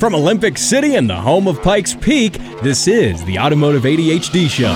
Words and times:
From 0.00 0.14
Olympic 0.14 0.56
City 0.56 0.94
and 0.94 1.08
the 1.08 1.16
home 1.16 1.46
of 1.46 1.62
Pikes 1.62 1.94
Peak, 1.94 2.38
this 2.62 2.88
is 2.88 3.22
the 3.24 3.38
Automotive 3.38 3.82
ADHD 3.82 4.48
Show. 4.48 4.72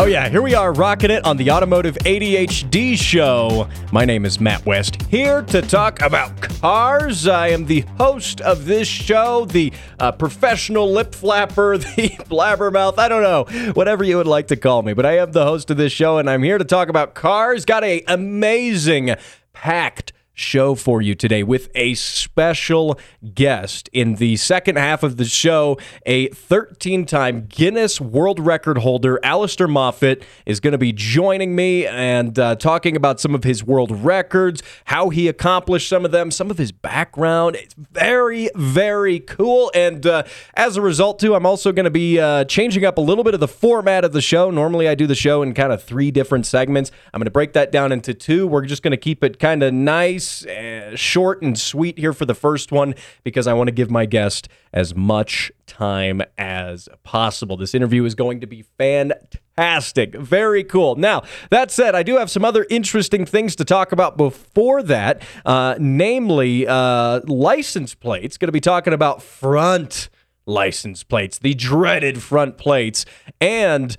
Oh, 0.00 0.04
yeah, 0.04 0.28
here 0.28 0.42
we 0.42 0.54
are 0.54 0.72
rocking 0.72 1.10
it 1.10 1.24
on 1.24 1.36
the 1.36 1.50
Automotive 1.50 1.96
ADHD 2.04 2.96
Show. 2.96 3.68
My 3.90 4.04
name 4.04 4.24
is 4.24 4.38
Matt 4.38 4.64
West, 4.64 5.02
here 5.10 5.42
to 5.42 5.60
talk 5.60 6.00
about 6.02 6.40
cars. 6.40 7.26
I 7.26 7.48
am 7.48 7.66
the 7.66 7.80
host 7.98 8.40
of 8.40 8.64
this 8.64 8.86
show, 8.86 9.44
the 9.44 9.72
uh, 9.98 10.12
professional 10.12 10.88
lip 10.88 11.14
flapper, 11.14 11.78
the 11.96 12.10
blabbermouth, 12.30 12.96
I 12.96 13.08
don't 13.08 13.24
know, 13.24 13.72
whatever 13.72 14.04
you 14.04 14.18
would 14.18 14.28
like 14.28 14.46
to 14.48 14.56
call 14.56 14.82
me. 14.82 14.92
But 14.92 15.04
I 15.04 15.18
am 15.18 15.32
the 15.32 15.44
host 15.44 15.68
of 15.70 15.76
this 15.76 15.92
show, 15.92 16.18
and 16.18 16.30
I'm 16.30 16.44
here 16.44 16.58
to 16.58 16.64
talk 16.64 16.88
about 16.88 17.14
cars. 17.14 17.64
Got 17.64 17.82
a 17.82 18.04
amazing, 18.06 19.16
packed, 19.60 20.12
show 20.38 20.74
for 20.74 21.02
you 21.02 21.14
today 21.14 21.42
with 21.42 21.68
a 21.74 21.94
special 21.94 22.98
guest. 23.34 23.88
In 23.92 24.14
the 24.16 24.36
second 24.36 24.76
half 24.76 25.02
of 25.02 25.16
the 25.16 25.24
show, 25.24 25.78
a 26.06 26.28
13 26.28 27.04
time 27.06 27.46
Guinness 27.46 28.00
World 28.00 28.38
Record 28.38 28.78
holder, 28.78 29.18
Alastair 29.22 29.66
Moffatt, 29.66 30.22
is 30.46 30.60
going 30.60 30.72
to 30.72 30.78
be 30.78 30.92
joining 30.92 31.56
me 31.56 31.86
and 31.86 32.38
uh, 32.38 32.54
talking 32.56 32.96
about 32.96 33.20
some 33.20 33.34
of 33.34 33.44
his 33.44 33.64
world 33.64 33.90
records, 33.90 34.62
how 34.84 35.08
he 35.08 35.28
accomplished 35.28 35.88
some 35.88 36.04
of 36.04 36.12
them, 36.12 36.30
some 36.30 36.50
of 36.50 36.58
his 36.58 36.72
background. 36.72 37.56
It's 37.56 37.74
very, 37.74 38.48
very 38.54 39.20
cool. 39.20 39.70
And 39.74 40.06
uh, 40.06 40.22
as 40.54 40.76
a 40.76 40.82
result, 40.82 41.18
too, 41.18 41.34
I'm 41.34 41.46
also 41.46 41.72
going 41.72 41.84
to 41.84 41.90
be 41.90 42.20
uh, 42.20 42.44
changing 42.44 42.84
up 42.84 42.98
a 42.98 43.02
little 43.02 43.24
bit 43.24 43.34
of 43.34 43.40
the 43.40 43.48
format 43.48 44.04
of 44.04 44.12
the 44.12 44.22
show. 44.22 44.50
Normally, 44.50 44.88
I 44.88 44.94
do 44.94 45.06
the 45.06 45.14
show 45.14 45.42
in 45.42 45.54
kind 45.54 45.72
of 45.72 45.82
three 45.82 46.10
different 46.10 46.46
segments. 46.46 46.90
I'm 47.12 47.18
going 47.18 47.24
to 47.24 47.30
break 47.30 47.54
that 47.54 47.72
down 47.72 47.92
into 47.92 48.14
two. 48.14 48.46
We're 48.46 48.64
just 48.64 48.82
going 48.82 48.92
to 48.92 48.96
keep 48.96 49.24
it 49.24 49.38
kind 49.38 49.62
of 49.62 49.74
nice 49.74 50.27
uh, 50.46 50.96
short 50.96 51.42
and 51.42 51.58
sweet 51.58 51.98
here 51.98 52.12
for 52.12 52.24
the 52.24 52.34
first 52.34 52.72
one 52.72 52.94
because 53.24 53.46
I 53.46 53.52
want 53.52 53.68
to 53.68 53.72
give 53.72 53.90
my 53.90 54.06
guest 54.06 54.48
as 54.72 54.94
much 54.94 55.50
time 55.66 56.22
as 56.36 56.88
possible. 57.02 57.56
This 57.56 57.74
interview 57.74 58.04
is 58.04 58.14
going 58.14 58.40
to 58.40 58.46
be 58.46 58.62
fantastic. 58.62 60.14
Very 60.14 60.64
cool. 60.64 60.96
Now, 60.96 61.22
that 61.50 61.70
said, 61.70 61.94
I 61.94 62.02
do 62.02 62.16
have 62.16 62.30
some 62.30 62.44
other 62.44 62.66
interesting 62.70 63.24
things 63.24 63.56
to 63.56 63.64
talk 63.64 63.92
about 63.92 64.16
before 64.16 64.82
that, 64.84 65.22
uh, 65.44 65.76
namely 65.78 66.66
uh, 66.66 67.20
license 67.24 67.94
plates. 67.94 68.36
Going 68.36 68.48
to 68.48 68.52
be 68.52 68.60
talking 68.60 68.92
about 68.92 69.22
front 69.22 70.08
license 70.46 71.04
plates, 71.04 71.38
the 71.38 71.54
dreaded 71.54 72.22
front 72.22 72.56
plates, 72.56 73.04
and 73.40 73.96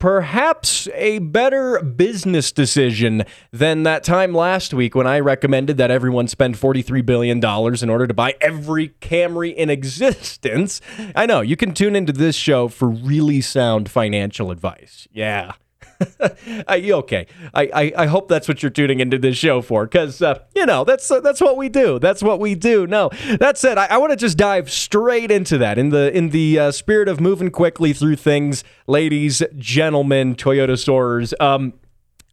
perhaps 0.00 0.88
a 0.94 1.20
better 1.20 1.80
business 1.82 2.50
decision 2.50 3.22
than 3.52 3.84
that 3.84 4.02
time 4.02 4.34
last 4.34 4.74
week 4.74 4.96
when 4.96 5.06
I 5.06 5.20
recommended 5.20 5.76
that 5.76 5.90
everyone 5.92 6.26
spend 6.26 6.56
$43 6.56 7.06
billion 7.06 7.38
in 7.38 7.90
order 7.90 8.06
to 8.08 8.14
buy 8.14 8.34
every 8.40 8.88
Camry 9.00 9.54
in 9.54 9.70
existence. 9.70 10.80
I 11.14 11.26
know, 11.26 11.42
you 11.42 11.56
can 11.56 11.72
tune 11.74 11.94
into 11.94 12.12
this 12.12 12.34
show 12.34 12.66
for 12.66 12.88
really 12.88 13.40
sound 13.42 13.90
financial 13.90 14.50
advice. 14.50 15.06
Yeah. 15.12 15.52
okay. 16.68 17.26
I, 17.54 17.70
I, 17.74 17.92
I, 17.96 18.06
hope 18.06 18.28
that's 18.28 18.48
what 18.48 18.62
you're 18.62 18.70
tuning 18.70 19.00
into 19.00 19.18
this 19.18 19.36
show 19.36 19.60
for, 19.60 19.84
because 19.84 20.22
uh, 20.22 20.40
you 20.54 20.66
know 20.66 20.84
that's 20.84 21.10
uh, 21.10 21.20
that's 21.20 21.40
what 21.40 21.56
we 21.56 21.68
do. 21.68 21.98
That's 21.98 22.22
what 22.22 22.40
we 22.40 22.54
do. 22.54 22.86
No, 22.86 23.10
that 23.38 23.58
said, 23.58 23.78
I, 23.78 23.86
I 23.86 23.98
want 23.98 24.10
to 24.10 24.16
just 24.16 24.38
dive 24.38 24.70
straight 24.70 25.30
into 25.30 25.58
that 25.58 25.78
in 25.78 25.90
the 25.90 26.16
in 26.16 26.30
the 26.30 26.58
uh, 26.58 26.72
spirit 26.72 27.08
of 27.08 27.20
moving 27.20 27.50
quickly 27.50 27.92
through 27.92 28.16
things, 28.16 28.64
ladies, 28.86 29.42
gentlemen, 29.56 30.34
Toyota 30.34 30.78
stores. 30.78 31.34
Um, 31.40 31.74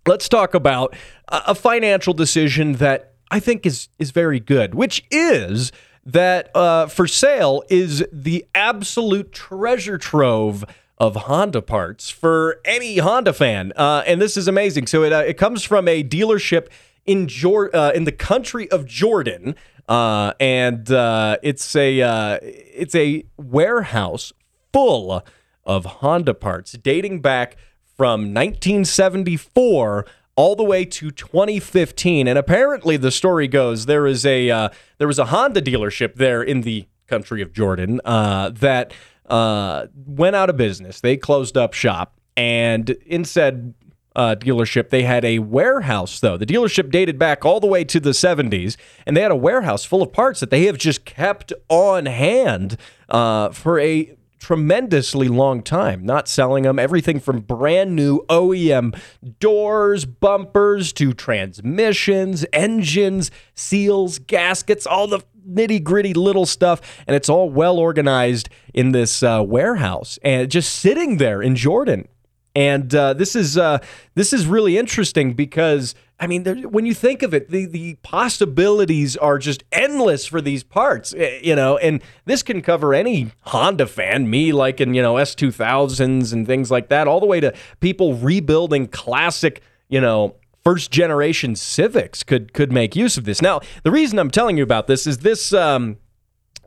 let's 0.05 0.29
talk 0.29 0.53
about 0.53 0.95
a, 1.27 1.43
a 1.47 1.55
financial 1.55 2.13
decision 2.13 2.73
that 2.73 3.13
I 3.29 3.39
think 3.39 3.65
is 3.65 3.89
is 3.99 4.11
very 4.11 4.39
good, 4.39 4.75
which 4.75 5.05
is 5.11 5.71
that 6.05 6.55
uh, 6.55 6.87
for 6.87 7.05
sale 7.05 7.63
is 7.69 8.05
the 8.13 8.45
absolute 8.55 9.33
treasure 9.33 9.97
trove 9.97 10.63
of 10.97 11.15
Honda 11.15 11.61
parts 11.61 12.09
for 12.09 12.59
any 12.65 12.97
Honda 12.97 13.33
fan. 13.33 13.71
Uh, 13.75 14.03
and 14.07 14.21
this 14.21 14.35
is 14.35 14.47
amazing. 14.47 14.87
So 14.87 15.03
it, 15.03 15.13
uh, 15.13 15.23
it 15.25 15.37
comes 15.37 15.63
from 15.63 15.87
a 15.87 16.03
dealership 16.03 16.67
in 17.05 17.27
Jor- 17.27 17.75
uh, 17.75 17.91
in 17.91 18.05
the 18.05 18.11
country 18.11 18.69
of 18.71 18.85
Jordan. 18.85 19.55
Uh, 19.87 20.33
and 20.39 20.91
uh, 20.91 21.37
it's 21.41 21.75
a 21.75 22.01
uh, 22.01 22.39
it's 22.41 22.93
a 22.93 23.23
warehouse 23.37 24.33
full 24.73 25.23
of 25.63 25.85
Honda 25.85 26.33
parts 26.33 26.73
dating 26.73 27.21
back 27.21 27.55
from 27.95 28.33
1974 28.33 30.05
all 30.35 30.55
the 30.55 30.63
way 30.63 30.83
to 30.83 31.09
2015. 31.09 32.27
And 32.27 32.37
apparently, 32.37 32.97
the 32.97 33.11
story 33.11 33.47
goes 33.47 33.85
there 33.85 34.05
is 34.05 34.25
a 34.25 34.69
there 34.97 35.07
was 35.07 35.19
a 35.19 35.25
Honda 35.25 35.61
dealership 35.61 36.15
there 36.15 36.43
in 36.43 36.61
the 36.61 36.85
country 37.07 37.41
of 37.41 37.53
Jordan 37.53 38.01
that 38.03 38.91
uh, 39.27 39.87
went 40.05 40.35
out 40.35 40.49
of 40.49 40.57
business. 40.57 41.01
They 41.01 41.17
closed 41.17 41.57
up 41.57 41.73
shop, 41.73 42.19
and 42.35 42.89
in 43.05 43.25
said 43.25 43.73
uh, 44.17 44.35
dealership, 44.35 44.89
they 44.89 45.03
had 45.03 45.23
a 45.23 45.39
warehouse, 45.39 46.19
though. 46.19 46.37
The 46.37 46.45
dealership 46.45 46.89
dated 46.89 47.19
back 47.19 47.45
all 47.45 47.59
the 47.59 47.67
way 47.67 47.83
to 47.83 47.99
the 47.99 48.09
70s, 48.09 48.75
and 49.05 49.15
they 49.15 49.21
had 49.21 49.31
a 49.31 49.35
warehouse 49.35 49.85
full 49.85 50.01
of 50.01 50.11
parts 50.11 50.39
that 50.39 50.49
they 50.49 50.65
have 50.65 50.77
just 50.77 51.05
kept 51.05 51.53
on 51.69 52.07
hand 52.07 52.77
uh, 53.09 53.49
for 53.49 53.79
a 53.79 54.17
tremendously 54.39 55.27
long 55.27 55.61
time, 55.61 56.05
not 56.05 56.27
selling 56.27 56.63
them. 56.63 56.79
Everything 56.79 57.19
from 57.19 57.41
brand 57.41 57.95
new 57.95 58.25
OEM 58.27 58.99
doors, 59.39 60.05
bumpers 60.05 60.93
to 60.93 61.13
transmissions, 61.13 62.45
engines, 62.53 63.29
seals, 63.53 64.19
gaskets, 64.19 64.87
all 64.87 65.07
the 65.07 65.21
nitty 65.47 65.83
gritty 65.83 66.13
little 66.13 66.45
stuff, 66.45 66.81
and 67.07 67.15
it's 67.15 67.29
all 67.29 67.49
well 67.49 67.77
organized 67.77 68.49
in 68.73 68.91
this 68.91 69.23
uh, 69.23 69.43
warehouse 69.45 70.19
and 70.23 70.49
just 70.49 70.75
sitting 70.75 71.17
there 71.17 71.41
in 71.41 71.55
Jordan. 71.55 72.07
And 72.55 72.93
uh, 72.95 73.13
this 73.13 73.35
is 73.35 73.55
uh, 73.57 73.79
this 74.15 74.33
is 74.33 74.47
really 74.47 74.79
interesting 74.79 75.33
because 75.33 75.93
I 76.19 76.25
mean, 76.25 76.43
there, 76.43 76.55
when 76.55 76.87
you 76.87 76.95
think 76.95 77.21
of 77.21 77.33
it, 77.33 77.49
the 77.51 77.65
the 77.67 77.95
possibilities 78.01 79.15
are 79.15 79.37
just 79.37 79.63
endless 79.71 80.25
for 80.25 80.41
these 80.41 80.63
parts, 80.63 81.13
you 81.43 81.55
know. 81.55 81.77
And 81.77 82.01
this 82.25 82.41
can 82.41 82.63
cover 82.63 82.95
any 82.95 83.31
Honda 83.41 83.85
fan, 83.85 84.29
me 84.29 84.51
like 84.51 84.81
in 84.81 84.95
you 84.95 85.03
know 85.03 85.17
S 85.17 85.35
two 85.35 85.51
thousands 85.51 86.33
and 86.33 86.47
things 86.47 86.71
like 86.71 86.89
that, 86.89 87.07
all 87.07 87.19
the 87.19 87.27
way 87.27 87.39
to 87.39 87.53
people 87.79 88.15
rebuilding 88.15 88.87
classic, 88.87 89.61
you 89.87 90.01
know, 90.01 90.35
first 90.67 90.91
generation 90.91 91.55
Civics 91.55 92.23
could 92.23 92.51
could 92.51 92.73
make 92.73 92.93
use 92.93 93.15
of 93.15 93.23
this. 93.23 93.41
Now, 93.41 93.61
the 93.83 93.91
reason 93.91 94.19
I'm 94.19 94.29
telling 94.29 94.57
you 94.57 94.63
about 94.63 94.87
this 94.87 95.07
is 95.07 95.19
this 95.19 95.53
um, 95.53 95.95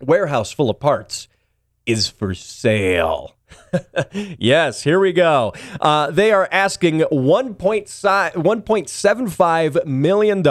warehouse 0.00 0.50
full 0.50 0.70
of 0.70 0.80
parts 0.80 1.28
is 1.84 2.08
for 2.08 2.32
sale. 2.32 3.36
yes, 4.38 4.84
here 4.84 4.98
we 4.98 5.12
go. 5.12 5.52
Uh, 5.82 6.10
they 6.10 6.32
are 6.32 6.48
asking 6.50 7.00
$1.75 7.00 9.84
million 9.84 10.42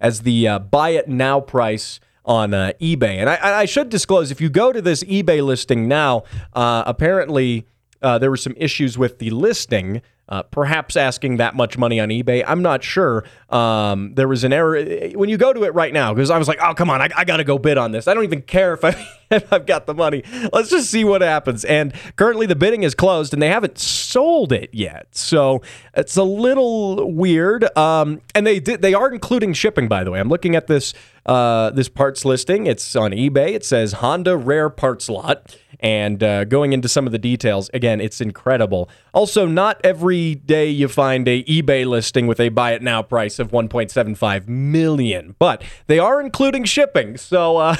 as 0.00 0.22
the 0.22 0.48
uh, 0.48 0.58
buy 0.58 0.88
it 0.90 1.08
now 1.08 1.40
price 1.40 2.00
on 2.24 2.54
uh, 2.54 2.72
eBay. 2.80 3.18
And 3.18 3.28
I, 3.28 3.60
I, 3.60 3.66
should 3.66 3.90
disclose 3.90 4.30
if 4.30 4.40
you 4.40 4.48
go 4.48 4.72
to 4.72 4.80
this 4.80 5.04
eBay 5.04 5.44
listing 5.44 5.88
now, 5.88 6.22
uh, 6.54 6.84
apparently 6.86 7.66
uh, 8.02 8.18
there 8.18 8.30
were 8.30 8.36
some 8.36 8.54
issues 8.56 8.98
with 8.98 9.18
the 9.18 9.30
listing. 9.30 10.02
Uh, 10.28 10.42
perhaps 10.44 10.96
asking 10.96 11.36
that 11.36 11.54
much 11.54 11.76
money 11.76 12.00
on 12.00 12.08
eBay. 12.08 12.42
I'm 12.46 12.62
not 12.62 12.82
sure. 12.82 13.24
Um, 13.50 14.14
there 14.14 14.28
was 14.28 14.44
an 14.44 14.52
error 14.52 14.82
when 15.14 15.28
you 15.28 15.36
go 15.36 15.52
to 15.52 15.64
it 15.64 15.74
right 15.74 15.92
now 15.92 16.14
because 16.14 16.30
I 16.30 16.38
was 16.38 16.48
like, 16.48 16.58
oh 16.62 16.72
come 16.72 16.88
on, 16.88 17.02
I, 17.02 17.10
I 17.14 17.24
got 17.24 17.36
to 17.38 17.44
go 17.44 17.58
bid 17.58 17.76
on 17.76 17.92
this. 17.92 18.08
I 18.08 18.14
don't 18.14 18.24
even 18.24 18.40
care 18.40 18.72
if 18.72 18.82
I 18.82 18.90
if 19.30 19.52
I've 19.52 19.66
got 19.66 19.86
the 19.86 19.92
money. 19.92 20.22
Let's 20.52 20.70
just 20.70 20.90
see 20.90 21.04
what 21.04 21.20
happens. 21.20 21.66
And 21.66 21.92
currently 22.16 22.46
the 22.46 22.56
bidding 22.56 22.82
is 22.82 22.94
closed 22.94 23.34
and 23.34 23.42
they 23.42 23.48
haven't 23.48 23.76
sold 23.78 24.52
it 24.52 24.70
yet, 24.72 25.08
so 25.10 25.60
it's 25.94 26.16
a 26.16 26.22
little 26.22 27.12
weird. 27.12 27.76
Um, 27.76 28.22
and 28.34 28.46
they 28.46 28.58
did 28.58 28.80
they 28.80 28.94
are 28.94 29.12
including 29.12 29.52
shipping 29.52 29.86
by 29.86 30.02
the 30.02 30.12
way. 30.12 30.20
I'm 30.20 30.30
looking 30.30 30.54
at 30.54 30.66
this 30.66 30.94
uh, 31.26 31.70
this 31.70 31.90
parts 31.90 32.24
listing. 32.24 32.66
It's 32.66 32.96
on 32.96 33.10
eBay. 33.10 33.50
It 33.50 33.64
says 33.66 33.94
Honda 33.94 34.36
rare 34.36 34.70
parts 34.70 35.10
lot. 35.10 35.56
And 35.82 36.22
uh, 36.22 36.44
going 36.44 36.72
into 36.72 36.88
some 36.88 37.06
of 37.06 37.12
the 37.12 37.18
details, 37.18 37.68
again, 37.74 38.00
it's 38.00 38.20
incredible. 38.20 38.88
Also, 39.12 39.46
not 39.46 39.80
every 39.82 40.36
day 40.36 40.70
you 40.70 40.86
find 40.86 41.26
a 41.26 41.42
eBay 41.42 41.84
listing 41.84 42.28
with 42.28 42.38
a 42.38 42.50
buy 42.50 42.72
it 42.72 42.82
now 42.82 43.02
price 43.02 43.40
of 43.40 43.50
1.75 43.50 44.46
million, 44.48 45.34
but 45.40 45.64
they 45.88 45.98
are 45.98 46.20
including 46.20 46.62
shipping. 46.64 47.16
So, 47.16 47.56
uh, 47.56 47.76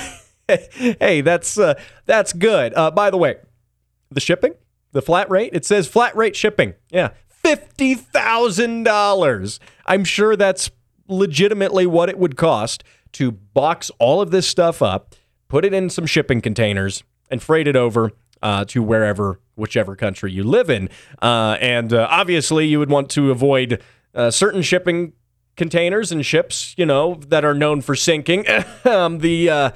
hey, 0.48 1.20
that's 1.20 1.56
uh, 1.56 1.74
that's 2.04 2.32
good. 2.32 2.74
Uh, 2.74 2.90
by 2.90 3.08
the 3.08 3.16
way, 3.16 3.36
the 4.10 4.20
shipping, 4.20 4.54
the 4.90 5.02
flat 5.02 5.30
rate, 5.30 5.50
it 5.52 5.64
says 5.64 5.86
flat 5.86 6.16
rate 6.16 6.34
shipping. 6.34 6.74
Yeah, 6.90 7.10
fifty 7.28 7.94
thousand 7.94 8.82
dollars. 8.82 9.60
I'm 9.86 10.02
sure 10.02 10.34
that's 10.34 10.72
legitimately 11.06 11.86
what 11.86 12.08
it 12.08 12.18
would 12.18 12.36
cost 12.36 12.82
to 13.12 13.30
box 13.30 13.90
all 13.98 14.20
of 14.20 14.30
this 14.32 14.48
stuff 14.48 14.82
up, 14.82 15.14
put 15.48 15.64
it 15.64 15.72
in 15.72 15.90
some 15.90 16.06
shipping 16.06 16.40
containers, 16.40 17.04
and 17.32 17.42
freight 17.42 17.66
it 17.66 17.74
over 17.74 18.12
uh, 18.42 18.64
to 18.66 18.82
wherever, 18.82 19.40
whichever 19.56 19.96
country 19.96 20.30
you 20.30 20.44
live 20.44 20.70
in. 20.70 20.88
Uh, 21.20 21.56
and 21.60 21.92
uh, 21.92 22.06
obviously, 22.10 22.66
you 22.66 22.78
would 22.78 22.90
want 22.90 23.10
to 23.10 23.32
avoid 23.32 23.82
uh, 24.14 24.30
certain 24.30 24.62
shipping 24.62 25.14
containers 25.56 26.12
and 26.12 26.24
ships, 26.24 26.74
you 26.76 26.86
know, 26.86 27.14
that 27.28 27.44
are 27.44 27.54
known 27.54 27.80
for 27.80 27.96
sinking. 27.96 28.46
um, 28.84 29.18
the 29.18 29.50
uh, 29.50 29.70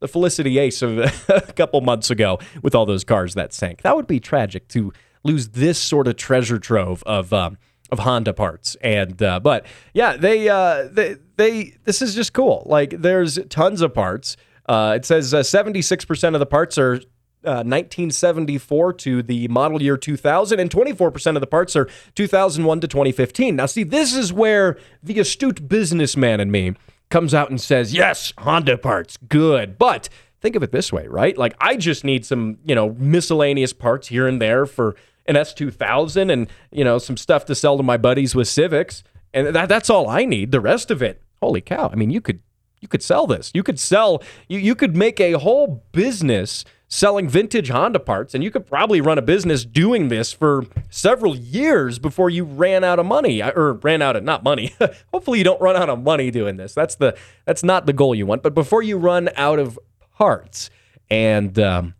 the 0.00 0.08
Felicity 0.08 0.58
Ace 0.58 0.82
of 0.82 0.98
a 1.28 1.40
couple 1.54 1.80
months 1.80 2.10
ago 2.10 2.38
with 2.62 2.74
all 2.74 2.84
those 2.84 3.04
cars 3.04 3.34
that 3.34 3.54
sank. 3.54 3.82
That 3.82 3.96
would 3.96 4.06
be 4.06 4.20
tragic 4.20 4.68
to 4.68 4.92
lose 5.24 5.48
this 5.48 5.78
sort 5.78 6.06
of 6.06 6.16
treasure 6.16 6.58
trove 6.58 7.02
of 7.04 7.32
um, 7.32 7.56
of 7.90 8.00
Honda 8.00 8.32
parts. 8.32 8.76
And 8.80 9.22
uh, 9.22 9.40
but 9.40 9.66
yeah, 9.94 10.16
they 10.16 10.48
uh, 10.48 10.88
they 10.90 11.16
they 11.36 11.76
this 11.84 12.02
is 12.02 12.14
just 12.14 12.32
cool. 12.32 12.64
Like 12.66 12.90
there's 12.90 13.38
tons 13.48 13.80
of 13.80 13.94
parts. 13.94 14.36
Uh, 14.68 14.94
it 14.96 15.04
says 15.04 15.32
uh, 15.32 15.40
76% 15.40 16.34
of 16.34 16.40
the 16.40 16.46
parts 16.46 16.76
are 16.78 17.00
1974 17.42 18.88
uh, 18.88 18.92
to 18.98 19.22
the 19.22 19.48
model 19.48 19.80
year 19.80 19.96
2000, 19.96 20.58
and 20.58 20.70
24% 20.70 21.36
of 21.36 21.40
the 21.40 21.46
parts 21.46 21.76
are 21.76 21.88
2001 22.14 22.80
to 22.80 22.88
2015. 22.88 23.56
Now, 23.56 23.66
see, 23.66 23.84
this 23.84 24.14
is 24.14 24.32
where 24.32 24.76
the 25.02 25.18
astute 25.20 25.68
businessman 25.68 26.40
in 26.40 26.50
me 26.50 26.74
comes 27.08 27.34
out 27.34 27.50
and 27.50 27.60
says, 27.60 27.94
Yes, 27.94 28.32
Honda 28.38 28.76
parts, 28.76 29.16
good. 29.28 29.78
But 29.78 30.08
think 30.40 30.56
of 30.56 30.62
it 30.62 30.72
this 30.72 30.92
way, 30.92 31.06
right? 31.06 31.36
Like, 31.36 31.54
I 31.60 31.76
just 31.76 32.04
need 32.04 32.26
some, 32.26 32.58
you 32.64 32.74
know, 32.74 32.94
miscellaneous 32.98 33.72
parts 33.72 34.08
here 34.08 34.26
and 34.26 34.40
there 34.40 34.66
for 34.66 34.96
an 35.26 35.36
S2000 35.36 36.32
and, 36.32 36.48
you 36.72 36.84
know, 36.84 36.98
some 36.98 37.16
stuff 37.16 37.44
to 37.46 37.54
sell 37.54 37.76
to 37.76 37.82
my 37.82 37.96
buddies 37.96 38.34
with 38.34 38.48
Civics. 38.48 39.04
And 39.32 39.54
that, 39.54 39.68
that's 39.68 39.90
all 39.90 40.08
I 40.08 40.24
need. 40.24 40.50
The 40.50 40.60
rest 40.60 40.90
of 40.90 41.02
it, 41.02 41.22
holy 41.40 41.60
cow. 41.60 41.90
I 41.92 41.96
mean, 41.96 42.10
you 42.10 42.20
could 42.20 42.40
you 42.86 42.88
could 42.88 43.02
sell 43.02 43.26
this. 43.26 43.50
You 43.52 43.64
could 43.64 43.80
sell 43.80 44.22
you, 44.46 44.60
you 44.60 44.76
could 44.76 44.96
make 44.96 45.18
a 45.18 45.32
whole 45.32 45.82
business 45.90 46.64
selling 46.86 47.28
vintage 47.28 47.68
Honda 47.68 47.98
parts, 47.98 48.32
and 48.32 48.44
you 48.44 48.52
could 48.52 48.64
probably 48.64 49.00
run 49.00 49.18
a 49.18 49.22
business 49.22 49.64
doing 49.64 50.06
this 50.06 50.32
for 50.32 50.64
several 50.88 51.34
years 51.34 51.98
before 51.98 52.30
you 52.30 52.44
ran 52.44 52.84
out 52.84 53.00
of 53.00 53.06
money 53.06 53.42
or 53.42 53.72
ran 53.72 54.02
out 54.02 54.14
of 54.14 54.22
not 54.22 54.44
money. 54.44 54.72
Hopefully, 55.12 55.38
you 55.38 55.44
don't 55.44 55.60
run 55.60 55.74
out 55.74 55.90
of 55.90 56.00
money 56.00 56.30
doing 56.30 56.58
this. 56.58 56.74
That's 56.74 56.94
the 56.94 57.16
that's 57.44 57.64
not 57.64 57.86
the 57.86 57.92
goal 57.92 58.14
you 58.14 58.24
want. 58.24 58.44
But 58.44 58.54
before 58.54 58.84
you 58.84 58.98
run 58.98 59.30
out 59.34 59.58
of 59.58 59.80
parts, 60.14 60.70
and 61.10 61.58
um, 61.58 61.94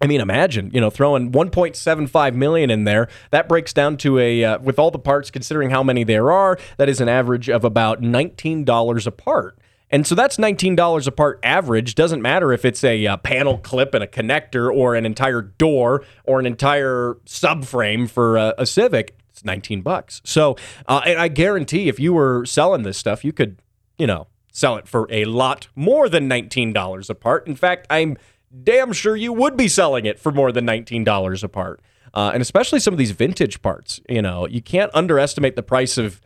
I 0.00 0.08
mean, 0.08 0.20
imagine 0.20 0.72
you 0.74 0.80
know 0.80 0.90
throwing 0.90 1.30
1.75 1.30 2.34
million 2.34 2.68
in 2.68 2.82
there. 2.82 3.06
That 3.30 3.48
breaks 3.48 3.72
down 3.72 3.96
to 3.98 4.18
a 4.18 4.42
uh, 4.42 4.58
with 4.58 4.80
all 4.80 4.90
the 4.90 4.98
parts, 4.98 5.30
considering 5.30 5.70
how 5.70 5.84
many 5.84 6.02
there 6.02 6.32
are. 6.32 6.58
That 6.78 6.88
is 6.88 7.00
an 7.00 7.08
average 7.08 7.48
of 7.48 7.64
about 7.64 8.02
$19 8.02 9.06
a 9.06 9.10
part. 9.12 9.56
And 9.90 10.06
so 10.06 10.14
that's 10.14 10.36
$19 10.36 11.06
a 11.06 11.10
part 11.12 11.38
average. 11.42 11.94
Doesn't 11.94 12.20
matter 12.20 12.52
if 12.52 12.64
it's 12.64 12.82
a, 12.82 13.04
a, 13.04 13.12
uh, 13.12 13.16
panel 13.18 13.58
clip 13.58 13.94
and 13.94 14.02
a 14.02 14.06
connector 14.06 14.72
or 14.72 14.94
an 14.94 15.06
entire 15.06 15.42
door 15.42 16.04
or 16.24 16.40
an 16.40 16.46
entire 16.46 17.18
subframe 17.26 18.08
for 18.08 18.36
a, 18.36 18.54
a 18.58 18.66
Civic. 18.66 19.16
It's 19.30 19.44
19 19.44 19.82
bucks. 19.82 20.22
So, 20.24 20.56
uh, 20.88 21.02
and 21.04 21.18
I 21.18 21.28
guarantee 21.28 21.88
if 21.88 22.00
you 22.00 22.12
were 22.12 22.44
selling 22.46 22.82
this 22.82 22.96
stuff, 22.96 23.24
you 23.24 23.32
could, 23.32 23.60
you 23.98 24.06
know, 24.06 24.28
sell 24.50 24.76
it 24.76 24.88
for 24.88 25.06
a 25.10 25.26
lot 25.26 25.68
more 25.76 26.08
than 26.08 26.28
$19 26.28 27.10
a 27.10 27.14
part. 27.14 27.46
In 27.46 27.54
fact, 27.54 27.86
I'm 27.90 28.16
damn 28.62 28.92
sure 28.92 29.14
you 29.14 29.32
would 29.32 29.56
be 29.56 29.68
selling 29.68 30.06
it 30.06 30.18
for 30.18 30.32
more 30.32 30.50
than 30.50 30.66
$19 30.66 31.42
a 31.42 31.48
part. 31.48 31.80
Uh, 32.14 32.30
and 32.32 32.40
especially 32.40 32.80
some 32.80 32.94
of 32.94 32.98
these 32.98 33.10
vintage 33.10 33.60
parts, 33.60 34.00
you 34.08 34.22
know, 34.22 34.46
you 34.46 34.62
can't 34.62 34.90
underestimate 34.94 35.54
the 35.54 35.62
price 35.62 35.98
of 35.98 36.22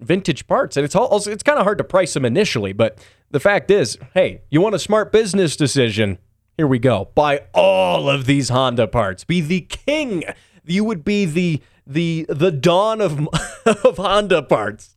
vintage 0.00 0.46
parts, 0.46 0.76
and 0.76 0.84
it's 0.84 0.96
also 0.96 1.30
it's 1.30 1.42
kind 1.42 1.58
of 1.58 1.64
hard 1.64 1.78
to 1.78 1.84
price 1.84 2.14
them 2.14 2.24
initially. 2.24 2.72
But 2.72 2.98
the 3.30 3.40
fact 3.40 3.70
is, 3.70 3.98
hey, 4.14 4.42
you 4.50 4.60
want 4.60 4.74
a 4.74 4.78
smart 4.78 5.12
business 5.12 5.56
decision? 5.56 6.18
Here 6.56 6.66
we 6.66 6.78
go. 6.78 7.10
Buy 7.14 7.42
all 7.54 8.10
of 8.10 8.26
these 8.26 8.48
Honda 8.48 8.86
parts. 8.86 9.24
Be 9.24 9.40
the 9.40 9.62
king. 9.62 10.24
You 10.64 10.84
would 10.84 11.04
be 11.04 11.24
the 11.24 11.62
the 11.86 12.26
the 12.28 12.50
dawn 12.50 13.00
of 13.00 13.28
of 13.66 13.96
Honda 13.96 14.42
parts. 14.42 14.96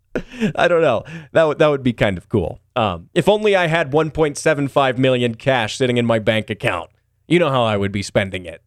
I 0.56 0.68
don't 0.68 0.82
know. 0.82 1.04
That 1.32 1.44
would 1.44 1.60
that 1.60 1.68
would 1.68 1.84
be 1.84 1.94
kind 1.94 2.18
of 2.18 2.30
cool. 2.30 2.60
Um, 2.76 3.10
if 3.14 3.30
only 3.30 3.56
I 3.56 3.68
had 3.68 3.92
1.75 3.92 4.98
million 4.98 5.36
cash 5.36 5.78
sitting 5.78 5.98
in 5.98 6.06
my 6.06 6.20
bank 6.20 6.50
account. 6.50 6.90
You 7.28 7.40
know 7.40 7.50
how 7.50 7.64
I 7.64 7.78
would 7.78 7.92
be 7.92 8.02
spending 8.02 8.46
it. 8.46 8.63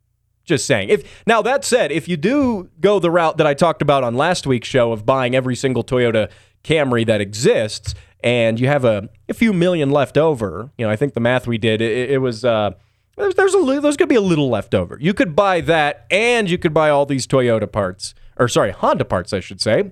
Just 0.47 0.65
saying. 0.65 0.91
If 0.91 1.25
now 1.27 1.43
that 1.43 1.65
said, 1.65 1.91
if 1.91 2.09
you 2.09 2.17
do 2.17 2.71
go 2.81 3.01
the 3.01 3.11
route 3.11 3.37
that 3.39 3.49
I 3.49 3.55
talked 3.55 3.83
about 3.83 4.05
on 4.05 4.15
last 4.15 4.47
week's 4.47 4.69
show 4.69 4.93
of 4.93 5.05
buying 5.05 5.35
every 5.35 5.57
single 5.57 5.83
Toyota 5.83 6.31
Camry 6.63 7.05
that 7.07 7.21
exists, 7.21 7.97
and 8.21 8.59
you 8.59 8.69
have 8.69 8.85
a, 8.85 9.09
a 9.29 9.35
few 9.35 9.53
million 9.53 9.91
left 9.91 10.17
over, 10.17 10.71
you 10.79 10.87
know, 10.87 10.91
I 10.91 10.95
think 10.95 11.15
the 11.15 11.21
math 11.21 11.49
we 11.49 11.59
did, 11.59 11.81
it, 11.81 12.11
it 12.11 12.19
was 12.19 12.45
uh, 12.45 12.71
there's 13.17 13.35
there's 13.35 13.55
a 13.55 13.81
there's 13.81 13.97
gonna 13.97 14.07
be 14.07 14.15
a 14.15 14.21
little 14.21 14.49
left 14.49 14.73
over. 14.73 14.97
You 15.01 15.15
could 15.15 15.35
buy 15.35 15.61
that, 15.63 16.07
and 16.13 16.49
you 16.49 16.59
could 16.59 16.73
buy 16.73 16.91
all 16.91 17.07
these 17.07 17.27
Toyota 17.27 17.71
parts, 17.71 18.15
or 18.37 18.47
sorry, 18.47 18.71
Honda 18.71 19.05
parts, 19.05 19.33
I 19.33 19.41
should 19.41 19.61
say, 19.61 19.91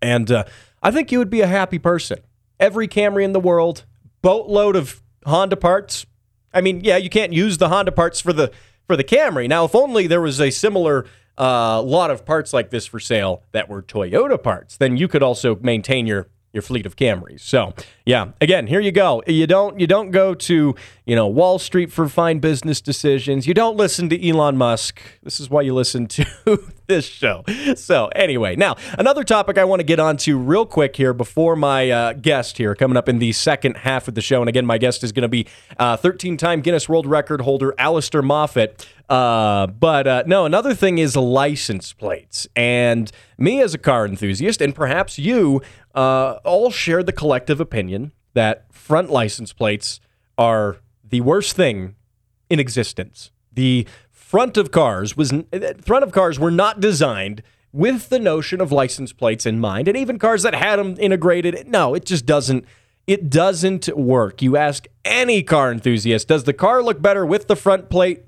and 0.00 0.30
uh, 0.30 0.44
I 0.82 0.90
think 0.90 1.12
you 1.12 1.18
would 1.18 1.30
be 1.30 1.42
a 1.42 1.46
happy 1.46 1.78
person. 1.78 2.20
Every 2.58 2.88
Camry 2.88 3.24
in 3.24 3.32
the 3.32 3.40
world, 3.40 3.84
boatload 4.22 4.74
of 4.74 5.02
Honda 5.26 5.56
parts. 5.56 6.06
I 6.54 6.62
mean, 6.62 6.80
yeah, 6.82 6.96
you 6.96 7.10
can't 7.10 7.34
use 7.34 7.58
the 7.58 7.68
Honda 7.68 7.92
parts 7.92 8.20
for 8.22 8.32
the 8.32 8.50
for 8.86 8.96
the 8.96 9.04
Camry. 9.04 9.48
Now, 9.48 9.64
if 9.64 9.74
only 9.74 10.06
there 10.06 10.20
was 10.20 10.40
a 10.40 10.50
similar 10.50 11.06
uh, 11.38 11.82
lot 11.82 12.10
of 12.10 12.24
parts 12.24 12.52
like 12.52 12.70
this 12.70 12.86
for 12.86 13.00
sale 13.00 13.42
that 13.52 13.68
were 13.68 13.82
Toyota 13.82 14.42
parts, 14.42 14.76
then 14.76 14.96
you 14.96 15.08
could 15.08 15.22
also 15.22 15.56
maintain 15.56 16.06
your 16.06 16.28
your 16.56 16.62
fleet 16.62 16.86
of 16.86 16.96
Camrys. 16.96 17.40
So, 17.40 17.74
yeah, 18.04 18.28
again, 18.40 18.66
here 18.66 18.80
you 18.80 18.90
go. 18.90 19.22
You 19.26 19.46
don't 19.46 19.78
you 19.78 19.86
don't 19.86 20.10
go 20.10 20.34
to, 20.34 20.74
you 21.04 21.14
know, 21.14 21.26
Wall 21.28 21.58
Street 21.58 21.92
for 21.92 22.08
fine 22.08 22.38
business 22.40 22.80
decisions. 22.80 23.46
You 23.46 23.54
don't 23.54 23.76
listen 23.76 24.08
to 24.08 24.28
Elon 24.28 24.56
Musk. 24.56 25.00
This 25.22 25.38
is 25.38 25.50
why 25.50 25.62
you 25.62 25.74
listen 25.74 26.06
to 26.08 26.26
this 26.86 27.04
show. 27.04 27.44
So, 27.76 28.08
anyway, 28.08 28.56
now, 28.56 28.76
another 28.98 29.22
topic 29.22 29.58
I 29.58 29.64
want 29.64 29.80
to 29.80 29.84
get 29.84 30.00
onto 30.00 30.38
real 30.38 30.66
quick 30.66 30.96
here 30.96 31.12
before 31.12 31.56
my 31.56 31.90
uh, 31.90 32.12
guest 32.14 32.58
here 32.58 32.74
coming 32.74 32.96
up 32.96 33.08
in 33.08 33.18
the 33.18 33.32
second 33.32 33.76
half 33.76 34.08
of 34.08 34.14
the 34.14 34.22
show. 34.22 34.40
And 34.40 34.48
again, 34.48 34.66
my 34.66 34.78
guest 34.78 35.04
is 35.04 35.12
going 35.12 35.22
to 35.22 35.28
be 35.28 35.46
13 35.78 36.38
uh, 36.42 36.56
Guinness 36.56 36.88
World 36.88 37.06
Record 37.06 37.42
holder 37.42 37.74
Alastair 37.78 38.22
Moffatt. 38.22 38.86
Uh, 39.08 39.68
but 39.68 40.06
uh, 40.06 40.24
no, 40.26 40.46
another 40.46 40.74
thing 40.74 40.98
is 40.98 41.16
license 41.16 41.92
plates. 41.92 42.46
And 42.56 43.10
me 43.38 43.60
as 43.60 43.74
a 43.74 43.78
car 43.78 44.06
enthusiast, 44.06 44.60
and 44.60 44.74
perhaps 44.74 45.18
you, 45.18 45.62
uh, 45.96 46.38
all 46.44 46.70
share 46.70 47.02
the 47.02 47.12
collective 47.12 47.60
opinion 47.60 48.12
that 48.34 48.72
front 48.72 49.10
license 49.10 49.52
plates 49.52 49.98
are 50.38 50.76
the 51.02 51.22
worst 51.22 51.56
thing 51.56 51.96
in 52.48 52.60
existence. 52.60 53.30
The 53.52 53.86
front 54.12 54.56
of 54.56 54.70
cars 54.70 55.16
was 55.16 55.32
front 55.82 56.04
of 56.04 56.12
cars 56.12 56.38
were 56.38 56.50
not 56.50 56.80
designed 56.80 57.42
with 57.72 58.08
the 58.10 58.18
notion 58.18 58.60
of 58.60 58.70
license 58.70 59.12
plates 59.12 59.46
in 59.46 59.58
mind, 59.58 59.88
and 59.88 59.96
even 59.96 60.18
cars 60.18 60.42
that 60.42 60.54
had 60.54 60.78
them 60.78 60.96
integrated. 60.98 61.66
No, 61.66 61.94
it 61.94 62.04
just 62.04 62.26
doesn't. 62.26 62.64
It 63.06 63.30
doesn't 63.30 63.88
work. 63.96 64.42
You 64.42 64.56
ask 64.56 64.86
any 65.04 65.42
car 65.42 65.70
enthusiast, 65.70 66.26
does 66.26 66.44
the 66.44 66.52
car 66.52 66.82
look 66.82 67.00
better 67.00 67.24
with 67.24 67.46
the 67.46 67.54
front 67.54 67.88
plate 67.88 68.24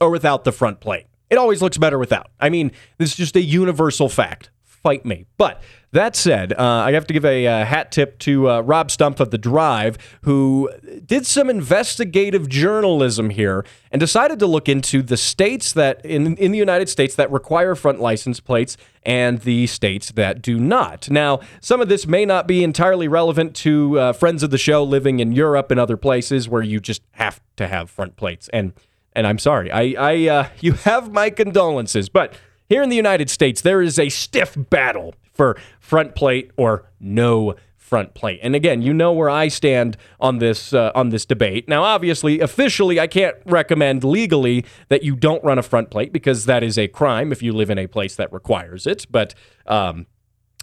or 0.00 0.10
without 0.10 0.44
the 0.44 0.52
front 0.52 0.80
plate. 0.80 1.06
It 1.28 1.38
always 1.38 1.62
looks 1.62 1.78
better 1.78 1.98
without. 1.98 2.30
I 2.40 2.48
mean, 2.48 2.72
this 2.98 3.10
is 3.10 3.16
just 3.16 3.36
a 3.36 3.42
universal 3.42 4.08
fact. 4.08 4.50
Fight 4.82 5.04
me. 5.04 5.26
But 5.36 5.60
that 5.92 6.16
said, 6.16 6.52
uh, 6.52 6.62
I 6.62 6.92
have 6.92 7.06
to 7.08 7.12
give 7.12 7.24
a 7.24 7.46
uh, 7.46 7.64
hat 7.64 7.90
tip 7.92 8.18
to 8.20 8.48
uh, 8.48 8.60
Rob 8.60 8.88
Stumpf 8.88 9.20
of 9.20 9.30
The 9.30 9.38
Drive, 9.38 9.98
who 10.22 10.70
did 11.04 11.26
some 11.26 11.50
investigative 11.50 12.48
journalism 12.48 13.30
here 13.30 13.66
and 13.90 14.00
decided 14.00 14.38
to 14.38 14.46
look 14.46 14.68
into 14.68 15.02
the 15.02 15.16
states 15.16 15.72
that, 15.72 16.04
in, 16.06 16.36
in 16.36 16.52
the 16.52 16.58
United 16.58 16.88
States, 16.88 17.14
that 17.16 17.30
require 17.30 17.74
front 17.74 18.00
license 18.00 18.40
plates 18.40 18.76
and 19.02 19.40
the 19.40 19.66
states 19.66 20.12
that 20.12 20.40
do 20.40 20.58
not. 20.58 21.10
Now, 21.10 21.40
some 21.60 21.80
of 21.80 21.88
this 21.88 22.06
may 22.06 22.24
not 22.24 22.46
be 22.46 22.62
entirely 22.62 23.08
relevant 23.08 23.54
to 23.56 23.98
uh, 23.98 24.12
friends 24.12 24.42
of 24.42 24.50
the 24.50 24.58
show 24.58 24.84
living 24.84 25.20
in 25.20 25.32
Europe 25.32 25.70
and 25.70 25.80
other 25.80 25.96
places 25.96 26.48
where 26.48 26.62
you 26.62 26.80
just 26.80 27.02
have 27.12 27.40
to 27.56 27.66
have 27.66 27.90
front 27.90 28.16
plates. 28.16 28.48
And 28.52 28.72
and 29.12 29.26
I'm 29.26 29.38
sorry. 29.38 29.72
I, 29.72 29.94
I, 29.98 30.28
uh, 30.28 30.48
you 30.60 30.72
have 30.72 31.12
my 31.12 31.30
condolences, 31.30 32.08
but 32.08 32.34
here 32.70 32.82
in 32.82 32.88
the 32.88 32.96
United 32.96 33.28
States, 33.28 33.60
there 33.60 33.82
is 33.82 33.98
a 33.98 34.08
stiff 34.08 34.56
battle 34.56 35.14
for 35.34 35.58
front 35.80 36.14
plate 36.14 36.50
or 36.56 36.88
no 36.98 37.56
front 37.76 38.14
plate. 38.14 38.38
And 38.40 38.54
again, 38.54 38.80
you 38.82 38.94
know 38.94 39.12
where 39.12 39.28
I 39.28 39.48
stand 39.48 39.96
on 40.20 40.38
this 40.38 40.72
uh, 40.72 40.92
on 40.94 41.08
this 41.08 41.26
debate. 41.26 41.68
Now, 41.68 41.82
obviously, 41.82 42.38
officially, 42.38 43.00
I 43.00 43.08
can't 43.08 43.36
recommend 43.44 44.04
legally 44.04 44.64
that 44.88 45.02
you 45.02 45.16
don't 45.16 45.42
run 45.42 45.58
a 45.58 45.62
front 45.62 45.90
plate 45.90 46.12
because 46.12 46.44
that 46.44 46.62
is 46.62 46.78
a 46.78 46.86
crime 46.86 47.32
if 47.32 47.42
you 47.42 47.52
live 47.52 47.68
in 47.68 47.78
a 47.78 47.88
place 47.88 48.14
that 48.14 48.32
requires 48.32 48.86
it. 48.86 49.06
But 49.10 49.34
um, 49.66 50.06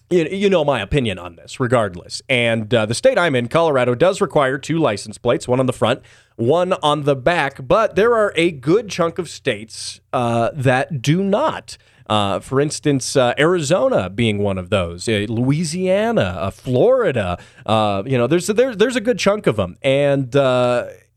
you, 0.10 0.50
know 0.50 0.64
my 0.64 0.80
opinion 0.80 1.20
on 1.20 1.36
this, 1.36 1.60
regardless. 1.60 2.22
And 2.30 2.74
uh, 2.74 2.86
the 2.86 2.94
state 2.94 3.18
I'm 3.18 3.36
in, 3.36 3.50
Colorado, 3.50 3.94
does 3.94 4.22
require 4.22 4.58
two 4.58 4.78
license 4.78 5.18
plates, 5.18 5.50
one 5.50 5.60
on 5.60 5.66
the 5.66 5.74
front, 5.74 6.02
one 6.38 6.74
on 6.82 7.04
the 7.04 7.16
back. 7.16 7.68
But 7.68 7.96
there 7.96 8.16
are 8.16 8.32
a 8.38 8.52
good 8.52 8.90
chunk 8.90 9.20
of 9.20 9.28
states 9.30 10.00
uh, 10.14 10.52
that 10.54 11.02
do 11.02 11.22
not. 11.24 11.78
Uh, 12.10 12.40
for 12.40 12.62
instance, 12.62 13.16
uh, 13.16 13.34
Arizona 13.38 14.10
being 14.10 14.38
one 14.38 14.58
of 14.58 14.70
those, 14.70 15.08
uh, 15.10 15.26
Louisiana, 15.28 16.38
uh, 16.40 16.52
Florida. 16.52 17.38
Uh, 17.66 18.04
you 18.06 18.18
know, 18.18 18.28
there's 18.28 18.50
a, 18.50 18.54
there, 18.54 18.76
there's 18.76 18.96
a 18.96 19.02
good 19.02 19.20
chunk 19.20 19.46
of 19.48 19.58
them, 19.58 19.78
and 19.82 20.36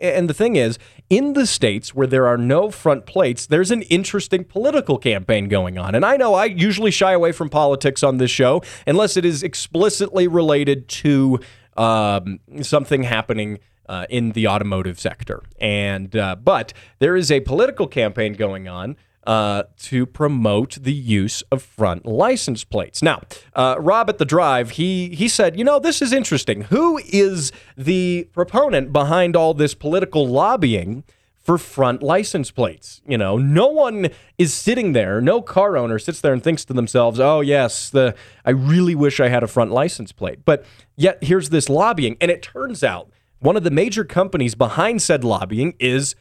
and 0.01 0.31
the 0.31 0.35
thing 0.35 0.57
is, 0.57 0.79
in 1.11 1.35
the 1.35 1.47
states 1.47 1.95
where 1.95 2.07
there 2.07 2.27
are 2.27 2.39
no 2.39 2.71
front 2.71 3.05
plates, 3.05 3.47
there's 3.47 3.71
an 3.71 3.83
interesting 3.83 4.45
political 4.45 4.97
campaign 4.97 5.49
going 5.49 5.77
on. 5.77 5.95
And 5.95 6.05
I 6.05 6.17
know 6.17 6.35
I 6.35 6.47
usually 6.47 6.91
shy 6.91 7.13
away 7.13 7.33
from 7.33 7.51
politics 7.51 8.03
on 8.03 8.17
this 8.17 8.31
show 8.31 8.63
unless 8.87 9.17
it 9.17 9.25
is 9.25 9.43
explicitly 9.43 10.27
related 10.27 10.89
to 10.89 11.39
um, 11.77 12.41
something 12.63 13.03
happening 13.03 13.59
uh, 13.89 14.07
in 14.09 14.33
the 14.33 14.47
automotive 14.47 14.99
sector. 14.99 15.43
And 15.61 16.17
uh, 16.17 16.37
but 16.37 16.73
there 17.01 17.17
is 17.17 17.31
a 17.31 17.41
political 17.41 17.87
campaign 17.87 18.35
going 18.35 18.69
on 18.69 18.97
uh, 19.27 19.65
to 19.79 20.07
promote 20.07 20.79
the 20.81 20.93
use 20.93 21.43
of 21.51 21.63
front 21.63 22.07
license 22.07 22.65
plates. 22.65 23.03
Now, 23.03 23.23
uh, 23.55 23.77
Rob 23.79 24.09
at 24.09 24.19
the 24.19 24.25
Drive, 24.25 24.71
he 24.73 25.11
he 25.11 25.29
said, 25.29 25.59
you 25.59 25.65
know, 25.65 25.79
this 25.79 26.01
is 26.03 26.13
interesting. 26.13 26.63
Who 26.63 26.99
is 26.99 27.53
the 27.77 28.29
proponent 28.33 28.93
behind 28.93 29.37
all 29.37 29.55
this 29.55 29.75
political 29.75 30.27
lobbying? 30.27 31.05
For 31.43 31.57
front 31.57 32.03
license 32.03 32.53
plates. 32.53 33.01
You 33.09 33.19
know, 33.19 33.37
no 33.39 33.67
one 33.67 34.11
is 34.39 34.53
sitting 34.55 34.93
there, 34.93 35.21
no 35.21 35.43
car 35.43 35.77
owner 35.77 35.99
sits 35.99 36.21
there 36.21 36.35
and 36.35 36.45
thinks 36.45 36.65
to 36.67 36.75
themselves, 36.75 37.19
oh, 37.19 37.41
yes, 37.41 37.91
the 37.91 38.15
I 38.45 38.51
really 38.51 38.95
wish 38.95 39.19
I 39.19 39.29
had 39.29 39.43
a 39.43 39.49
front 39.49 39.73
license 39.73 40.13
plate. 40.13 40.45
But 40.45 40.65
yet 40.97 41.25
here's 41.25 41.49
this 41.49 41.69
lobbying. 41.69 42.19
And 42.21 42.31
it 42.31 42.43
turns 42.43 42.85
out 42.85 43.11
one 43.41 43.57
of 43.57 43.65
the 43.65 43.71
major 43.71 44.05
companies 44.05 44.55
behind 44.55 45.03
said 45.03 45.25
lobbying 45.25 45.75
is 45.81 46.15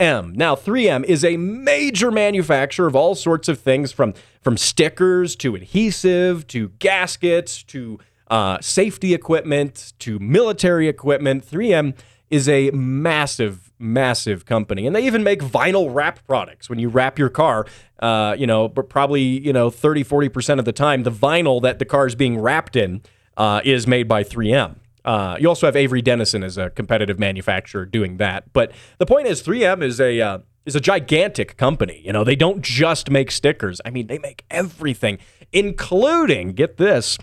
3M. 0.00 0.34
Now, 0.34 0.56
3M 0.56 1.04
is 1.04 1.24
a 1.24 1.36
major 1.36 2.10
manufacturer 2.10 2.86
of 2.86 2.96
all 2.96 3.14
sorts 3.14 3.48
of 3.48 3.60
things 3.60 3.92
from, 3.92 4.14
from 4.40 4.56
stickers 4.56 5.36
to 5.36 5.54
adhesive 5.54 6.46
to 6.48 6.70
gaskets 6.78 7.62
to 7.64 7.98
uh, 8.30 8.58
safety 8.60 9.12
equipment 9.12 9.92
to 9.98 10.18
military 10.18 10.88
equipment. 10.88 11.44
3M 11.44 11.94
is 12.30 12.48
a 12.48 12.70
massive, 12.70 13.72
massive 13.78 14.46
company. 14.46 14.86
And 14.86 14.94
they 14.96 15.04
even 15.04 15.22
make 15.22 15.40
vinyl 15.42 15.92
wrap 15.92 16.24
products. 16.26 16.70
When 16.70 16.78
you 16.78 16.88
wrap 16.88 17.18
your 17.18 17.28
car, 17.28 17.66
uh, 17.98 18.36
you 18.38 18.46
know, 18.46 18.68
but 18.68 18.88
probably, 18.88 19.22
you 19.22 19.52
know, 19.52 19.68
30, 19.68 20.04
40% 20.04 20.58
of 20.58 20.64
the 20.64 20.72
time, 20.72 21.02
the 21.02 21.10
vinyl 21.10 21.60
that 21.62 21.78
the 21.78 21.84
car 21.84 22.06
is 22.06 22.14
being 22.14 22.38
wrapped 22.38 22.76
in 22.76 23.02
uh, 23.36 23.60
is 23.64 23.86
made 23.86 24.06
by 24.08 24.22
3M. 24.24 24.76
Uh, 25.04 25.36
you 25.40 25.48
also 25.48 25.66
have 25.66 25.76
Avery 25.76 26.02
Dennison 26.02 26.42
as 26.42 26.58
a 26.58 26.70
competitive 26.70 27.18
manufacturer 27.18 27.86
doing 27.86 28.18
that. 28.18 28.52
But 28.52 28.72
the 28.98 29.06
point 29.06 29.26
is, 29.26 29.42
3M 29.42 29.82
is 29.82 30.00
a 30.00 30.20
uh, 30.20 30.38
is 30.66 30.76
a 30.76 30.80
gigantic 30.80 31.56
company. 31.56 32.02
You 32.04 32.12
know, 32.12 32.24
they 32.24 32.36
don't 32.36 32.62
just 32.62 33.10
make 33.10 33.30
stickers. 33.30 33.80
I 33.84 33.90
mean, 33.90 34.06
they 34.06 34.18
make 34.18 34.44
everything, 34.50 35.18
including 35.52 36.52
get 36.52 36.76
this, 36.76 37.18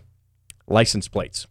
license 0.67 1.07
plates. 1.07 1.47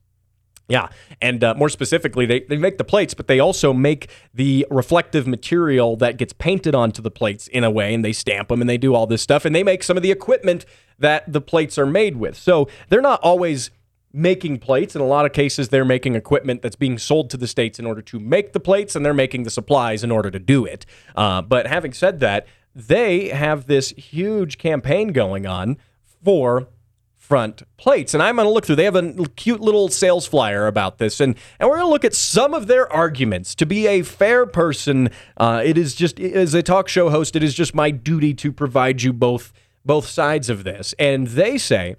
Yeah, 0.69 0.89
and 1.23 1.45
uh, 1.45 1.55
more 1.55 1.69
specifically, 1.69 2.27
they, 2.27 2.41
they 2.41 2.57
make 2.57 2.77
the 2.77 2.85
plates, 2.85 3.15
but 3.15 3.29
they 3.29 3.39
also 3.39 3.73
make 3.73 4.11
the 4.35 4.67
reflective 4.69 5.25
material 5.25 5.95
that 5.99 6.17
gets 6.17 6.33
painted 6.33 6.75
onto 6.75 7.01
the 7.01 7.11
plates 7.11 7.47
in 7.47 7.63
a 7.63 7.71
way, 7.71 7.95
and 7.95 8.05
they 8.05 8.13
stamp 8.13 8.49
them 8.49 8.61
and 8.61 8.69
they 8.69 8.77
do 8.77 8.93
all 8.93 9.07
this 9.07 9.23
stuff, 9.23 9.45
and 9.45 9.55
they 9.55 9.63
make 9.63 9.85
some 9.85 9.97
of 9.97 10.03
the 10.03 10.11
equipment 10.11 10.67
that 10.99 11.33
the 11.33 11.41
plates 11.41 11.79
are 11.79 11.87
made 11.87 12.17
with. 12.17 12.37
So 12.37 12.69
they're 12.89 13.01
not 13.01 13.21
always 13.23 13.71
making 14.17 14.59
plates. 14.59 14.97
In 14.97 15.03
a 15.03 15.07
lot 15.07 15.27
of 15.27 15.33
cases, 15.33 15.69
they're 15.69 15.85
making 15.85 16.15
equipment 16.15 16.63
that's 16.63 16.77
being 16.77 16.99
sold 16.99 17.29
to 17.31 17.37
the 17.37 17.47
states 17.47 17.79
in 17.79 17.87
order 17.87 18.01
to 18.03 18.19
make 18.19 18.53
the 18.53 18.61
plates, 18.61 18.97
and 18.97 19.05
they're 19.05 19.15
making 19.15 19.43
the 19.43 19.51
supplies 19.51 20.03
in 20.03 20.11
order 20.11 20.31
to 20.31 20.39
do 20.39 20.65
it. 20.65 20.87
Uh, 21.15 21.43
but 21.43 21.67
having 21.67 21.93
said 21.93 22.21
that, 22.21 22.47
they 22.75 23.29
have 23.29 23.67
this 23.67 23.91
huge 23.91 24.59
campaign 24.59 25.09
going 25.09 25.47
on 25.47 25.77
for 26.25 26.69
front 27.15 27.63
plates. 27.77 28.15
And 28.15 28.23
I'm 28.23 28.37
going 28.37 28.47
to 28.47 28.53
look 28.53 28.65
through. 28.65 28.77
They 28.77 28.85
have 28.85 28.97
a 28.97 29.13
cute 29.37 29.61
little 29.61 29.89
sales 29.89 30.27
flyer 30.27 30.67
about 30.67 30.99
this, 30.99 31.21
and 31.21 31.35
and 31.59 31.69
we're 31.69 31.77
going 31.77 31.89
to 31.89 31.93
look 31.93 32.05
at 32.05 32.15
some 32.15 32.55
of 32.55 32.69
their 32.69 32.91
arguments. 32.91 33.55
To 33.57 33.67
be 33.67 33.87
a 33.87 34.03
fair 34.03 34.47
person, 34.47 35.11
uh, 35.37 35.63
it 35.65 35.77
is 35.77 35.95
just 35.95 36.21
as 36.21 36.55
a 36.55 36.63
talk 36.63 36.89
show 36.89 37.11
host, 37.11 37.37
it 37.37 37.43
is 37.43 37.55
just 37.55 37.75
my 37.75 37.91
duty 37.91 38.33
to 38.35 38.53
provide 38.53 39.03
you 39.03 39.13
both 39.13 39.53
both 39.85 40.07
sides 40.07 40.49
of 40.49 40.65
this. 40.65 40.95
And 40.99 41.27
they 41.29 41.59
say. 41.59 41.97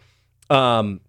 Um, 0.50 1.02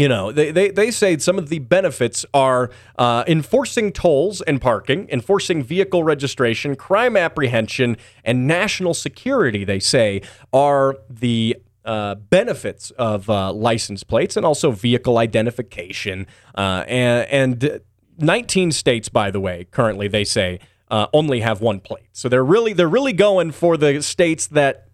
you 0.00 0.08
know, 0.08 0.32
they, 0.32 0.50
they, 0.50 0.70
they 0.70 0.90
say 0.90 1.18
some 1.18 1.38
of 1.38 1.48
the 1.48 1.58
benefits 1.58 2.24
are 2.32 2.70
uh, 2.98 3.24
enforcing 3.26 3.92
tolls 3.92 4.40
and 4.42 4.60
parking, 4.60 5.08
enforcing 5.10 5.62
vehicle 5.62 6.04
registration, 6.04 6.76
crime 6.76 7.16
apprehension, 7.16 7.96
and 8.24 8.46
national 8.46 8.94
security, 8.94 9.64
they 9.64 9.80
say, 9.80 10.22
are 10.52 10.96
the 11.08 11.56
uh, 11.84 12.14
benefits 12.14 12.90
of 12.92 13.28
uh, 13.30 13.52
license 13.52 14.04
plates 14.04 14.36
and 14.36 14.44
also 14.44 14.70
vehicle 14.70 15.18
identification. 15.18 16.26
Uh, 16.56 16.84
and, 16.86 17.62
and 17.62 17.80
19 18.18 18.72
states, 18.72 19.08
by 19.08 19.30
the 19.30 19.40
way, 19.40 19.66
currently, 19.70 20.08
they 20.08 20.24
say, 20.24 20.60
uh, 20.90 21.06
only 21.12 21.40
have 21.40 21.60
one 21.60 21.80
plate. 21.80 22.08
So 22.12 22.28
they're 22.28 22.44
really 22.44 22.72
they're 22.72 22.88
really 22.88 23.12
going 23.12 23.52
for 23.52 23.76
the 23.76 24.02
states 24.02 24.48
that 24.48 24.88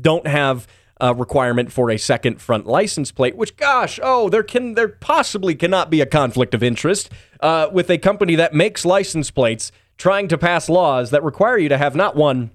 don't 0.00 0.26
have 0.26 0.66
uh, 1.02 1.14
requirement 1.14 1.72
for 1.72 1.90
a 1.90 1.98
second 1.98 2.40
front 2.40 2.66
license 2.66 3.10
plate, 3.10 3.36
which, 3.36 3.56
gosh, 3.56 3.98
oh, 4.02 4.28
there 4.28 4.42
can 4.42 4.74
there 4.74 4.88
possibly 4.88 5.54
cannot 5.54 5.90
be 5.90 6.00
a 6.00 6.06
conflict 6.06 6.54
of 6.54 6.62
interest 6.62 7.10
uh, 7.40 7.68
with 7.72 7.90
a 7.90 7.98
company 7.98 8.36
that 8.36 8.54
makes 8.54 8.84
license 8.84 9.30
plates 9.30 9.72
trying 9.98 10.28
to 10.28 10.38
pass 10.38 10.68
laws 10.68 11.10
that 11.10 11.22
require 11.22 11.58
you 11.58 11.68
to 11.68 11.78
have 11.78 11.94
not 11.96 12.14
one 12.16 12.50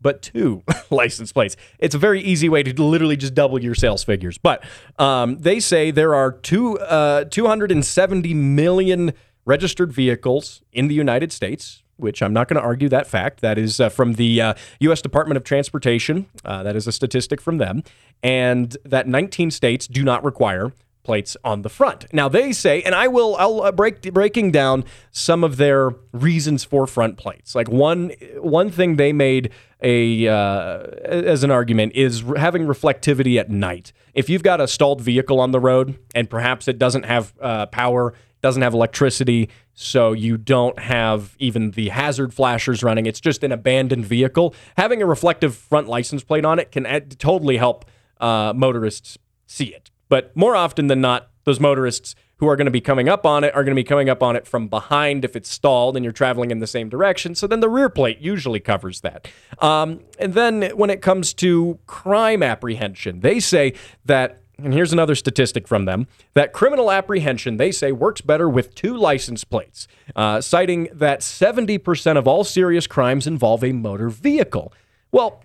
but 0.00 0.20
two 0.20 0.64
license 0.90 1.32
plates. 1.32 1.56
It's 1.78 1.94
a 1.94 1.98
very 1.98 2.20
easy 2.20 2.48
way 2.48 2.64
to 2.64 2.82
literally 2.82 3.16
just 3.16 3.34
double 3.34 3.62
your 3.62 3.76
sales 3.76 4.02
figures. 4.02 4.36
But 4.36 4.64
um, 4.98 5.38
they 5.38 5.60
say 5.60 5.92
there 5.92 6.14
are 6.14 6.32
two 6.32 6.78
uh, 6.80 7.24
270 7.24 8.34
million 8.34 9.12
registered 9.44 9.92
vehicles 9.92 10.62
in 10.72 10.88
the 10.88 10.94
United 10.94 11.32
States 11.32 11.81
which 12.02 12.22
I'm 12.22 12.32
not 12.32 12.48
going 12.48 12.60
to 12.60 12.62
argue 12.62 12.88
that 12.88 13.06
fact. 13.06 13.40
That 13.40 13.58
is 13.58 13.80
uh, 13.80 13.88
from 13.88 14.14
the 14.14 14.40
uh, 14.40 14.54
U.S. 14.80 15.00
Department 15.00 15.36
of 15.36 15.44
Transportation. 15.44 16.26
Uh, 16.44 16.62
that 16.62 16.76
is 16.76 16.86
a 16.86 16.92
statistic 16.92 17.40
from 17.40 17.58
them. 17.58 17.82
And 18.22 18.76
that 18.84 19.06
19 19.08 19.50
states 19.50 19.86
do 19.86 20.02
not 20.02 20.24
require 20.24 20.72
plates 21.02 21.36
on 21.44 21.62
the 21.62 21.68
front. 21.68 22.06
Now 22.12 22.28
they 22.28 22.52
say, 22.52 22.82
and 22.82 22.94
I 22.94 23.08
will, 23.08 23.36
I'll 23.36 23.62
uh, 23.62 23.72
break 23.72 24.02
breaking 24.12 24.52
down 24.52 24.84
some 25.10 25.42
of 25.44 25.56
their 25.56 25.90
reasons 26.12 26.64
for 26.64 26.86
front 26.86 27.16
plates. 27.16 27.54
Like 27.54 27.68
one 27.68 28.12
one 28.38 28.70
thing 28.70 28.96
they 28.96 29.12
made 29.12 29.50
a 29.82 30.28
uh, 30.28 30.78
as 31.04 31.42
an 31.42 31.50
argument 31.50 31.92
is 31.94 32.22
having 32.36 32.66
reflectivity 32.66 33.38
at 33.38 33.50
night. 33.50 33.92
If 34.14 34.28
you've 34.28 34.42
got 34.42 34.60
a 34.60 34.68
stalled 34.68 35.00
vehicle 35.00 35.40
on 35.40 35.50
the 35.50 35.60
road 35.60 35.98
and 36.14 36.30
perhaps 36.30 36.68
it 36.68 36.78
doesn't 36.78 37.04
have 37.04 37.32
uh, 37.40 37.66
power 37.66 38.14
doesn't 38.42 38.62
have 38.62 38.74
electricity, 38.74 39.48
so 39.74 40.12
you 40.12 40.36
don't 40.36 40.78
have 40.78 41.34
even 41.38 41.72
the 41.72 41.88
hazard 41.88 42.34
flashers 42.34 42.82
running. 42.82 43.06
It's 43.06 43.20
just 43.20 43.42
an 43.42 43.52
abandoned 43.52 44.06
vehicle. 44.06 44.54
Having 44.76 45.02
a 45.02 45.06
reflective 45.06 45.56
front 45.56 45.88
license 45.88 46.22
plate 46.22 46.44
on 46.44 46.58
it 46.58 46.70
can 46.72 46.86
add, 46.86 47.18
totally 47.18 47.56
help 47.56 47.84
uh, 48.20 48.52
motorists 48.54 49.18
see 49.46 49.66
it. 49.66 49.90
But 50.08 50.36
more 50.36 50.54
often 50.54 50.88
than 50.88 51.00
not, 51.00 51.30
those 51.44 51.58
motorists 51.58 52.14
who 52.36 52.48
are 52.48 52.56
going 52.56 52.66
to 52.66 52.72
be 52.72 52.80
coming 52.80 53.08
up 53.08 53.24
on 53.24 53.44
it 53.44 53.54
are 53.54 53.62
going 53.62 53.74
to 53.74 53.78
be 53.78 53.84
coming 53.84 54.08
up 54.08 54.20
on 54.20 54.34
it 54.34 54.48
from 54.48 54.66
behind 54.66 55.24
if 55.24 55.36
it's 55.36 55.48
stalled 55.48 55.96
and 55.96 56.04
you're 56.04 56.12
traveling 56.12 56.50
in 56.50 56.58
the 56.58 56.66
same 56.66 56.88
direction. 56.88 57.36
So 57.36 57.46
then 57.46 57.60
the 57.60 57.68
rear 57.68 57.88
plate 57.88 58.18
usually 58.18 58.58
covers 58.58 59.00
that. 59.02 59.28
Um, 59.60 60.00
and 60.18 60.34
then 60.34 60.62
when 60.76 60.90
it 60.90 61.02
comes 61.02 61.32
to 61.34 61.78
crime 61.86 62.42
apprehension, 62.42 63.20
they 63.20 63.38
say 63.38 63.74
that 64.04 64.41
and 64.64 64.72
here's 64.72 64.92
another 64.92 65.14
statistic 65.14 65.66
from 65.66 65.84
them 65.84 66.06
that 66.34 66.52
criminal 66.52 66.90
apprehension, 66.90 67.56
they 67.56 67.72
say, 67.72 67.92
works 67.92 68.20
better 68.20 68.48
with 68.48 68.74
two 68.74 68.96
license 68.96 69.44
plates, 69.44 69.88
uh, 70.16 70.40
citing 70.40 70.88
that 70.92 71.20
70% 71.20 72.16
of 72.16 72.26
all 72.26 72.44
serious 72.44 72.86
crimes 72.86 73.26
involve 73.26 73.64
a 73.64 73.72
motor 73.72 74.08
vehicle. 74.08 74.72
Well, 75.10 75.44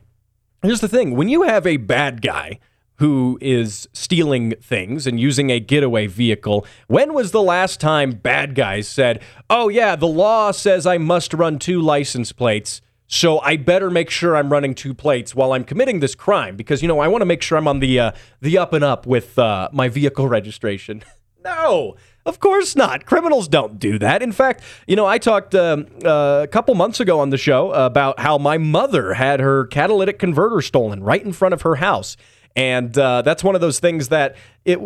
here's 0.62 0.81
the 0.81 0.88
thing 0.88 1.15
when 1.15 1.29
you 1.29 1.43
have 1.43 1.67
a 1.67 1.77
bad 1.77 2.21
guy 2.21 2.59
who 2.95 3.38
is 3.41 3.88
stealing 3.93 4.51
things 4.62 5.05
and 5.05 5.19
using 5.19 5.51
a 5.51 5.59
getaway 5.59 6.07
vehicle, 6.07 6.65
when 6.88 7.13
was 7.13 7.31
the 7.31 7.41
last 7.41 7.79
time 7.79 8.12
bad 8.12 8.55
guys 8.55 8.88
said, 8.88 9.21
oh, 9.50 9.69
yeah, 9.69 9.95
the 9.95 10.07
law 10.07 10.51
says 10.51 10.88
I 10.88 10.97
must 10.97 11.33
run 11.33 11.59
two 11.59 11.79
license 11.79 12.31
plates? 12.31 12.81
So 13.07 13.39
I 13.39 13.55
better 13.55 13.89
make 13.89 14.09
sure 14.09 14.35
I'm 14.35 14.51
running 14.51 14.75
two 14.75 14.93
plates 14.93 15.33
while 15.33 15.53
I'm 15.53 15.63
committing 15.63 16.01
this 16.01 16.13
crime 16.13 16.57
because 16.57 16.81
you 16.81 16.89
know 16.89 16.99
I 16.99 17.07
want 17.07 17.21
to 17.21 17.25
make 17.25 17.41
sure 17.41 17.57
I'm 17.57 17.67
on 17.67 17.79
the 17.79 17.99
uh, 17.99 18.11
the 18.41 18.57
up 18.57 18.73
and 18.73 18.83
up 18.83 19.07
with 19.07 19.39
uh, 19.39 19.69
my 19.71 19.87
vehicle 19.87 20.27
registration. 20.37 21.03
no, 21.43 21.95
of 22.25 22.41
course 22.41 22.75
not. 22.75 23.05
Criminals 23.05 23.47
don't 23.47 23.79
do 23.79 23.97
that. 23.99 24.21
In 24.21 24.33
fact, 24.33 24.61
you 24.87 24.97
know 24.97 25.05
I 25.05 25.19
talked 25.19 25.55
um, 25.55 25.87
uh, 26.03 26.41
a 26.43 26.47
couple 26.47 26.75
months 26.75 26.99
ago 26.99 27.21
on 27.21 27.29
the 27.29 27.37
show 27.37 27.71
about 27.71 28.19
how 28.19 28.37
my 28.37 28.57
mother 28.57 29.13
had 29.13 29.39
her 29.39 29.67
catalytic 29.67 30.19
converter 30.19 30.61
stolen 30.61 31.01
right 31.01 31.23
in 31.23 31.31
front 31.31 31.53
of 31.53 31.61
her 31.61 31.75
house. 31.75 32.17
And 32.57 32.97
uh, 32.97 33.21
that's 33.21 33.43
one 33.43 33.53
of 33.53 33.61
those 33.61 33.79
things 33.79 34.09
that 34.09 34.35
it, 34.65 34.79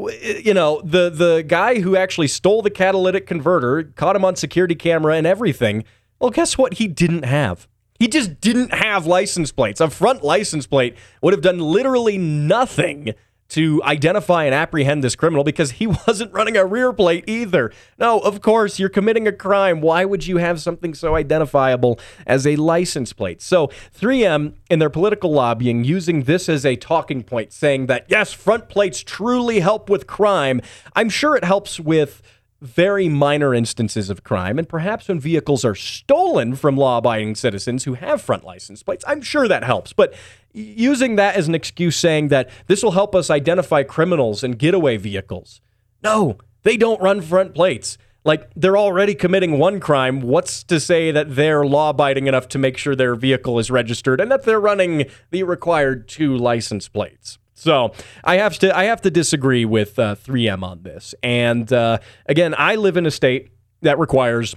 you 0.45 0.53
know, 0.53 0.81
the 0.83 1.09
the 1.09 1.43
guy 1.47 1.79
who 1.79 1.95
actually 1.95 2.27
stole 2.27 2.61
the 2.61 2.69
catalytic 2.69 3.25
converter 3.25 3.83
caught 3.95 4.15
him 4.15 4.25
on 4.25 4.35
security 4.35 4.75
camera 4.75 5.15
and 5.15 5.25
everything. 5.25 5.85
Well, 6.19 6.29
guess 6.29 6.55
what? 6.55 6.75
He 6.75 6.87
didn't 6.87 7.23
have 7.23 7.67
he 8.01 8.07
just 8.07 8.41
didn't 8.41 8.73
have 8.73 9.05
license 9.05 9.51
plates. 9.51 9.79
A 9.79 9.87
front 9.87 10.23
license 10.23 10.65
plate 10.65 10.95
would 11.21 11.33
have 11.33 11.43
done 11.43 11.59
literally 11.59 12.17
nothing 12.17 13.13
to 13.49 13.79
identify 13.83 14.45
and 14.45 14.55
apprehend 14.55 15.03
this 15.03 15.15
criminal 15.15 15.43
because 15.43 15.73
he 15.73 15.85
wasn't 16.07 16.33
running 16.33 16.57
a 16.57 16.65
rear 16.65 16.93
plate 16.93 17.23
either. 17.27 17.71
No, 17.99 18.17
of 18.17 18.41
course, 18.41 18.79
you're 18.79 18.89
committing 18.89 19.27
a 19.27 19.31
crime. 19.31 19.81
Why 19.81 20.03
would 20.03 20.25
you 20.25 20.37
have 20.37 20.59
something 20.59 20.95
so 20.95 21.15
identifiable 21.15 21.99
as 22.25 22.47
a 22.47 22.55
license 22.55 23.13
plate? 23.13 23.39
So, 23.39 23.67
3M, 23.95 24.55
in 24.71 24.79
their 24.79 24.89
political 24.89 25.31
lobbying, 25.31 25.83
using 25.83 26.23
this 26.23 26.49
as 26.49 26.65
a 26.65 26.75
talking 26.77 27.21
point, 27.21 27.53
saying 27.53 27.85
that, 27.85 28.07
yes, 28.07 28.33
front 28.33 28.67
plates 28.67 29.03
truly 29.03 29.59
help 29.59 29.91
with 29.91 30.07
crime. 30.07 30.59
I'm 30.95 31.09
sure 31.09 31.35
it 31.35 31.43
helps 31.43 31.79
with 31.79 32.23
very 32.61 33.09
minor 33.09 33.53
instances 33.53 34.09
of 34.09 34.23
crime, 34.23 34.59
and 34.59 34.69
perhaps 34.69 35.07
when 35.07 35.19
vehicles 35.19 35.65
are 35.65 35.75
stolen 35.75 36.55
from 36.55 36.77
law 36.77 36.99
abiding 36.99 37.35
citizens 37.35 37.83
who 37.83 37.95
have 37.95 38.21
front 38.21 38.43
license 38.43 38.83
plates. 38.83 39.03
I'm 39.07 39.21
sure 39.21 39.47
that 39.47 39.63
helps. 39.63 39.93
But 39.93 40.13
using 40.53 41.15
that 41.15 41.35
as 41.35 41.47
an 41.47 41.55
excuse, 41.55 41.97
saying 41.97 42.27
that 42.27 42.49
this 42.67 42.83
will 42.83 42.91
help 42.91 43.15
us 43.15 43.29
identify 43.29 43.83
criminals 43.83 44.43
and 44.43 44.59
getaway 44.59 44.97
vehicles. 44.97 45.59
No, 46.03 46.37
they 46.63 46.77
don't 46.77 47.01
run 47.01 47.21
front 47.21 47.55
plates. 47.55 47.97
Like 48.23 48.51
they're 48.55 48.77
already 48.77 49.15
committing 49.15 49.57
one 49.57 49.79
crime. 49.79 50.21
What's 50.21 50.63
to 50.65 50.79
say 50.79 51.11
that 51.11 51.35
they're 51.35 51.65
law 51.65 51.89
abiding 51.89 52.27
enough 52.27 52.47
to 52.49 52.59
make 52.59 52.77
sure 52.77 52.95
their 52.95 53.15
vehicle 53.15 53.57
is 53.57 53.71
registered 53.71 54.21
and 54.21 54.31
that 54.31 54.43
they're 54.43 54.59
running 54.59 55.05
the 55.31 55.41
required 55.41 56.07
two 56.07 56.37
license 56.37 56.87
plates? 56.87 57.39
So 57.61 57.93
I 58.23 58.37
have 58.37 58.57
to 58.59 58.75
I 58.75 58.85
have 58.85 59.01
to 59.01 59.11
disagree 59.11 59.65
with 59.65 59.99
uh, 59.99 60.15
3M 60.15 60.63
on 60.63 60.81
this. 60.81 61.13
And 61.21 61.71
uh, 61.71 61.99
again, 62.25 62.55
I 62.57 62.73
live 62.73 62.97
in 62.97 63.05
a 63.05 63.11
state 63.11 63.49
that 63.81 63.99
requires 63.99 64.55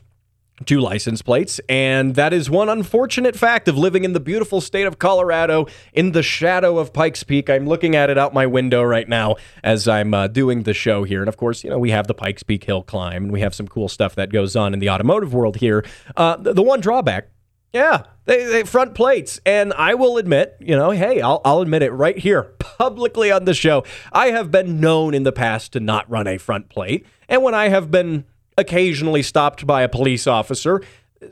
two 0.64 0.80
license 0.80 1.20
plates. 1.20 1.60
And 1.68 2.14
that 2.14 2.32
is 2.32 2.48
one 2.48 2.70
unfortunate 2.70 3.36
fact 3.36 3.68
of 3.68 3.76
living 3.76 4.04
in 4.04 4.14
the 4.14 4.20
beautiful 4.20 4.62
state 4.62 4.86
of 4.86 4.98
Colorado 4.98 5.66
in 5.92 6.12
the 6.12 6.22
shadow 6.22 6.78
of 6.78 6.94
Pikes 6.94 7.24
Peak. 7.24 7.50
I'm 7.50 7.66
looking 7.66 7.94
at 7.94 8.08
it 8.08 8.16
out 8.16 8.32
my 8.32 8.46
window 8.46 8.82
right 8.82 9.08
now 9.08 9.36
as 9.62 9.86
I'm 9.86 10.14
uh, 10.14 10.28
doing 10.28 10.62
the 10.62 10.72
show 10.72 11.04
here. 11.04 11.20
And 11.20 11.28
of 11.28 11.36
course, 11.36 11.62
you 11.62 11.68
know, 11.68 11.78
we 11.78 11.90
have 11.90 12.06
the 12.06 12.14
Pikes 12.14 12.42
Peak 12.42 12.64
Hill 12.64 12.84
climb 12.84 13.24
and 13.24 13.32
we 13.32 13.40
have 13.40 13.54
some 13.54 13.68
cool 13.68 13.90
stuff 13.90 14.14
that 14.14 14.32
goes 14.32 14.56
on 14.56 14.72
in 14.72 14.78
the 14.78 14.88
automotive 14.88 15.34
world 15.34 15.56
here. 15.56 15.84
Uh, 16.16 16.36
the, 16.36 16.54
the 16.54 16.62
one 16.62 16.80
drawback 16.80 17.28
yeah, 17.74 18.04
they, 18.24 18.44
they 18.44 18.62
front 18.62 18.94
plates, 18.94 19.40
and 19.44 19.72
I 19.74 19.94
will 19.94 20.16
admit, 20.16 20.56
you 20.60 20.76
know, 20.76 20.92
hey, 20.92 21.20
I'll, 21.20 21.40
I'll 21.44 21.60
admit 21.60 21.82
it 21.82 21.90
right 21.90 22.16
here 22.16 22.44
publicly 22.60 23.32
on 23.32 23.44
the 23.44 23.52
show. 23.52 23.84
I 24.12 24.28
have 24.28 24.52
been 24.52 24.80
known 24.80 25.12
in 25.12 25.24
the 25.24 25.32
past 25.32 25.72
to 25.72 25.80
not 25.80 26.08
run 26.08 26.28
a 26.28 26.38
front 26.38 26.68
plate, 26.68 27.04
and 27.28 27.42
when 27.42 27.52
I 27.52 27.68
have 27.68 27.90
been 27.90 28.24
occasionally 28.56 29.22
stopped 29.22 29.66
by 29.66 29.82
a 29.82 29.88
police 29.88 30.28
officer, 30.28 30.82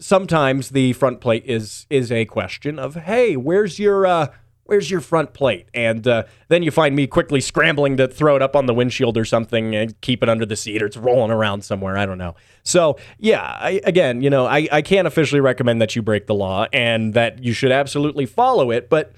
sometimes 0.00 0.70
the 0.70 0.92
front 0.94 1.20
plate 1.20 1.44
is 1.46 1.86
is 1.88 2.10
a 2.10 2.24
question 2.24 2.76
of, 2.76 2.96
hey, 2.96 3.36
where's 3.36 3.78
your 3.78 4.04
uh, 4.04 4.26
where's 4.64 4.90
your 4.90 5.00
front 5.00 5.34
plate? 5.34 5.68
And 5.74 6.06
uh, 6.06 6.24
then 6.48 6.62
you 6.62 6.70
find 6.70 6.94
me 6.94 7.06
quickly 7.06 7.40
scrambling 7.40 7.96
to 7.96 8.08
throw 8.08 8.36
it 8.36 8.42
up 8.42 8.56
on 8.56 8.66
the 8.66 8.74
windshield 8.74 9.16
or 9.16 9.24
something 9.24 9.74
and 9.74 10.00
keep 10.00 10.22
it 10.22 10.28
under 10.28 10.46
the 10.46 10.56
seat 10.56 10.82
or 10.82 10.86
it's 10.86 10.96
rolling 10.96 11.30
around 11.30 11.64
somewhere. 11.64 11.98
I 11.98 12.06
don't 12.06 12.18
know. 12.18 12.34
So, 12.62 12.96
yeah, 13.18 13.42
I, 13.42 13.80
again, 13.84 14.22
you 14.22 14.30
know, 14.30 14.46
I, 14.46 14.68
I 14.70 14.82
can't 14.82 15.06
officially 15.06 15.40
recommend 15.40 15.80
that 15.82 15.96
you 15.96 16.02
break 16.02 16.26
the 16.26 16.34
law 16.34 16.66
and 16.72 17.12
that 17.14 17.42
you 17.42 17.52
should 17.52 17.72
absolutely 17.72 18.24
follow 18.24 18.70
it. 18.70 18.88
But, 18.88 19.12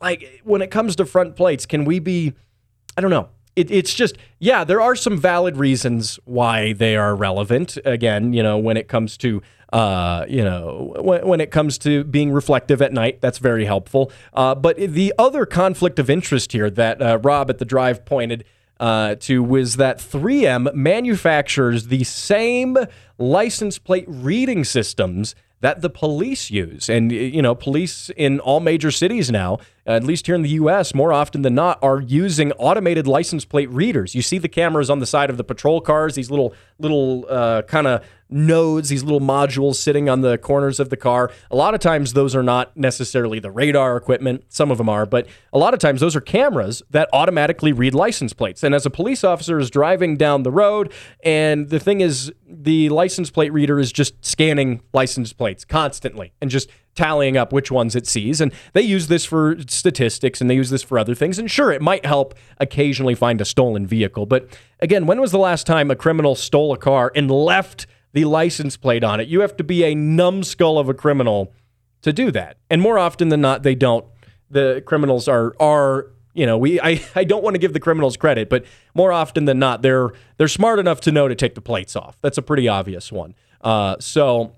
like, 0.00 0.40
when 0.44 0.62
it 0.62 0.70
comes 0.70 0.94
to 0.96 1.06
front 1.06 1.36
plates, 1.36 1.64
can 1.64 1.84
we 1.84 1.98
be, 1.98 2.34
I 2.96 3.00
don't 3.00 3.10
know. 3.10 3.28
It, 3.54 3.70
it's 3.70 3.92
just, 3.92 4.16
yeah, 4.38 4.64
there 4.64 4.80
are 4.80 4.96
some 4.96 5.18
valid 5.18 5.56
reasons 5.56 6.18
why 6.24 6.72
they 6.72 6.96
are 6.96 7.14
relevant. 7.14 7.76
Again, 7.84 8.32
you 8.32 8.42
know, 8.42 8.56
when 8.56 8.76
it 8.76 8.88
comes 8.88 9.16
to 9.18 9.42
uh, 9.72 10.26
you 10.28 10.44
know, 10.44 10.94
when, 11.00 11.26
when, 11.26 11.40
it 11.40 11.50
comes 11.50 11.78
to 11.78 12.04
being 12.04 12.30
reflective 12.30 12.82
at 12.82 12.92
night, 12.92 13.20
that's 13.22 13.38
very 13.38 13.64
helpful. 13.64 14.12
Uh, 14.34 14.54
but 14.54 14.76
the 14.76 15.14
other 15.18 15.46
conflict 15.46 15.98
of 15.98 16.10
interest 16.10 16.52
here 16.52 16.68
that 16.68 17.00
uh, 17.00 17.18
Rob 17.22 17.48
at 17.48 17.58
the 17.58 17.64
drive 17.64 18.04
pointed 18.04 18.44
uh, 18.78 19.14
to 19.14 19.42
was 19.42 19.76
that 19.76 19.98
3M 19.98 20.74
manufactures 20.74 21.86
the 21.86 22.04
same 22.04 22.76
license 23.16 23.78
plate 23.78 24.04
reading 24.08 24.64
systems 24.64 25.34
that 25.62 25.80
the 25.80 25.88
police 25.88 26.50
use. 26.50 26.90
And, 26.90 27.12
you 27.12 27.40
know, 27.40 27.54
police 27.54 28.10
in 28.16 28.40
all 28.40 28.58
major 28.58 28.90
cities 28.90 29.30
now, 29.30 29.58
at 29.86 30.02
least 30.02 30.26
here 30.26 30.34
in 30.34 30.42
the 30.42 30.50
US, 30.50 30.92
more 30.92 31.12
often 31.12 31.42
than 31.42 31.54
not, 31.54 31.78
are 31.80 32.00
using 32.00 32.50
automated 32.52 33.06
license 33.06 33.44
plate 33.44 33.70
readers. 33.70 34.14
You 34.14 34.22
see 34.22 34.38
the 34.38 34.48
cameras 34.48 34.90
on 34.90 34.98
the 34.98 35.06
side 35.06 35.30
of 35.30 35.36
the 35.36 35.44
patrol 35.44 35.80
cars, 35.80 36.16
these 36.16 36.30
little, 36.30 36.52
little 36.80 37.26
uh, 37.28 37.62
kind 37.62 37.86
of 37.86 38.04
nodes, 38.32 38.88
these 38.88 39.04
little 39.04 39.20
modules 39.20 39.76
sitting 39.76 40.08
on 40.08 40.20
the 40.20 40.38
corners 40.38 40.80
of 40.80 40.90
the 40.90 40.96
car. 40.96 41.30
A 41.50 41.56
lot 41.56 41.74
of 41.74 41.80
times, 41.80 42.12
those 42.12 42.34
are 42.34 42.42
not 42.42 42.76
necessarily 42.76 43.38
the 43.38 43.50
radar 43.50 43.96
equipment. 43.96 44.44
Some 44.48 44.70
of 44.70 44.78
them 44.78 44.88
are, 44.88 45.06
but 45.06 45.26
a 45.52 45.58
lot 45.58 45.74
of 45.74 45.80
times, 45.80 46.00
those 46.00 46.16
are 46.16 46.20
cameras 46.20 46.82
that 46.90 47.08
automatically 47.12 47.72
read 47.72 47.94
license 47.94 48.32
plates. 48.32 48.62
And 48.62 48.74
as 48.74 48.86
a 48.86 48.90
police 48.90 49.24
officer 49.24 49.58
is 49.58 49.70
driving 49.70 50.16
down 50.16 50.42
the 50.42 50.50
road, 50.50 50.92
and 51.22 51.68
the 51.68 51.80
thing 51.80 52.00
is, 52.00 52.32
the 52.48 52.88
license 52.90 53.30
plate 53.30 53.52
reader 53.52 53.78
is 53.78 53.92
just 53.92 54.22
scanning 54.24 54.82
license 54.92 55.32
plates 55.32 55.64
constantly 55.64 56.32
and 56.40 56.50
just 56.50 56.68
tallying 56.94 57.36
up 57.36 57.52
which 57.52 57.70
ones 57.70 57.96
it 57.96 58.06
sees. 58.06 58.40
And 58.40 58.52
they 58.72 58.82
use 58.82 59.08
this 59.08 59.24
for 59.24 59.56
statistics 59.66 60.40
and 60.40 60.50
they 60.50 60.54
use 60.54 60.70
this 60.70 60.82
for 60.82 60.98
other 60.98 61.14
things. 61.14 61.38
And 61.38 61.50
sure, 61.50 61.72
it 61.72 61.80
might 61.80 62.04
help 62.04 62.34
occasionally 62.58 63.14
find 63.14 63.40
a 63.40 63.44
stolen 63.44 63.86
vehicle. 63.86 64.26
But 64.26 64.48
again, 64.80 65.06
when 65.06 65.20
was 65.20 65.32
the 65.32 65.38
last 65.38 65.66
time 65.66 65.90
a 65.90 65.96
criminal 65.96 66.34
stole 66.34 66.72
a 66.72 66.78
car 66.78 67.10
and 67.14 67.30
left 67.30 67.86
the 68.12 68.24
license 68.24 68.76
plate 68.76 69.04
on 69.04 69.20
it. 69.20 69.28
You 69.28 69.40
have 69.40 69.56
to 69.56 69.64
be 69.64 69.84
a 69.84 69.94
numbskull 69.94 70.78
of 70.78 70.88
a 70.88 70.94
criminal 70.94 71.52
to 72.02 72.12
do 72.12 72.30
that. 72.32 72.58
And 72.70 72.82
more 72.82 72.98
often 72.98 73.28
than 73.28 73.40
not, 73.40 73.62
they 73.62 73.74
don't. 73.74 74.04
The 74.50 74.82
criminals 74.84 75.28
are 75.28 75.54
are 75.58 76.08
you 76.34 76.44
know 76.44 76.58
we 76.58 76.80
I, 76.80 77.02
I 77.14 77.24
don't 77.24 77.42
want 77.42 77.54
to 77.54 77.58
give 77.58 77.72
the 77.72 77.80
criminals 77.80 78.16
credit, 78.16 78.48
but 78.48 78.64
more 78.94 79.12
often 79.12 79.46
than 79.46 79.58
not, 79.58 79.82
they're 79.82 80.10
they're 80.36 80.48
smart 80.48 80.78
enough 80.78 81.00
to 81.02 81.12
know 81.12 81.28
to 81.28 81.34
take 81.34 81.54
the 81.54 81.62
plates 81.62 81.96
off. 81.96 82.18
That's 82.20 82.38
a 82.38 82.42
pretty 82.42 82.68
obvious 82.68 83.10
one. 83.10 83.34
Uh, 83.60 83.96
so. 83.98 84.52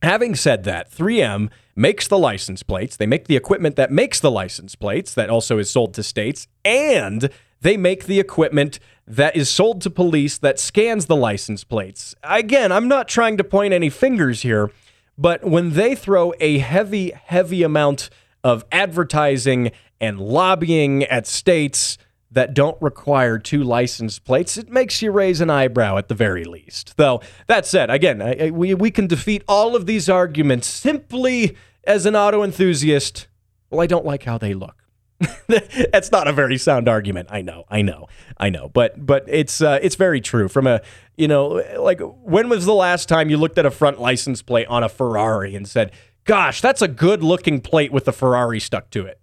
Having 0.00 0.36
said 0.36 0.62
that, 0.62 0.92
3M 0.92 1.50
makes 1.74 2.06
the 2.06 2.18
license 2.18 2.62
plates. 2.62 2.94
They 2.96 3.04
make 3.04 3.26
the 3.26 3.34
equipment 3.34 3.74
that 3.74 3.90
makes 3.90 4.20
the 4.20 4.30
license 4.30 4.76
plates, 4.76 5.12
that 5.14 5.28
also 5.28 5.58
is 5.58 5.70
sold 5.70 5.92
to 5.94 6.04
states, 6.04 6.46
and 6.64 7.28
they 7.60 7.76
make 7.76 8.04
the 8.04 8.20
equipment 8.20 8.78
that 9.08 9.34
is 9.34 9.48
sold 9.48 9.80
to 9.82 9.90
police 9.90 10.38
that 10.38 10.60
scans 10.60 11.06
the 11.06 11.16
license 11.16 11.64
plates. 11.64 12.14
Again, 12.22 12.70
I'm 12.70 12.88
not 12.88 13.08
trying 13.08 13.38
to 13.38 13.44
point 13.44 13.72
any 13.72 13.88
fingers 13.88 14.42
here, 14.42 14.70
but 15.16 15.42
when 15.44 15.72
they 15.72 15.94
throw 15.94 16.34
a 16.40 16.58
heavy, 16.58 17.10
heavy 17.10 17.62
amount 17.62 18.10
of 18.44 18.64
advertising 18.70 19.72
and 20.00 20.20
lobbying 20.20 21.04
at 21.04 21.26
states 21.26 21.96
that 22.30 22.52
don't 22.52 22.80
require 22.82 23.38
two 23.38 23.64
license 23.64 24.18
plates, 24.18 24.58
it 24.58 24.68
makes 24.68 25.00
you 25.00 25.10
raise 25.10 25.40
an 25.40 25.48
eyebrow 25.48 25.96
at 25.96 26.08
the 26.08 26.14
very 26.14 26.44
least. 26.44 26.96
Though, 26.98 27.22
that 27.46 27.64
said, 27.64 27.90
again, 27.90 28.20
I, 28.20 28.46
I, 28.46 28.50
we, 28.50 28.74
we 28.74 28.90
can 28.90 29.06
defeat 29.06 29.42
all 29.48 29.74
of 29.74 29.86
these 29.86 30.10
arguments 30.10 30.66
simply 30.66 31.56
as 31.84 32.04
an 32.04 32.14
auto 32.14 32.42
enthusiast. 32.42 33.26
Well, 33.70 33.80
I 33.80 33.86
don't 33.86 34.04
like 34.04 34.24
how 34.24 34.36
they 34.36 34.52
look. 34.52 34.77
That's 35.92 36.12
not 36.12 36.28
a 36.28 36.32
very 36.32 36.58
sound 36.58 36.88
argument. 36.88 37.28
I 37.30 37.42
know, 37.42 37.64
I 37.68 37.82
know, 37.82 38.06
I 38.36 38.50
know. 38.50 38.68
But 38.68 39.04
but 39.04 39.24
it's 39.26 39.60
uh, 39.60 39.78
it's 39.82 39.96
very 39.96 40.20
true. 40.20 40.48
From 40.48 40.66
a 40.66 40.80
you 41.16 41.26
know, 41.26 41.62
like 41.78 42.00
when 42.00 42.48
was 42.48 42.66
the 42.66 42.74
last 42.74 43.08
time 43.08 43.28
you 43.28 43.36
looked 43.36 43.58
at 43.58 43.66
a 43.66 43.70
front 43.70 44.00
license 44.00 44.42
plate 44.42 44.68
on 44.68 44.84
a 44.84 44.88
Ferrari 44.88 45.56
and 45.56 45.68
said, 45.68 45.90
"Gosh, 46.24 46.60
that's 46.60 46.82
a 46.82 46.88
good 46.88 47.24
looking 47.24 47.60
plate 47.60 47.90
with 47.92 48.04
the 48.04 48.12
Ferrari 48.12 48.60
stuck 48.60 48.90
to 48.90 49.06
it"? 49.06 49.20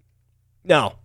No. 0.64 0.96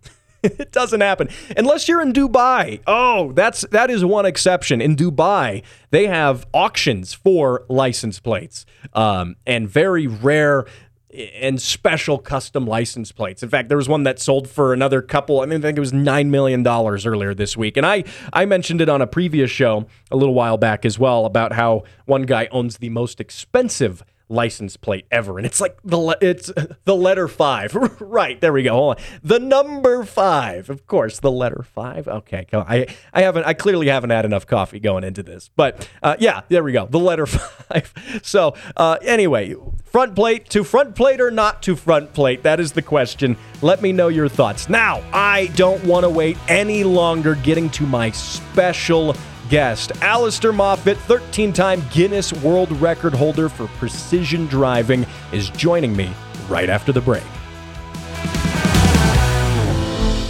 it 0.42 0.72
doesn't 0.72 1.02
happen 1.02 1.28
unless 1.56 1.86
you're 1.86 2.00
in 2.00 2.12
Dubai. 2.12 2.80
Oh, 2.86 3.32
that's 3.32 3.60
that 3.72 3.90
is 3.90 4.04
one 4.04 4.24
exception. 4.24 4.80
In 4.80 4.96
Dubai, 4.96 5.62
they 5.90 6.06
have 6.06 6.46
auctions 6.54 7.12
for 7.12 7.64
license 7.68 8.18
plates, 8.20 8.64
um, 8.94 9.36
and 9.46 9.68
very 9.68 10.06
rare 10.06 10.64
and 11.12 11.60
special 11.60 12.18
custom 12.18 12.66
license 12.66 13.12
plates. 13.12 13.42
In 13.42 13.48
fact, 13.48 13.68
there 13.68 13.76
was 13.76 13.88
one 13.88 14.04
that 14.04 14.18
sold 14.18 14.48
for 14.48 14.72
another 14.72 15.02
couple. 15.02 15.40
I 15.40 15.46
mean, 15.46 15.58
I 15.58 15.62
think 15.62 15.76
it 15.76 15.80
was 15.80 15.92
nine 15.92 16.30
million 16.30 16.62
dollars 16.62 17.06
earlier 17.06 17.34
this 17.34 17.56
week, 17.56 17.76
and 17.76 17.86
I 17.86 18.04
I 18.32 18.44
mentioned 18.44 18.80
it 18.80 18.88
on 18.88 19.02
a 19.02 19.06
previous 19.06 19.50
show 19.50 19.86
a 20.10 20.16
little 20.16 20.34
while 20.34 20.56
back 20.56 20.84
as 20.84 20.98
well 20.98 21.24
about 21.26 21.52
how 21.52 21.84
one 22.06 22.22
guy 22.22 22.48
owns 22.52 22.78
the 22.78 22.90
most 22.90 23.20
expensive 23.20 24.04
license 24.30 24.76
plate 24.76 25.06
ever, 25.10 25.36
and 25.36 25.46
it's 25.46 25.60
like 25.60 25.76
the 25.84 26.16
it's 26.20 26.50
the 26.84 26.96
letter 26.96 27.28
five. 27.28 27.74
right 28.00 28.40
there 28.40 28.52
we 28.52 28.62
go. 28.62 28.72
Hold 28.72 28.96
on. 28.96 29.04
The 29.22 29.38
number 29.38 30.04
five, 30.04 30.70
of 30.70 30.86
course, 30.86 31.20
the 31.20 31.30
letter 31.30 31.62
five. 31.62 32.08
Okay, 32.08 32.46
I 32.52 32.86
I 33.12 33.22
haven't 33.22 33.44
I 33.44 33.52
clearly 33.52 33.88
haven't 33.88 34.10
had 34.10 34.24
enough 34.24 34.46
coffee 34.46 34.80
going 34.80 35.04
into 35.04 35.22
this, 35.22 35.50
but 35.56 35.88
uh, 36.02 36.16
yeah, 36.18 36.42
there 36.48 36.62
we 36.62 36.72
go. 36.72 36.86
The 36.86 36.98
letter 36.98 37.26
five. 37.26 37.92
So 38.22 38.54
uh, 38.76 38.98
anyway, 39.02 39.54
front 39.84 40.14
plate 40.14 40.48
to 40.50 40.64
front 40.64 40.94
plate 40.94 41.20
or 41.20 41.30
not 41.30 41.62
to 41.64 41.76
front 41.76 42.12
plate? 42.12 42.42
That 42.42 42.60
is 42.60 42.72
the 42.72 42.82
question. 42.82 43.36
Let 43.60 43.82
me 43.82 43.92
know 43.92 44.08
your 44.08 44.28
thoughts. 44.28 44.68
Now, 44.68 45.02
I 45.12 45.46
don't 45.56 45.84
want 45.84 46.04
to 46.04 46.10
wait 46.10 46.38
any 46.48 46.84
longer 46.84 47.34
getting 47.36 47.68
to 47.70 47.82
my 47.84 48.10
special 48.12 49.14
guest. 49.50 49.92
Alastair 50.00 50.52
Moffatt, 50.52 50.96
13 50.96 51.52
time 51.52 51.82
Guinness 51.92 52.32
World 52.32 52.72
Record 52.80 53.12
holder 53.12 53.50
for 53.50 53.66
precision 53.66 54.46
driving, 54.46 55.04
is 55.32 55.50
joining 55.50 55.94
me 55.94 56.10
right 56.48 56.70
after 56.70 56.92
the 56.92 57.00
break. 57.00 57.24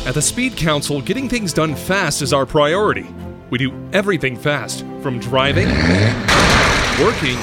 At 0.06 0.14
the 0.14 0.22
Speed 0.22 0.56
Council, 0.56 1.00
getting 1.00 1.28
things 1.28 1.52
done 1.52 1.76
fast 1.76 2.20
is 2.20 2.32
our 2.32 2.44
priority. 2.44 3.06
We 3.50 3.58
do 3.58 3.72
everything 3.92 4.36
fast, 4.36 4.80
from 5.02 5.20
driving, 5.20 5.68
working, 7.04 7.38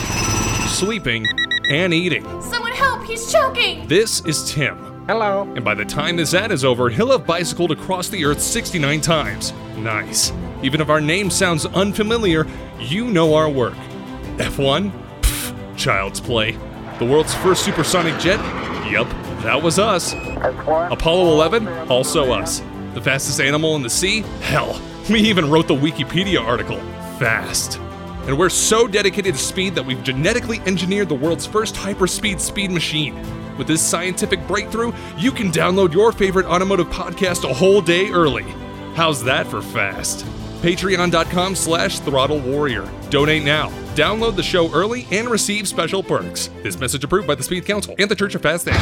sleeping, 0.68 1.26
and 1.70 1.94
eating. 1.94 2.24
Someone 2.42 2.74
help, 2.74 3.04
he's 3.06 3.32
choking! 3.32 3.88
This 3.88 4.26
is 4.26 4.52
Tim. 4.52 4.78
Hello. 5.08 5.44
And 5.56 5.64
by 5.64 5.76
the 5.76 5.86
time 5.86 6.18
this 6.18 6.34
ad 6.34 6.52
is 6.52 6.66
over, 6.66 6.90
he'll 6.90 7.12
have 7.12 7.26
bicycled 7.26 7.72
across 7.72 8.10
the 8.10 8.26
earth 8.26 8.42
69 8.42 9.00
times. 9.00 9.54
Nice. 9.78 10.34
Even 10.64 10.82
if 10.82 10.90
our 10.90 11.02
name 11.02 11.30
sounds 11.30 11.66
unfamiliar, 11.66 12.48
you 12.80 13.06
know 13.06 13.36
our 13.36 13.50
work. 13.50 13.76
F1? 14.38 14.92
Pfft, 15.22 15.78
child's 15.78 16.20
play. 16.20 16.58
The 17.00 17.06
world's 17.06 17.34
first 17.36 17.64
supersonic 17.64 18.20
jet? 18.20 18.40
Yep, 18.92 19.08
that 19.44 19.62
was 19.62 19.78
us. 19.78 20.14
Apollo 20.14 21.32
11? 21.34 21.68
Also 21.90 22.32
us. 22.32 22.62
The 22.94 23.02
fastest 23.02 23.40
animal 23.40 23.76
in 23.76 23.84
the 23.84 23.90
sea? 23.90 24.22
Hell, 24.42 24.82
we 25.10 25.20
even 25.22 25.50
wrote 25.50 25.68
the 25.68 25.76
Wikipedia 25.76 26.42
article. 26.42 26.78
Fast. 27.20 27.78
And 28.28 28.38
we're 28.38 28.50
so 28.50 28.88
dedicated 28.88 29.36
to 29.36 29.40
speed 29.40 29.76
that 29.76 29.86
we've 29.86 30.04
genetically 30.04 30.60
engineered 30.66 31.08
the 31.08 31.16
world's 31.16 31.46
first 31.46 31.76
hyperspeed 31.76 32.40
speed 32.40 32.72
machine. 32.72 33.16
With 33.58 33.68
this 33.68 33.82
scientific 33.82 34.46
breakthrough, 34.48 34.92
you 35.18 35.32
can 35.32 35.52
download 35.52 35.94
your 35.94 36.12
favorite 36.12 36.46
automotive 36.46 36.88
podcast 36.88 37.50
a 37.50 37.54
whole 37.54 37.82
day 37.82 38.10
early. 38.10 38.44
How's 38.96 39.24
that 39.24 39.48
for 39.48 39.62
fast? 39.62 40.26
Patreon.com 40.62 41.56
slash 41.56 42.00
throttle 42.00 42.40
warrior. 42.40 42.90
Donate 43.10 43.44
now. 43.44 43.70
Download 43.96 44.36
the 44.36 44.44
show 44.44 44.72
early 44.74 45.08
and 45.12 45.28
receive 45.28 45.68
special 45.68 46.04
perks. 46.04 46.50
This 46.64 46.80
message 46.80 47.04
approved 47.04 47.28
by 47.28 47.36
the 47.36 47.44
Speed 47.44 47.66
Council 47.66 47.96
and 47.98 48.10
the 48.10 48.16
Church 48.16 48.36
of 48.36 48.42
Fast 48.42 48.66
Things. 48.66 48.78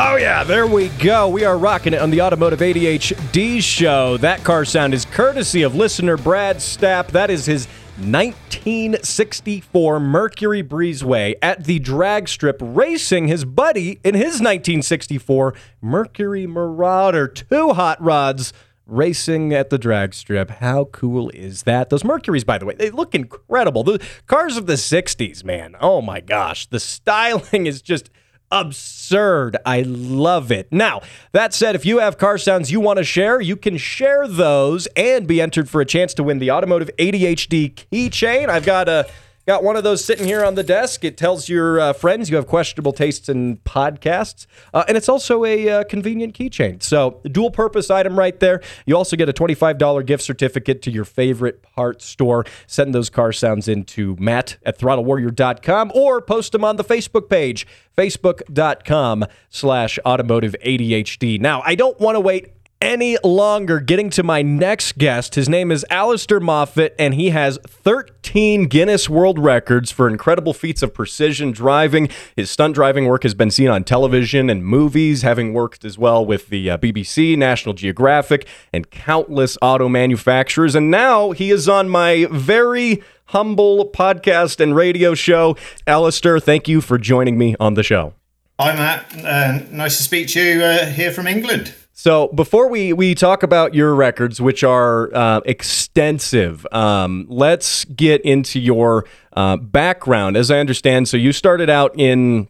Oh, 0.00 0.14
yeah, 0.14 0.44
there 0.44 0.68
we 0.68 0.90
go. 0.90 1.28
We 1.28 1.44
are 1.44 1.58
rocking 1.58 1.92
it 1.92 2.00
on 2.00 2.10
the 2.10 2.20
Automotive 2.22 2.60
ADHD 2.60 3.60
show. 3.60 4.16
That 4.18 4.44
car 4.44 4.64
sound 4.64 4.94
is 4.94 5.04
courtesy 5.04 5.62
of 5.62 5.74
listener 5.74 6.16
Brad 6.16 6.58
Stapp. 6.58 7.08
That 7.08 7.30
is 7.30 7.46
his 7.46 7.66
1964 7.98 9.98
Mercury 9.98 10.62
Breezeway 10.62 11.34
at 11.42 11.64
the 11.64 11.80
drag 11.80 12.28
strip, 12.28 12.58
racing 12.60 13.26
his 13.26 13.44
buddy 13.44 13.98
in 14.04 14.14
his 14.14 14.40
1964 14.40 15.52
Mercury 15.80 16.46
Marauder. 16.46 17.26
Two 17.26 17.70
hot 17.70 18.00
rods 18.00 18.52
racing 18.86 19.52
at 19.52 19.70
the 19.70 19.78
drag 19.78 20.14
strip. 20.14 20.48
How 20.50 20.84
cool 20.84 21.28
is 21.30 21.64
that? 21.64 21.90
Those 21.90 22.04
Mercuries, 22.04 22.44
by 22.44 22.58
the 22.58 22.66
way, 22.66 22.76
they 22.76 22.90
look 22.90 23.16
incredible. 23.16 23.82
The 23.82 24.00
cars 24.28 24.56
of 24.56 24.66
the 24.66 24.74
60s, 24.74 25.42
man. 25.42 25.74
Oh 25.80 26.00
my 26.00 26.20
gosh. 26.20 26.66
The 26.66 26.78
styling 26.78 27.66
is 27.66 27.82
just 27.82 28.10
absurd. 28.50 29.56
I 29.64 29.82
love 29.82 30.50
it. 30.50 30.68
Now, 30.70 31.02
that 31.32 31.54
said, 31.54 31.74
if 31.74 31.84
you 31.84 31.98
have 31.98 32.18
car 32.18 32.38
sounds 32.38 32.70
you 32.70 32.80
want 32.80 32.98
to 32.98 33.04
share, 33.04 33.40
you 33.40 33.56
can 33.56 33.76
share 33.76 34.26
those 34.26 34.86
and 34.96 35.26
be 35.26 35.40
entered 35.40 35.68
for 35.68 35.80
a 35.80 35.86
chance 35.86 36.14
to 36.14 36.22
win 36.22 36.38
the 36.38 36.50
Automotive 36.50 36.90
ADHD 36.98 37.74
keychain. 37.74 38.48
I've 38.48 38.66
got 38.66 38.88
a 38.88 39.08
Got 39.48 39.64
one 39.64 39.76
of 39.76 39.82
those 39.82 40.04
sitting 40.04 40.26
here 40.26 40.44
on 40.44 40.56
the 40.56 40.62
desk. 40.62 41.04
It 41.04 41.16
tells 41.16 41.48
your 41.48 41.80
uh, 41.80 41.94
friends 41.94 42.28
you 42.28 42.36
have 42.36 42.46
questionable 42.46 42.92
tastes 42.92 43.30
in 43.30 43.56
podcasts. 43.56 44.44
Uh, 44.74 44.84
and 44.86 44.94
it's 44.94 45.08
also 45.08 45.42
a 45.46 45.70
uh, 45.70 45.84
convenient 45.84 46.34
keychain. 46.34 46.82
So, 46.82 47.22
dual 47.24 47.50
purpose 47.50 47.90
item 47.90 48.18
right 48.18 48.38
there. 48.40 48.60
You 48.84 48.94
also 48.94 49.16
get 49.16 49.26
a 49.26 49.32
$25 49.32 50.04
gift 50.04 50.22
certificate 50.22 50.82
to 50.82 50.90
your 50.90 51.06
favorite 51.06 51.62
parts 51.62 52.04
store. 52.04 52.44
Send 52.66 52.94
those 52.94 53.08
car 53.08 53.32
sounds 53.32 53.68
in 53.68 53.84
to 53.84 54.16
matt 54.20 54.58
at 54.66 54.78
throttlewarrior.com 54.78 55.92
or 55.94 56.20
post 56.20 56.52
them 56.52 56.62
on 56.62 56.76
the 56.76 56.84
Facebook 56.84 57.30
page, 57.30 57.66
facebook.com 57.96 59.24
slash 59.48 59.98
automotive 60.04 60.56
ADHD. 60.62 61.40
Now, 61.40 61.62
I 61.64 61.74
don't 61.74 61.98
want 61.98 62.16
to 62.16 62.20
wait 62.20 62.57
any 62.80 63.16
longer 63.24 63.80
getting 63.80 64.10
to 64.10 64.22
my 64.22 64.42
next 64.42 64.98
guest. 64.98 65.34
His 65.34 65.48
name 65.48 65.72
is 65.72 65.84
Alastair 65.90 66.40
Moffatt, 66.40 66.94
and 66.98 67.14
he 67.14 67.30
has 67.30 67.58
13 67.66 68.66
Guinness 68.66 69.08
World 69.08 69.38
Records 69.38 69.90
for 69.90 70.08
incredible 70.08 70.52
feats 70.52 70.82
of 70.82 70.94
precision 70.94 71.50
driving. 71.50 72.08
His 72.36 72.50
stunt 72.50 72.74
driving 72.74 73.06
work 73.06 73.24
has 73.24 73.34
been 73.34 73.50
seen 73.50 73.68
on 73.68 73.84
television 73.84 74.48
and 74.48 74.64
movies, 74.64 75.22
having 75.22 75.52
worked 75.52 75.84
as 75.84 75.98
well 75.98 76.24
with 76.24 76.48
the 76.48 76.70
uh, 76.70 76.78
BBC, 76.78 77.36
National 77.36 77.74
Geographic, 77.74 78.46
and 78.72 78.90
countless 78.90 79.58
auto 79.60 79.88
manufacturers. 79.88 80.74
And 80.74 80.90
now 80.90 81.32
he 81.32 81.50
is 81.50 81.68
on 81.68 81.88
my 81.88 82.26
very 82.30 83.02
humble 83.26 83.90
podcast 83.90 84.60
and 84.60 84.74
radio 84.74 85.14
show. 85.14 85.56
Alastair, 85.86 86.38
thank 86.40 86.68
you 86.68 86.80
for 86.80 86.96
joining 86.98 87.36
me 87.36 87.56
on 87.60 87.74
the 87.74 87.82
show. 87.82 88.14
Hi, 88.60 88.74
Matt. 88.74 89.24
Uh, 89.24 89.66
nice 89.70 89.98
to 89.98 90.02
speak 90.02 90.28
to 90.28 90.42
you 90.42 90.62
uh, 90.62 90.86
here 90.86 91.12
from 91.12 91.26
England. 91.26 91.74
So 91.98 92.28
before 92.28 92.68
we 92.68 92.92
we 92.92 93.16
talk 93.16 93.42
about 93.42 93.74
your 93.74 93.92
records, 93.92 94.40
which 94.40 94.62
are 94.62 95.12
uh, 95.12 95.40
extensive, 95.44 96.64
um, 96.70 97.26
let's 97.28 97.84
get 97.86 98.20
into 98.20 98.60
your 98.60 99.04
uh, 99.32 99.56
background. 99.56 100.36
As 100.36 100.48
I 100.48 100.60
understand, 100.60 101.08
so 101.08 101.16
you 101.16 101.32
started 101.32 101.68
out 101.68 101.98
in 101.98 102.46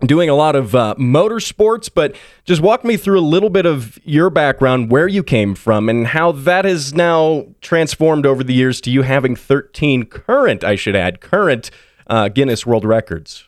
doing 0.00 0.30
a 0.30 0.34
lot 0.34 0.56
of 0.56 0.74
uh, 0.74 0.94
motorsports, 0.98 1.90
but 1.94 2.16
just 2.46 2.62
walk 2.62 2.84
me 2.84 2.96
through 2.96 3.20
a 3.20 3.28
little 3.28 3.50
bit 3.50 3.66
of 3.66 3.98
your 4.02 4.30
background, 4.30 4.90
where 4.90 5.06
you 5.06 5.22
came 5.22 5.54
from, 5.54 5.90
and 5.90 6.06
how 6.06 6.32
that 6.32 6.64
has 6.64 6.94
now 6.94 7.44
transformed 7.60 8.24
over 8.24 8.42
the 8.42 8.54
years 8.54 8.80
to 8.80 8.90
you 8.90 9.02
having 9.02 9.36
13 9.36 10.06
current, 10.06 10.64
I 10.64 10.74
should 10.74 10.96
add, 10.96 11.20
current 11.20 11.70
uh, 12.06 12.28
Guinness 12.28 12.64
World 12.64 12.86
Records. 12.86 13.44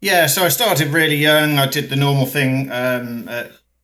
Yeah, 0.00 0.26
so 0.26 0.42
I 0.42 0.48
started 0.48 0.88
really 0.88 1.16
young. 1.16 1.58
I 1.58 1.66
did 1.66 1.90
the 1.90 1.96
normal 1.96 2.24
thing. 2.24 2.72
Um, 2.72 3.28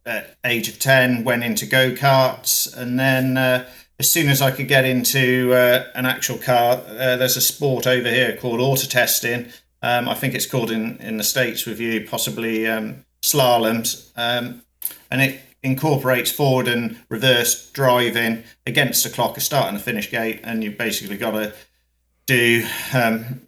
at 0.08 0.36
age 0.44 0.68
of 0.68 0.78
10 0.78 1.22
went 1.22 1.44
into 1.44 1.66
go-karts 1.66 2.74
and 2.76 2.98
then 2.98 3.36
uh, 3.36 3.68
as 3.98 4.10
soon 4.10 4.28
as 4.28 4.40
i 4.40 4.50
could 4.50 4.66
get 4.66 4.84
into 4.84 5.52
uh, 5.52 5.84
an 5.94 6.06
actual 6.06 6.38
car 6.38 6.82
uh, 6.88 7.16
there's 7.16 7.36
a 7.36 7.40
sport 7.40 7.86
over 7.86 8.08
here 8.08 8.36
called 8.36 8.60
auto 8.60 8.86
testing. 8.86 9.46
Um, 9.82 10.08
i 10.08 10.14
think 10.14 10.34
it's 10.34 10.46
called 10.46 10.70
in, 10.70 10.96
in 10.98 11.18
the 11.18 11.24
states 11.24 11.66
with 11.66 11.78
you 11.78 12.06
possibly 12.08 12.66
um, 12.66 13.04
slaloms. 13.22 14.10
Um, 14.16 14.62
and 15.10 15.20
it 15.20 15.40
incorporates 15.62 16.30
forward 16.30 16.68
and 16.68 16.98
reverse 17.08 17.70
driving 17.70 18.44
against 18.66 19.04
the 19.04 19.10
clock 19.10 19.36
a 19.36 19.40
start 19.40 19.68
and 19.68 19.76
a 19.76 19.80
finish 19.80 20.10
gate 20.10 20.40
and 20.44 20.62
you've 20.62 20.78
basically 20.78 21.16
got 21.16 21.32
to 21.32 21.52
do 22.26 22.64
um, 22.94 23.47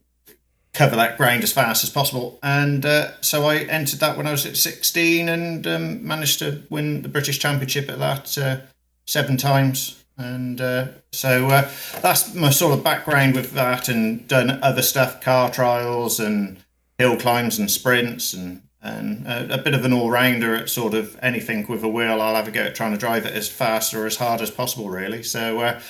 cover 0.73 0.97
that 0.97 1.17
ground 1.17 1.43
as 1.43 1.53
fast 1.53 1.83
as 1.83 1.91
possible. 1.91 2.39
And 2.43 2.87
uh, 2.87 3.21
so 3.21 3.45
I 3.47 3.59
entered 3.59 4.01
that 4.01 4.17
when 4.17 4.27
I 4.27 4.31
was 4.31 4.47
at 4.47 4.57
16 4.57 5.29
and 5.29 5.67
um, 5.67 6.07
managed 6.07 6.39
to 6.41 6.63
win 6.71 7.03
the 7.03 7.09
British 7.09 7.39
Championship 7.39 7.89
at 7.89 7.99
that 7.99 8.39
uh, 8.39 8.59
seven 9.07 9.37
times. 9.37 10.05
And 10.17 10.61
uh, 10.61 10.89
so 11.13 11.49
uh, 11.49 11.71
that's 12.03 12.35
my 12.35 12.51
sort 12.51 12.77
of 12.77 12.85
background 12.85 13.35
with 13.35 13.53
that, 13.53 13.89
and 13.89 14.29
done 14.29 14.63
other 14.63 14.83
stuff, 14.83 15.23
car 15.23 15.51
trials 15.51 16.21
and 16.21 16.59
hill 16.99 17.17
climbs 17.17 17.59
and 17.59 17.71
sprints, 17.71 18.35
and 18.35 18.61
and 18.83 19.27
a, 19.27 19.55
a 19.55 19.59
bit 19.59 19.75
of 19.75 19.85
an 19.85 19.95
all 19.95 20.11
rounder 20.11 20.55
at 20.55 20.69
sort 20.69 20.93
of 20.93 21.19
anything 21.23 21.67
with 21.67 21.83
a 21.83 21.89
wheel. 21.89 22.21
I'll 22.21 22.35
have 22.35 22.49
a 22.49 22.51
go 22.51 22.65
at 22.65 22.75
trying 22.75 22.93
to 22.93 22.99
drive 22.99 23.25
it 23.25 23.35
as 23.35 23.49
fast 23.49 23.95
or 23.95 24.07
as 24.07 24.17
hard 24.17 24.43
as 24.43 24.51
possible, 24.51 24.91
really. 24.91 25.23
So, 25.23 25.61
uh, 25.61 25.81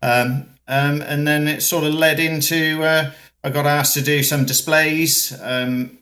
um, 0.00 0.48
um, 0.68 1.02
and 1.02 1.26
then 1.26 1.48
it 1.48 1.62
sort 1.62 1.82
of 1.82 1.92
led 1.92 2.20
into 2.20 2.82
uh, 2.84 3.10
I 3.44 3.50
got 3.50 3.66
asked 3.66 3.94
to 3.94 4.02
do 4.02 4.22
some 4.22 4.44
displays 4.44 5.36
um, 5.40 5.98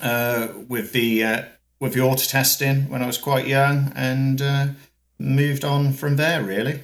uh, 0.00 0.48
with 0.68 0.92
the 0.92 1.24
uh, 1.24 1.42
with 1.80 1.94
the 1.94 2.00
auto 2.00 2.22
testing 2.22 2.88
when 2.88 3.02
I 3.02 3.06
was 3.06 3.18
quite 3.18 3.46
young, 3.46 3.92
and 3.94 4.40
uh, 4.40 4.66
moved 5.18 5.64
on 5.64 5.92
from 5.92 6.16
there. 6.16 6.42
Really. 6.42 6.82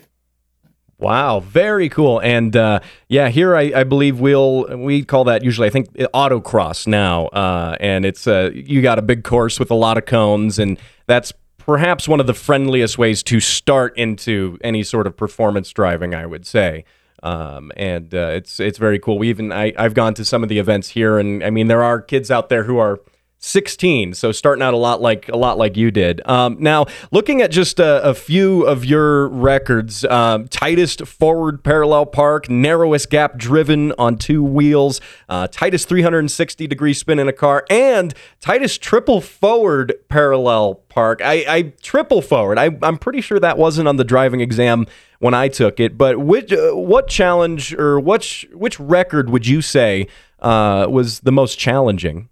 Wow, 0.98 1.40
very 1.40 1.88
cool. 1.88 2.20
And 2.20 2.54
uh, 2.54 2.78
yeah, 3.08 3.28
here 3.28 3.56
I, 3.56 3.72
I, 3.74 3.82
believe 3.82 4.20
we'll 4.20 4.76
we 4.78 5.02
call 5.04 5.24
that 5.24 5.42
usually 5.42 5.66
I 5.66 5.70
think 5.70 5.92
autocross 5.94 6.86
now, 6.86 7.26
uh, 7.28 7.76
and 7.80 8.04
it's 8.04 8.26
uh, 8.26 8.50
you 8.54 8.82
got 8.82 8.98
a 8.98 9.02
big 9.02 9.24
course 9.24 9.58
with 9.58 9.70
a 9.70 9.74
lot 9.74 9.98
of 9.98 10.06
cones, 10.06 10.58
and 10.58 10.78
that's 11.06 11.32
perhaps 11.56 12.06
one 12.06 12.20
of 12.20 12.26
the 12.28 12.34
friendliest 12.34 12.98
ways 12.98 13.22
to 13.24 13.40
start 13.40 13.96
into 13.96 14.58
any 14.62 14.84
sort 14.84 15.06
of 15.06 15.16
performance 15.16 15.72
driving. 15.72 16.14
I 16.14 16.26
would 16.26 16.46
say. 16.46 16.84
Um, 17.22 17.70
and 17.76 18.12
uh, 18.14 18.30
it's 18.34 18.58
it's 18.58 18.78
very 18.78 18.98
cool. 18.98 19.18
We 19.18 19.28
even 19.28 19.52
I, 19.52 19.72
I've 19.78 19.94
gone 19.94 20.14
to 20.14 20.24
some 20.24 20.42
of 20.42 20.48
the 20.48 20.58
events 20.58 20.88
here, 20.88 21.18
and 21.18 21.44
I 21.44 21.50
mean 21.50 21.68
there 21.68 21.82
are 21.82 22.00
kids 22.00 22.30
out 22.30 22.48
there 22.48 22.64
who 22.64 22.78
are 22.78 23.00
16. 23.44 24.14
So 24.14 24.30
starting 24.30 24.62
out 24.62 24.72
a 24.72 24.76
lot 24.76 25.00
like 25.00 25.28
a 25.28 25.36
lot 25.36 25.58
like 25.58 25.76
you 25.76 25.90
did. 25.90 26.26
Um, 26.28 26.56
now, 26.60 26.86
looking 27.10 27.42
at 27.42 27.50
just 27.50 27.80
a, 27.80 28.02
a 28.04 28.14
few 28.14 28.62
of 28.62 28.84
your 28.84 29.28
records, 29.28 30.04
um, 30.04 30.46
tightest 30.46 31.04
forward 31.06 31.64
parallel 31.64 32.06
park, 32.06 32.48
narrowest 32.48 33.10
gap 33.10 33.36
driven 33.36 33.92
on 33.98 34.16
two 34.16 34.44
wheels, 34.44 35.00
uh, 35.28 35.48
tightest 35.48 35.88
360 35.88 36.68
degree 36.68 36.94
spin 36.94 37.18
in 37.18 37.26
a 37.26 37.32
car, 37.32 37.66
and 37.68 38.14
tightest 38.40 38.80
triple 38.80 39.20
forward 39.20 39.92
parallel 40.08 40.76
park. 40.88 41.20
I, 41.20 41.44
I 41.48 41.62
triple 41.82 42.22
forward. 42.22 42.58
I, 42.58 42.70
I'm 42.80 42.96
pretty 42.96 43.20
sure 43.20 43.40
that 43.40 43.58
wasn't 43.58 43.88
on 43.88 43.96
the 43.96 44.04
driving 44.04 44.40
exam 44.40 44.86
when 45.18 45.34
I 45.34 45.48
took 45.48 45.80
it. 45.80 45.98
But 45.98 46.18
which 46.18 46.52
uh, 46.52 46.76
what 46.76 47.08
challenge 47.08 47.74
or 47.74 47.98
which 47.98 48.46
which 48.52 48.78
record 48.78 49.30
would 49.30 49.48
you 49.48 49.62
say 49.62 50.06
uh, 50.38 50.86
was 50.88 51.20
the 51.20 51.32
most 51.32 51.58
challenging? 51.58 52.28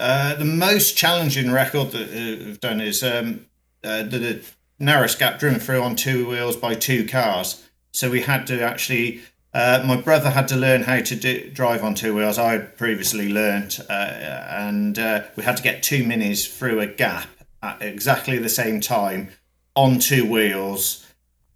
Uh, 0.00 0.34
the 0.34 0.46
most 0.46 0.96
challenging 0.96 1.52
record 1.52 1.90
that 1.90 2.08
uh, 2.08 2.48
I've 2.48 2.60
done 2.60 2.80
is 2.80 3.02
um, 3.02 3.44
uh, 3.84 4.02
the, 4.02 4.42
narrowest 4.82 5.18
gap 5.18 5.38
driven 5.38 5.60
through 5.60 5.82
on 5.82 5.94
two 5.94 6.26
wheels 6.26 6.56
by 6.56 6.74
two 6.74 7.06
cars. 7.06 7.68
So 7.92 8.10
we 8.10 8.22
had 8.22 8.46
to 8.46 8.62
actually. 8.62 9.20
Uh, 9.52 9.82
my 9.84 10.00
brother 10.00 10.30
had 10.30 10.48
to 10.48 10.56
learn 10.56 10.84
how 10.84 11.00
to 11.00 11.16
do, 11.16 11.50
drive 11.50 11.84
on 11.84 11.94
two 11.94 12.14
wheels. 12.14 12.38
I 12.38 12.52
had 12.52 12.78
previously 12.78 13.30
learned, 13.30 13.78
uh, 13.90 13.92
and 13.92 14.96
we 15.36 15.42
had 15.42 15.56
to 15.58 15.62
get 15.62 15.82
two 15.82 16.04
minis 16.04 16.48
through 16.48 16.80
a 16.80 16.86
gap 16.86 17.28
at 17.62 17.82
exactly 17.82 18.38
the 18.38 18.48
same 18.48 18.80
time 18.80 19.28
on 19.74 19.98
two 19.98 20.24
wheels, 20.24 21.04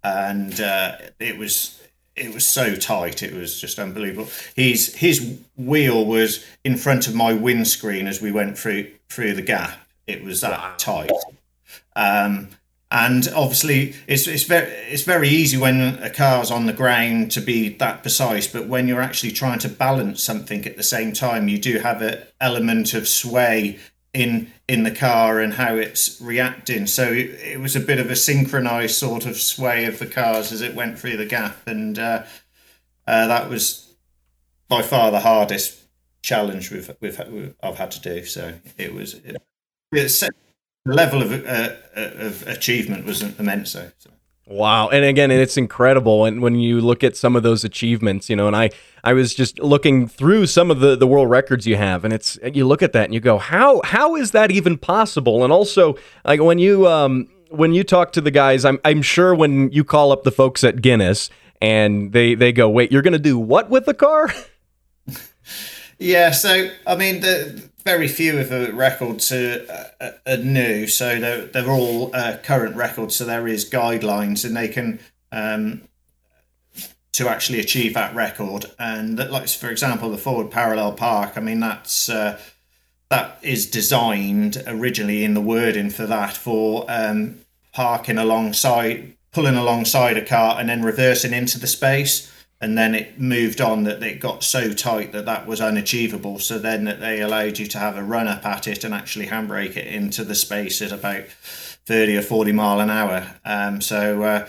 and 0.03 0.53
it 1.19 1.39
was 1.39 1.74
it 2.15 2.33
was 2.33 2.45
so 2.45 2.75
tight. 2.75 3.21
It 3.21 3.33
was 3.33 3.59
just 3.59 3.77
unbelievable. 3.77 4.29
His 4.55 4.95
his 4.95 5.39
wheel 5.57 6.05
was 6.05 6.45
in 6.63 6.77
front 6.77 7.07
of 7.07 7.15
my 7.15 7.33
windscreen 7.33 8.07
as 8.07 8.21
we 8.21 8.31
went 8.31 8.57
through 8.57 8.91
through 9.09 9.33
the 9.33 9.41
gap. 9.41 9.77
It 10.07 10.23
was 10.23 10.41
that 10.41 10.51
wow. 10.51 10.73
tight. 10.77 11.11
Um, 11.95 12.49
and 12.91 13.27
obviously, 13.35 13.95
it's 14.07 14.27
it's 14.27 14.43
very 14.43 14.71
it's 14.71 15.03
very 15.03 15.27
easy 15.27 15.57
when 15.57 15.81
a 16.01 16.09
car's 16.09 16.51
on 16.51 16.65
the 16.65 16.73
ground 16.73 17.31
to 17.31 17.41
be 17.41 17.69
that 17.69 18.01
precise. 18.01 18.47
But 18.47 18.67
when 18.67 18.87
you're 18.87 19.01
actually 19.01 19.31
trying 19.31 19.59
to 19.59 19.69
balance 19.69 20.23
something 20.23 20.65
at 20.65 20.77
the 20.77 20.83
same 20.83 21.11
time, 21.11 21.47
you 21.47 21.57
do 21.57 21.79
have 21.79 22.01
an 22.01 22.19
element 22.39 22.93
of 22.93 23.07
sway 23.07 23.79
in 24.13 24.51
in 24.67 24.83
the 24.83 24.91
car 24.91 25.39
and 25.39 25.53
how 25.53 25.75
it's 25.75 26.19
reacting. 26.19 26.87
So 26.87 27.11
it, 27.11 27.29
it, 27.41 27.59
was 27.59 27.75
a 27.75 27.79
bit 27.79 27.99
of 27.99 28.09
a 28.09 28.15
synchronized 28.15 28.95
sort 28.95 29.25
of 29.25 29.37
sway 29.37 29.85
of 29.85 29.99
the 29.99 30.07
cars 30.07 30.51
as 30.51 30.61
it 30.61 30.73
went 30.73 30.97
through 30.97 31.17
the 31.17 31.25
gap, 31.25 31.57
and 31.67 31.99
uh, 31.99 32.23
uh, 33.07 33.27
that 33.27 33.49
was 33.49 33.95
by 34.67 34.81
far 34.81 35.11
the 35.11 35.19
hardest 35.19 35.79
challenge 36.23 36.71
we've, 36.71 36.89
we've, 36.99 37.53
I've 37.61 37.77
had 37.77 37.91
to 37.91 38.01
do. 38.01 38.25
So 38.25 38.55
it 38.77 38.93
was 38.93 39.13
it, 39.13 39.37
the 39.91 40.31
level 40.85 41.21
of 41.21 41.31
uh, 41.31 41.69
of 41.95 42.47
achievement 42.47 43.05
was 43.05 43.21
immense. 43.21 43.71
So. 43.71 43.91
so. 43.97 44.09
Wow. 44.47 44.89
And 44.89 45.03
again, 45.03 45.31
it's 45.31 45.57
incredible. 45.57 46.25
And 46.25 46.39
when 46.39 46.55
you 46.55 46.79
look 46.79 47.03
at 47.03 47.17
some 47.17 47.35
of 47.35 47.41
those 47.41 47.63
achievements, 47.63 48.29
you 48.29 48.35
know, 48.35 48.45
and 48.45 48.55
I, 48.55 48.69
I 49.03 49.13
was 49.13 49.33
just 49.33 49.57
looking 49.57 50.07
through 50.07 50.45
some 50.45 50.69
of 50.69 50.79
the, 50.79 50.95
the 50.95 51.07
world 51.07 51.31
records 51.31 51.65
you 51.65 51.77
have, 51.77 52.05
and 52.05 52.13
it's, 52.13 52.37
you 52.53 52.67
look 52.67 52.83
at 52.83 52.93
that 52.93 53.05
and 53.05 53.13
you 53.13 53.19
go, 53.19 53.39
how, 53.39 53.81
how 53.83 54.15
is 54.15 54.31
that 54.31 54.51
even 54.51 54.77
possible? 54.77 55.43
And 55.43 55.51
also, 55.51 55.95
like 56.23 56.41
when 56.41 56.59
you, 56.59 56.87
um, 56.87 57.27
when 57.49 57.73
you 57.73 57.83
talk 57.83 58.11
to 58.13 58.21
the 58.21 58.29
guys, 58.29 58.65
I'm, 58.65 58.79
I'm 58.85 59.01
sure 59.01 59.33
when 59.33 59.71
you 59.71 59.83
call 59.83 60.11
up 60.11 60.23
the 60.23 60.31
folks 60.31 60.63
at 60.63 60.79
Guinness 60.79 61.31
and 61.59 62.11
they, 62.11 62.35
they 62.35 62.51
go, 62.51 62.69
wait, 62.69 62.91
you're 62.91 63.01
going 63.01 63.13
to 63.13 63.19
do 63.19 63.39
what 63.39 63.71
with 63.71 63.85
the 63.85 63.95
car? 63.95 64.31
yeah. 65.97 66.29
So, 66.29 66.69
I 66.85 66.95
mean, 66.95 67.21
the, 67.21 67.67
very 67.85 68.07
few 68.07 68.39
of 68.39 68.49
the 68.49 68.73
records 68.73 69.31
are, 69.31 69.91
are, 70.25 70.37
new, 70.37 70.87
so 70.87 71.19
they're, 71.19 71.45
they're 71.45 71.69
all 71.69 72.13
uh, 72.15 72.37
current 72.43 72.75
records. 72.75 73.15
So 73.15 73.25
there 73.25 73.47
is 73.47 73.69
guidelines, 73.69 74.43
and 74.43 74.57
they 74.57 74.67
can 74.67 74.99
um, 75.31 75.83
to 77.13 77.29
actually 77.29 77.59
achieve 77.59 77.93
that 77.93 78.13
record. 78.15 78.65
And 78.79 79.17
that, 79.19 79.31
like 79.31 79.47
for 79.47 79.69
example, 79.69 80.09
the 80.09 80.17
forward 80.17 80.49
parallel 80.49 80.93
park. 80.93 81.33
I 81.37 81.41
mean, 81.41 81.59
that's 81.59 82.09
uh, 82.09 82.39
that 83.09 83.37
is 83.43 83.69
designed 83.69 84.63
originally 84.65 85.23
in 85.23 85.35
the 85.35 85.41
wording 85.41 85.91
for 85.91 86.07
that 86.07 86.35
for 86.35 86.85
um, 86.89 87.39
parking 87.71 88.17
alongside, 88.17 89.15
pulling 89.31 89.55
alongside 89.55 90.17
a 90.17 90.25
car, 90.25 90.59
and 90.59 90.67
then 90.69 90.81
reversing 90.81 91.33
into 91.33 91.59
the 91.59 91.67
space 91.67 92.31
and 92.61 92.77
then 92.77 92.95
it 92.95 93.19
moved 93.19 93.59
on 93.59 93.83
that 93.83 94.01
it 94.01 94.19
got 94.19 94.43
so 94.43 94.73
tight 94.73 95.11
that 95.11 95.25
that 95.25 95.45
was 95.45 95.59
unachievable. 95.59 96.39
So 96.39 96.57
then 96.57 96.85
that 96.85 96.99
they 96.99 97.21
allowed 97.21 97.59
you 97.59 97.67
to 97.67 97.77
have 97.77 97.97
a 97.97 98.03
run 98.03 98.27
up 98.27 98.45
at 98.45 98.67
it 98.67 98.83
and 98.83 98.93
actually 98.93 99.27
handbrake 99.27 99.75
it 99.75 99.87
into 99.87 100.23
the 100.23 100.35
space 100.35 100.81
at 100.81 100.91
about 100.91 101.27
30 101.27 102.17
or 102.17 102.21
40 102.21 102.51
mile 102.53 102.79
an 102.79 102.89
hour. 102.89 103.35
Um, 103.43 103.81
so 103.81 104.23
uh, 104.23 104.47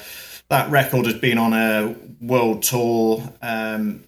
that 0.48 0.70
record 0.70 1.06
has 1.06 1.18
been 1.18 1.38
on 1.38 1.52
a 1.52 1.96
world 2.20 2.62
tour. 2.62 3.22
Um, 3.42 4.04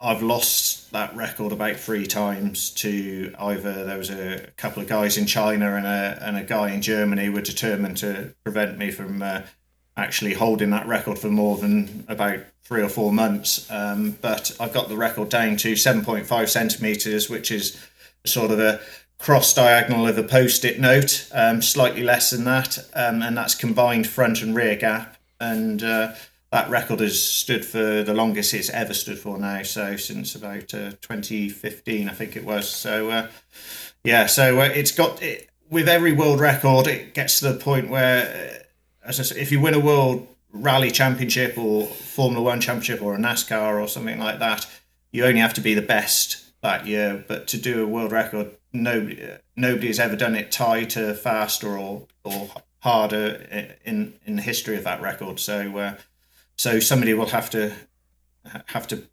I've 0.00 0.22
lost 0.22 0.92
that 0.92 1.14
record 1.16 1.52
about 1.52 1.76
three 1.76 2.06
times 2.06 2.70
to 2.70 3.34
either 3.38 3.84
there 3.84 3.98
was 3.98 4.10
a 4.10 4.48
couple 4.56 4.82
of 4.82 4.88
guys 4.88 5.16
in 5.16 5.26
China 5.26 5.74
and 5.74 5.86
a 5.86 6.18
and 6.22 6.36
a 6.36 6.44
guy 6.44 6.70
in 6.70 6.82
Germany 6.82 7.28
were 7.28 7.40
determined 7.40 7.96
to 7.98 8.32
prevent 8.44 8.78
me 8.78 8.92
from 8.92 9.22
uh, 9.22 9.42
actually 9.98 10.34
holding 10.34 10.70
that 10.70 10.86
record 10.86 11.18
for 11.18 11.28
more 11.28 11.56
than 11.56 12.04
about 12.08 12.38
three 12.62 12.82
or 12.82 12.88
four 12.88 13.12
months. 13.12 13.70
Um, 13.70 14.16
but 14.20 14.56
I've 14.60 14.72
got 14.72 14.88
the 14.88 14.96
record 14.96 15.28
down 15.28 15.56
to 15.58 15.72
7.5 15.72 16.48
centimeters, 16.48 17.28
which 17.28 17.50
is 17.50 17.78
sort 18.24 18.50
of 18.50 18.60
a 18.60 18.80
cross 19.18 19.52
diagonal 19.52 20.06
of 20.06 20.16
a 20.16 20.22
post 20.22 20.64
it 20.64 20.78
note, 20.78 21.28
um, 21.32 21.60
slightly 21.60 22.02
less 22.02 22.30
than 22.30 22.44
that. 22.44 22.78
Um, 22.94 23.22
and 23.22 23.36
that's 23.36 23.54
combined 23.54 24.06
front 24.06 24.40
and 24.40 24.54
rear 24.54 24.76
gap. 24.76 25.16
And 25.40 25.82
uh, 25.82 26.14
that 26.52 26.70
record 26.70 27.00
has 27.00 27.20
stood 27.20 27.64
for 27.64 28.02
the 28.02 28.14
longest 28.14 28.54
it's 28.54 28.70
ever 28.70 28.94
stood 28.94 29.18
for 29.18 29.36
now. 29.38 29.62
So 29.62 29.96
since 29.96 30.34
about 30.34 30.72
uh, 30.74 30.92
2015, 31.00 32.08
I 32.08 32.12
think 32.12 32.36
it 32.36 32.44
was. 32.44 32.68
So, 32.68 33.10
uh, 33.10 33.28
yeah, 34.04 34.26
so 34.26 34.60
uh, 34.60 34.70
it's 34.72 34.92
got 34.92 35.20
it 35.22 35.48
with 35.70 35.88
every 35.88 36.12
world 36.12 36.40
record, 36.40 36.86
it 36.86 37.14
gets 37.14 37.40
to 37.40 37.52
the 37.52 37.58
point 37.58 37.90
where 37.90 38.62
as 39.08 39.32
if 39.32 39.50
you 39.50 39.60
win 39.60 39.74
a 39.74 39.80
world 39.80 40.26
rally 40.52 40.90
championship 40.90 41.56
or 41.56 41.86
Formula 41.86 42.42
One 42.42 42.60
championship 42.60 43.02
or 43.02 43.14
a 43.14 43.18
NASCAR 43.18 43.80
or 43.82 43.88
something 43.88 44.18
like 44.18 44.38
that, 44.38 44.66
you 45.12 45.24
only 45.24 45.40
have 45.40 45.54
to 45.54 45.60
be 45.60 45.74
the 45.74 45.82
best 45.82 46.44
that 46.62 46.86
year. 46.86 47.24
But 47.26 47.46
to 47.48 47.58
do 47.58 47.82
a 47.82 47.86
world 47.86 48.12
record, 48.12 48.50
nobody 48.72 49.30
nobody 49.56 49.86
has 49.88 49.98
ever 49.98 50.16
done 50.16 50.34
it 50.34 50.50
tighter, 50.50 51.14
faster, 51.14 51.78
or 51.78 52.06
or 52.24 52.50
harder 52.80 53.72
in 53.84 54.14
in 54.26 54.36
the 54.36 54.42
history 54.42 54.76
of 54.76 54.84
that 54.84 55.00
record. 55.00 55.40
So 55.40 55.76
uh, 55.78 55.94
so 56.56 56.80
somebody 56.80 57.14
will 57.14 57.26
have 57.26 57.50
to 57.50 57.72
have 58.66 58.86
to 58.88 59.04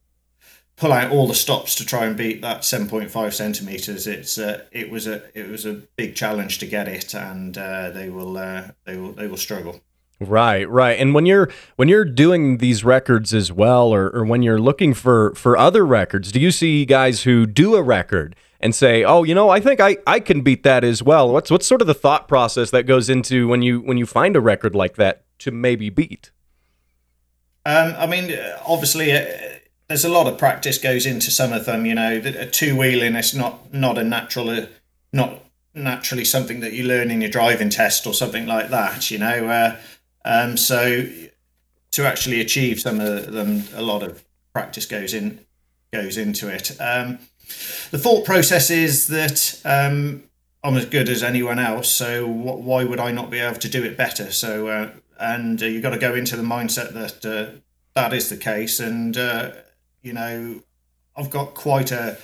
pull 0.77 0.91
out 0.91 1.11
all 1.11 1.27
the 1.27 1.35
stops 1.35 1.75
to 1.75 1.85
try 1.85 2.05
and 2.05 2.17
beat 2.17 2.41
that 2.41 2.61
7.5 2.61 3.33
centimeters. 3.33 4.07
It's 4.07 4.37
uh, 4.37 4.63
it 4.71 4.89
was 4.89 5.07
a 5.07 5.23
it 5.37 5.49
was 5.49 5.65
a 5.65 5.73
big 5.95 6.15
challenge 6.15 6.59
to 6.59 6.65
get 6.65 6.87
it, 6.87 7.13
and 7.13 7.57
uh, 7.57 7.91
they 7.91 8.09
will 8.09 8.37
uh, 8.37 8.69
they 8.85 8.97
will 8.97 9.13
they 9.13 9.27
will 9.27 9.37
struggle. 9.37 9.81
Right, 10.19 10.69
right. 10.69 10.97
And 10.97 11.13
when 11.13 11.25
you're 11.25 11.51
when 11.75 11.89
you're 11.89 12.05
doing 12.05 12.57
these 12.57 12.85
records 12.85 13.33
as 13.33 13.51
well, 13.51 13.93
or, 13.93 14.09
or 14.09 14.25
when 14.25 14.41
you're 14.41 14.59
looking 14.59 14.93
for 14.93 15.33
for 15.35 15.57
other 15.57 15.85
records, 15.85 16.31
do 16.31 16.39
you 16.39 16.51
see 16.51 16.85
guys 16.85 17.23
who 17.23 17.45
do 17.45 17.75
a 17.75 17.83
record 17.83 18.35
and 18.61 18.73
say, 18.73 19.03
"Oh, 19.03 19.23
you 19.23 19.35
know, 19.35 19.49
I 19.49 19.59
think 19.59 19.81
I, 19.81 19.97
I 20.07 20.21
can 20.21 20.41
beat 20.41 20.63
that 20.63 20.85
as 20.85 21.03
well"? 21.03 21.31
What's 21.31 21.51
what's 21.51 21.67
sort 21.67 21.81
of 21.81 21.87
the 21.87 21.93
thought 21.93 22.29
process 22.29 22.71
that 22.71 22.83
goes 22.83 23.09
into 23.09 23.47
when 23.49 23.61
you 23.61 23.81
when 23.81 23.97
you 23.97 24.05
find 24.05 24.37
a 24.37 24.41
record 24.41 24.73
like 24.73 24.95
that 24.95 25.25
to 25.39 25.51
maybe 25.51 25.89
beat? 25.89 26.31
Um, 27.65 27.95
I 27.97 28.05
mean, 28.05 28.37
obviously, 28.65 29.11
uh, 29.11 29.25
there's 29.87 30.05
a 30.05 30.09
lot 30.09 30.27
of 30.27 30.37
practice 30.37 30.77
goes 30.77 31.05
into 31.05 31.31
some 31.31 31.53
of 31.53 31.65
them. 31.65 31.85
You 31.85 31.95
know, 31.95 32.21
a 32.23 32.45
two 32.45 32.75
wheeling 32.75 33.15
is 33.15 33.33
not 33.33 33.73
not 33.73 33.97
a 33.97 34.03
natural, 34.03 34.49
uh, 34.49 34.65
not 35.13 35.43
naturally 35.73 36.25
something 36.25 36.61
that 36.61 36.73
you 36.73 36.85
learn 36.85 37.11
in 37.11 37.21
your 37.21 37.29
driving 37.29 37.69
test 37.69 38.07
or 38.07 38.13
something 38.13 38.45
like 38.45 38.69
that. 38.69 39.11
You 39.11 39.19
know. 39.19 39.47
Uh, 39.47 39.75
um, 40.25 40.57
so 40.57 41.07
to 41.91 42.05
actually 42.05 42.41
achieve 42.41 42.79
some 42.79 42.99
of 42.99 43.31
them, 43.31 43.63
a 43.75 43.81
lot 43.81 44.01
of 44.01 44.23
practice 44.53 44.85
goes 44.85 45.13
in 45.13 45.39
goes 45.93 46.17
into 46.17 46.53
it. 46.53 46.71
Um, 46.81 47.19
the 47.91 47.99
thought 47.99 48.25
process 48.25 48.69
is 48.69 49.07
that 49.07 49.61
um, 49.63 50.23
I'm 50.63 50.75
as 50.77 50.85
good 50.85 51.09
as 51.09 51.21
anyone 51.21 51.59
else, 51.59 51.89
so 51.89 52.27
why 52.27 52.83
would 52.83 52.99
I 52.99 53.11
not 53.11 53.29
be 53.29 53.39
able 53.39 53.59
to 53.59 53.69
do 53.69 53.83
it 53.83 53.95
better? 53.95 54.31
So 54.31 54.67
uh, 54.67 54.89
and 55.19 55.61
uh, 55.61 55.65
you've 55.65 55.83
got 55.83 55.91
to 55.91 55.99
go 55.99 56.15
into 56.15 56.35
the 56.35 56.43
mindset 56.43 56.93
that 56.93 57.25
uh, 57.25 57.59
that 57.93 58.13
is 58.13 58.29
the 58.29 58.37
case, 58.37 58.79
and 58.79 59.15
uh, 59.15 59.51
you 60.05 60.13
know 60.13 60.61
I've 61.15 61.29
got 61.29 61.53
quite 61.53 61.91
a 61.91 62.17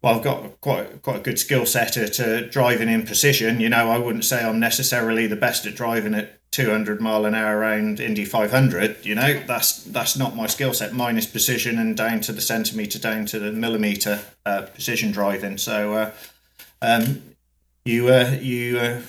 well, 0.00 0.14
I've 0.14 0.22
got 0.22 0.60
quite 0.60 1.02
quite 1.02 1.16
a 1.16 1.22
good 1.22 1.38
skill 1.38 1.66
set 1.66 1.96
at 1.96 2.20
uh, 2.20 2.42
driving 2.42 2.88
in 2.88 3.04
precision. 3.04 3.60
You 3.60 3.68
know, 3.68 3.90
I 3.90 3.98
wouldn't 3.98 4.24
say 4.24 4.44
I'm 4.44 4.60
necessarily 4.60 5.26
the 5.26 5.36
best 5.36 5.66
at 5.66 5.74
driving 5.74 6.14
at 6.14 6.38
200 6.52 7.00
mile 7.00 7.24
an 7.24 7.34
hour 7.34 7.58
around 7.58 7.98
Indy 7.98 8.24
500. 8.24 9.04
You 9.04 9.16
know, 9.16 9.42
that's 9.46 9.82
that's 9.84 10.16
not 10.16 10.36
my 10.36 10.46
skill 10.46 10.72
set. 10.72 10.92
Mine 10.92 11.18
is 11.18 11.26
precision 11.26 11.78
and 11.78 11.96
down 11.96 12.20
to 12.20 12.32
the 12.32 12.40
centimeter, 12.40 12.98
down 12.98 13.26
to 13.26 13.40
the 13.40 13.50
millimeter 13.50 14.20
uh, 14.46 14.62
precision 14.62 15.10
driving. 15.10 15.58
So, 15.58 15.94
uh, 15.94 16.10
um, 16.80 17.22
you 17.84 18.08
uh, 18.08 18.38
you 18.40 18.78
uh, 18.78 19.00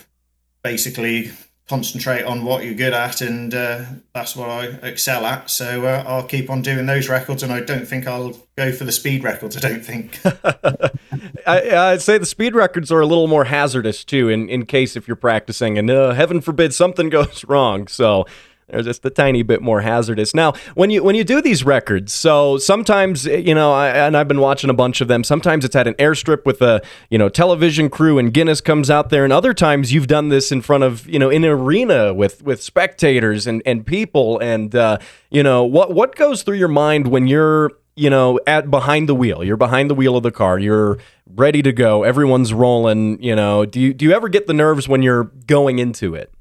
basically 0.64 1.32
concentrate 1.70 2.24
on 2.24 2.44
what 2.44 2.66
you're 2.66 2.74
good 2.74 2.94
at, 2.94 3.22
and 3.22 3.54
uh, 3.54 3.86
that's 4.14 4.36
what 4.36 4.50
I 4.50 4.66
excel 4.82 5.26
at. 5.26 5.50
So 5.50 5.86
uh, 5.86 6.04
I'll 6.06 6.24
keep 6.24 6.50
on 6.50 6.64
doing 6.64 6.88
those 6.88 7.08
records, 7.08 7.44
and 7.44 7.54
I 7.54 7.62
don't 7.62 7.88
think 7.88 8.08
I'll 8.08 8.36
go 8.58 8.72
for 8.72 8.84
the 8.84 8.92
speed 8.92 9.24
records. 9.24 9.56
I 9.56 9.60
don't 9.60 9.86
think. 9.86 10.20
I, 11.48 11.92
would 11.92 12.02
say 12.02 12.18
the 12.18 12.26
speed 12.26 12.56
records 12.56 12.92
are 12.92 13.00
a 13.00 13.06
little 13.06 13.28
more 13.28 13.46
hazardous 13.46 14.04
too, 14.04 14.30
in 14.30 14.50
in 14.50 14.66
case 14.66 14.96
if 14.96 15.08
you're 15.08 15.16
practicing, 15.16 15.78
and 15.78 15.90
uh, 15.90 16.14
heaven 16.14 16.42
forbid 16.42 16.74
something 16.74 17.10
goes 17.18 17.46
wrong. 17.46 17.88
So 17.88 18.26
they're 18.70 18.82
just 18.82 19.04
a 19.06 19.10
tiny 19.10 19.44
bit 19.44 19.62
more 19.62 19.82
hazardous. 19.82 20.34
Now, 20.34 20.54
when 20.76 20.90
you 20.90 21.04
when 21.04 21.16
you 21.16 21.24
do 21.24 21.42
these 21.42 21.64
records, 21.64 22.14
so 22.14 22.58
sometimes 22.58 23.26
you 23.26 23.56
know, 23.56 23.74
I, 23.74 23.90
and 23.90 24.16
I've 24.16 24.28
been 24.28 24.40
watching 24.40 24.70
a 24.70 24.74
bunch 24.74 25.02
of 25.02 25.08
them. 25.08 25.24
Sometimes 25.24 25.66
it's 25.66 25.76
at 25.76 25.88
an 25.88 25.96
airstrip 25.96 26.46
with 26.46 26.62
a 26.62 26.82
you 27.10 27.18
know 27.18 27.30
television 27.30 27.90
crew, 27.90 28.18
and 28.18 28.34
Guinness 28.34 28.62
comes 28.62 28.90
out 28.90 29.10
there, 29.10 29.24
and 29.24 29.34
other 29.34 29.54
times 29.54 29.94
you've 29.94 30.08
done 30.08 30.30
this 30.30 30.52
in 30.52 30.62
front 30.62 30.84
of 30.84 31.08
you 31.08 31.20
know 31.20 31.30
in 31.30 31.44
an 31.44 31.52
arena 31.52 32.14
with 32.14 32.44
with 32.44 32.62
spectators 32.62 33.48
and 33.48 33.62
and 33.66 33.86
people, 33.86 34.40
and 34.40 34.76
uh, 34.76 34.98
you 35.30 35.44
know 35.44 35.64
what 35.64 35.94
what 35.94 36.16
goes 36.16 36.44
through 36.44 36.58
your 36.58 36.68
mind 36.68 37.08
when 37.08 37.28
you're 37.28 37.72
you 37.96 38.10
know 38.10 38.40
at 38.48 38.72
behind 38.72 39.10
the 39.10 39.16
wheel 39.16 39.44
you're 39.44 39.58
behind 39.58 39.90
the 39.90 39.96
wheel 39.96 40.16
of 40.16 40.24
the 40.24 40.32
car 40.32 40.58
you're 40.58 40.98
ready 41.36 41.62
to 41.62 41.74
go 41.74 42.04
everyone's 42.04 42.54
rolling 42.54 43.22
you 43.22 43.36
know 43.36 43.66
do 43.66 43.80
you 43.80 43.94
do 43.94 44.06
you 44.06 44.14
ever 44.14 44.30
get 44.30 44.48
the 44.48 44.54
nerves 44.54 44.88
when 44.88 45.02
you're 45.02 45.26
going 45.48 45.80
into 45.80 46.16
it 46.16 46.34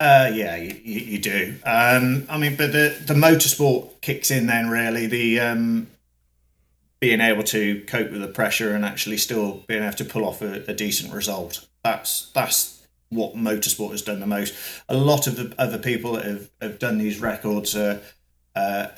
uh, 0.00 0.30
yeah, 0.32 0.56
you, 0.56 0.74
you, 0.84 1.18
do. 1.18 1.56
Um, 1.64 2.26
I 2.30 2.38
mean, 2.38 2.56
but 2.56 2.72
the 2.72 2.96
the 3.04 3.14
motorsport 3.14 4.00
kicks 4.00 4.30
in 4.30 4.46
then. 4.46 4.68
Really, 4.68 5.06
the 5.06 5.40
um, 5.40 5.88
being 7.00 7.20
able 7.20 7.42
to 7.44 7.82
cope 7.86 8.10
with 8.10 8.20
the 8.20 8.28
pressure 8.28 8.74
and 8.74 8.84
actually 8.84 9.16
still 9.16 9.64
being 9.66 9.82
able 9.82 9.96
to 9.96 10.04
pull 10.04 10.24
off 10.24 10.40
a, 10.40 10.64
a 10.68 10.74
decent 10.74 11.12
result. 11.12 11.66
That's 11.82 12.30
that's 12.32 12.86
what 13.08 13.34
motorsport 13.34 13.90
has 13.90 14.02
done 14.02 14.20
the 14.20 14.26
most. 14.26 14.54
A 14.88 14.96
lot 14.96 15.26
of 15.26 15.36
the 15.36 15.54
other 15.58 15.78
people 15.78 16.12
that 16.12 16.24
have, 16.24 16.50
have 16.60 16.78
done 16.78 16.98
these 16.98 17.20
records 17.20 17.74
uh, 17.74 18.00
uh, 18.54 18.88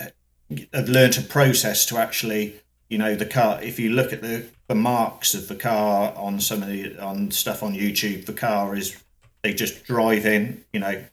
have 0.73 0.89
learned 0.89 1.17
a 1.19 1.23
process 1.23 1.87
to 1.87 1.97
actually, 1.97 2.57
you 2.89 2.99
know, 2.99 3.15
the 3.15 3.27
car. 3.27 3.63
If 3.63 3.79
you 3.79 3.91
look 3.91 4.13
at 4.13 4.21
the, 4.21 4.47
the 4.69 4.75
marks 4.75 5.35
of 5.35 5.49
the 5.49 5.55
car 5.55 6.13
on 6.17 6.41
some 6.41 6.63
of 6.63 6.69
the 6.69 6.99
on 6.99 7.31
stuff 7.31 7.63
on 7.63 7.75
YouTube, 7.75 8.27
the 8.27 8.33
car 8.33 8.75
is 8.75 9.01
they 9.43 9.55
just 9.55 9.85
drive 9.85 10.27
in, 10.27 10.65
you 10.73 10.81
know, 10.81 11.05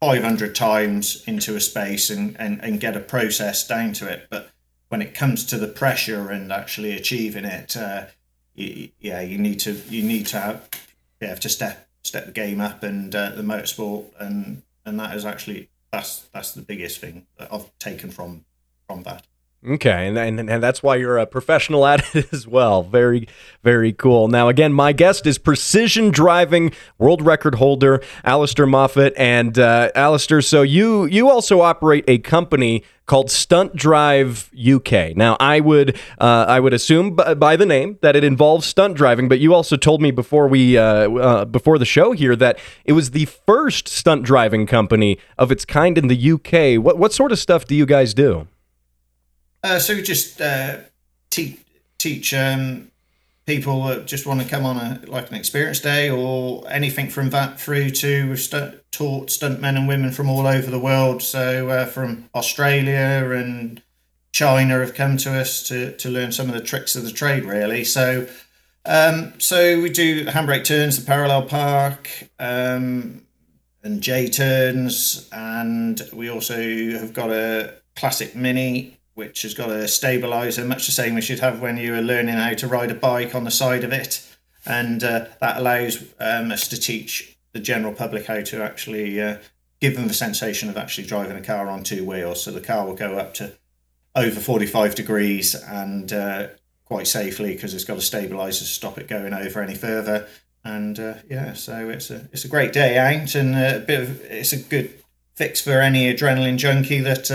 500 0.00 0.54
times 0.54 1.24
into 1.26 1.56
a 1.56 1.60
space 1.60 2.10
and, 2.10 2.36
and, 2.38 2.62
and 2.62 2.80
get 2.80 2.96
a 2.96 3.00
process 3.00 3.66
down 3.66 3.92
to 3.94 4.08
it. 4.08 4.26
But 4.30 4.50
when 4.88 5.00
it 5.00 5.14
comes 5.14 5.44
to 5.46 5.58
the 5.58 5.68
pressure 5.68 6.30
and 6.30 6.52
actually 6.52 6.92
achieving 6.92 7.44
it, 7.44 7.76
uh, 7.76 8.06
you, 8.54 8.90
yeah, 9.00 9.20
you 9.20 9.38
need 9.38 9.60
to 9.60 9.72
you 9.88 10.02
need 10.02 10.26
to 10.26 10.38
have, 10.38 10.68
you 11.20 11.28
have 11.28 11.40
to 11.40 11.48
step 11.48 11.88
step 12.02 12.26
the 12.26 12.32
game 12.32 12.60
up 12.60 12.82
and 12.82 13.14
uh, 13.14 13.30
the 13.30 13.42
motorsport 13.42 14.04
and 14.20 14.62
and 14.84 15.00
that 15.00 15.16
is 15.16 15.24
actually 15.24 15.68
that's 15.90 16.20
that's 16.32 16.52
the 16.52 16.62
biggest 16.62 17.00
thing 17.00 17.26
that 17.38 17.52
I've 17.52 17.76
taken 17.78 18.10
from 18.10 18.44
from 18.86 19.02
that. 19.04 19.26
Okay, 19.66 20.08
and, 20.08 20.18
and 20.18 20.50
and 20.50 20.62
that's 20.62 20.82
why 20.82 20.96
you're 20.96 21.16
a 21.16 21.26
professional 21.26 21.86
at 21.86 22.14
it 22.14 22.28
as 22.32 22.46
well. 22.46 22.82
Very, 22.82 23.26
very 23.62 23.94
cool. 23.94 24.28
Now, 24.28 24.48
again, 24.48 24.74
my 24.74 24.92
guest 24.92 25.26
is 25.26 25.38
precision 25.38 26.10
driving 26.10 26.72
world 26.98 27.22
record 27.22 27.54
holder 27.54 28.02
Alastair 28.24 28.66
Moffatt, 28.66 29.14
and 29.16 29.58
uh, 29.58 29.90
Alastair. 29.94 30.42
So 30.42 30.60
you 30.60 31.06
you 31.06 31.30
also 31.30 31.62
operate 31.62 32.04
a 32.06 32.18
company 32.18 32.84
called 33.06 33.30
Stunt 33.30 33.74
Drive 33.74 34.50
UK. 34.54 35.16
Now, 35.16 35.38
I 35.40 35.60
would 35.60 35.96
uh, 36.18 36.44
I 36.46 36.60
would 36.60 36.74
assume 36.74 37.16
b- 37.16 37.34
by 37.34 37.56
the 37.56 37.66
name 37.66 37.98
that 38.02 38.16
it 38.16 38.24
involves 38.24 38.66
stunt 38.66 38.94
driving, 38.98 39.30
but 39.30 39.40
you 39.40 39.54
also 39.54 39.78
told 39.78 40.02
me 40.02 40.10
before 40.10 40.46
we 40.46 40.76
uh, 40.76 41.10
uh, 41.10 41.44
before 41.46 41.78
the 41.78 41.86
show 41.86 42.12
here 42.12 42.36
that 42.36 42.58
it 42.84 42.92
was 42.92 43.12
the 43.12 43.24
first 43.24 43.88
stunt 43.88 44.24
driving 44.24 44.66
company 44.66 45.18
of 45.38 45.50
its 45.50 45.64
kind 45.64 45.96
in 45.96 46.08
the 46.08 46.32
UK. 46.32 46.82
What 46.84 46.98
what 46.98 47.14
sort 47.14 47.32
of 47.32 47.38
stuff 47.38 47.64
do 47.64 47.74
you 47.74 47.86
guys 47.86 48.12
do? 48.12 48.46
Uh, 49.64 49.78
so 49.78 49.98
just 50.02 50.42
uh, 50.42 50.76
te- 51.30 51.58
teach 51.96 52.34
um, 52.34 52.90
people 53.46 53.84
that 53.84 54.06
just 54.06 54.26
want 54.26 54.42
to 54.42 54.46
come 54.46 54.66
on 54.66 54.76
a 54.76 55.00
like 55.06 55.30
an 55.30 55.36
experience 55.36 55.80
day 55.80 56.10
or 56.10 56.62
anything 56.68 57.08
from 57.08 57.30
that 57.30 57.58
through 57.58 57.88
to 57.88 58.28
we've 58.28 58.80
taught 58.92 59.30
stunt 59.30 59.62
men 59.62 59.78
and 59.78 59.88
women 59.88 60.12
from 60.12 60.28
all 60.28 60.46
over 60.46 60.70
the 60.70 60.78
world. 60.78 61.22
So 61.22 61.70
uh, 61.70 61.86
from 61.86 62.28
Australia 62.34 63.30
and 63.32 63.82
China 64.32 64.80
have 64.80 64.92
come 64.92 65.16
to 65.16 65.32
us 65.32 65.62
to, 65.68 65.96
to 65.96 66.10
learn 66.10 66.30
some 66.30 66.48
of 66.48 66.54
the 66.54 66.60
tricks 66.60 66.94
of 66.94 67.04
the 67.04 67.10
trade, 67.10 67.44
really. 67.46 67.84
So 67.84 68.26
um, 68.84 69.32
so 69.40 69.80
we 69.80 69.88
do 69.88 70.26
handbrake 70.26 70.64
turns, 70.64 71.00
the 71.00 71.06
parallel 71.06 71.46
park, 71.46 72.10
um, 72.38 73.22
and 73.82 74.02
J 74.02 74.28
turns, 74.28 75.26
and 75.32 76.02
we 76.12 76.28
also 76.28 76.60
have 76.98 77.14
got 77.14 77.30
a 77.30 77.72
classic 77.96 78.36
mini 78.36 78.98
which 79.14 79.42
has 79.42 79.54
got 79.54 79.70
a 79.70 79.88
stabilizer, 79.88 80.64
much 80.64 80.86
the 80.86 80.92
same 80.92 81.16
as 81.16 81.28
you'd 81.28 81.40
have 81.40 81.60
when 81.60 81.76
you 81.76 81.92
were 81.92 82.00
learning 82.00 82.34
how 82.34 82.54
to 82.54 82.66
ride 82.66 82.90
a 82.90 82.94
bike 82.94 83.34
on 83.34 83.44
the 83.44 83.50
side 83.50 83.84
of 83.84 83.92
it. 83.92 84.26
And 84.66 85.04
uh, 85.04 85.26
that 85.40 85.58
allows 85.58 86.02
um, 86.18 86.50
us 86.50 86.68
to 86.68 86.80
teach 86.80 87.36
the 87.52 87.60
general 87.60 87.94
public 87.94 88.26
how 88.26 88.40
to 88.40 88.62
actually 88.62 89.20
uh, 89.20 89.38
give 89.80 89.94
them 89.96 90.08
the 90.08 90.14
sensation 90.14 90.68
of 90.68 90.76
actually 90.76 91.06
driving 91.06 91.36
a 91.36 91.42
car 91.42 91.68
on 91.68 91.84
two 91.84 92.04
wheels. 92.04 92.42
So 92.42 92.50
the 92.50 92.60
car 92.60 92.86
will 92.86 92.94
go 92.94 93.18
up 93.18 93.34
to 93.34 93.52
over 94.14 94.40
45 94.40 94.94
degrees 94.94 95.54
and 95.54 96.12
uh, 96.12 96.48
quite 96.84 97.06
safely 97.06 97.54
because 97.54 97.74
it's 97.74 97.84
got 97.84 97.98
a 97.98 98.02
stabilizer 98.02 98.60
to 98.60 98.64
stop 98.64 98.98
it 98.98 99.08
going 99.08 99.34
over 99.34 99.60
any 99.60 99.74
further. 99.74 100.26
And 100.64 100.98
uh, 100.98 101.14
yeah, 101.28 101.52
so 101.52 101.90
it's 101.90 102.10
a 102.10 102.28
it's 102.32 102.44
a 102.44 102.48
great 102.48 102.72
day 102.72 102.96
out 102.96 103.34
and 103.34 103.54
a 103.54 103.80
bit 103.80 104.00
of 104.00 104.22
it's 104.22 104.52
a 104.52 104.56
good 104.56 104.94
fix 105.34 105.60
for 105.60 105.80
any 105.80 106.12
adrenaline 106.12 106.56
junkie 106.56 107.00
that 107.00 107.30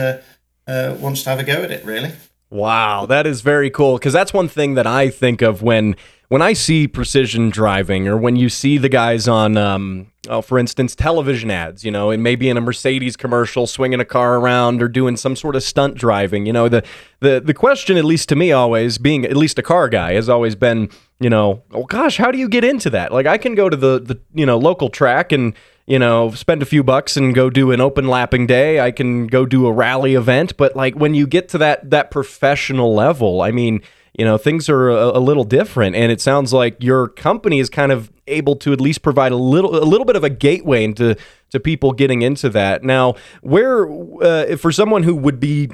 uh, 0.69 0.95
wants 0.99 1.23
to 1.23 1.29
have 1.29 1.39
a 1.39 1.43
go 1.43 1.63
at 1.63 1.71
it, 1.71 1.84
really. 1.84 2.13
Wow, 2.51 3.05
that 3.05 3.27
is 3.27 3.41
very 3.41 3.69
cool 3.69 3.97
because 3.97 4.13
that's 4.13 4.34
one 4.34 4.47
thing 4.47 4.73
that 4.73 4.88
I 4.88 5.10
think 5.10 5.41
of 5.41 5.62
when 5.62 5.95
when 6.29 6.41
I 6.43 6.53
see 6.53 6.88
precision 6.88 7.49
driving 7.49 8.08
or 8.08 8.15
when 8.15 8.36
you 8.36 8.49
see 8.49 8.77
the 8.77 8.88
guys 8.88 9.27
on, 9.27 9.58
um, 9.58 10.12
oh, 10.27 10.43
for 10.43 10.60
instance, 10.60 10.95
television 10.95 11.49
ads, 11.49 11.84
you 11.84 11.89
know, 11.89 12.12
and 12.12 12.21
maybe 12.21 12.49
in 12.49 12.58
a 12.58 12.62
Mercedes 12.62 13.17
commercial 13.17 13.65
swinging 13.65 13.99
a 13.99 14.05
car 14.05 14.38
around 14.38 14.82
or 14.82 14.88
doing 14.88 15.17
some 15.17 15.36
sort 15.36 15.55
of 15.55 15.63
stunt 15.63 15.95
driving. 15.95 16.45
You 16.45 16.53
know, 16.53 16.69
the 16.69 16.84
the 17.19 17.39
the 17.39 17.53
question, 17.53 17.97
at 17.97 18.05
least 18.05 18.29
to 18.29 18.36
me, 18.36 18.51
always 18.51 18.97
being 18.97 19.25
at 19.25 19.38
least 19.38 19.60
a 19.60 19.63
car 19.63 19.89
guy, 19.89 20.13
has 20.13 20.29
always 20.29 20.55
been, 20.55 20.89
you 21.19 21.29
know, 21.29 21.63
oh 21.71 21.86
gosh, 21.86 22.17
how 22.17 22.32
do 22.32 22.38
you 22.38 22.47
get 22.47 22.63
into 22.63 22.89
that? 22.91 23.12
Like 23.12 23.25
I 23.27 23.38
can 23.38 23.53
go 23.53 23.69
to 23.69 23.77
the 23.77 23.99
the 23.99 24.19
you 24.34 24.45
know 24.45 24.58
local 24.58 24.89
track 24.89 25.32
and 25.32 25.53
you 25.89 25.97
know, 25.97 26.30
spend 26.30 26.62
a 26.62 26.67
few 26.67 26.84
bucks 26.84 27.17
and 27.17 27.34
go 27.34 27.49
do 27.49 27.71
an 27.71 27.82
open 27.82 28.08
lapping 28.08 28.45
day. 28.45 28.80
I 28.80 28.91
can 28.91 29.25
go 29.25 29.47
do 29.47 29.65
a 29.65 29.71
rally 29.71 30.13
event, 30.13 30.56
but 30.56 30.75
like 30.75 30.93
when 30.93 31.15
you 31.15 31.25
get 31.25 31.49
to 31.49 31.58
that 31.58 31.89
that 31.89 32.12
professional 32.12 32.93
level, 32.93 33.41
I 33.41 33.49
mean, 33.49 33.82
you 34.13 34.23
know, 34.23 34.38
things 34.38 34.69
are 34.69 34.89
a, 34.89 35.17
a 35.17 35.19
little 35.19 35.43
different 35.43 35.95
and 35.95 36.12
it 36.12 36.21
sounds 36.21 36.54
like 36.54 36.84
your 36.84 37.08
company 37.08 37.58
is 37.58 37.71
kind 37.71 37.91
of 37.91 38.12
able 38.28 38.56
to 38.58 38.71
at 38.71 38.80
least 38.80 39.02
provide 39.02 39.32
a 39.32 39.36
little 39.36 39.75
a 39.75 39.84
little 39.84 40.06
bit 40.06 40.15
of 40.15 40.23
a 40.23 40.30
gateway 40.30 40.84
into 40.84 41.15
to 41.49 41.60
people 41.60 41.91
getting 41.91 42.21
into 42.21 42.49
that. 42.49 42.84
Now, 42.84 43.15
where 43.41 43.91
uh, 44.21 44.58
for 44.58 44.71
someone 44.71 45.02
who 45.02 45.15
would 45.15 45.39
be 45.39 45.71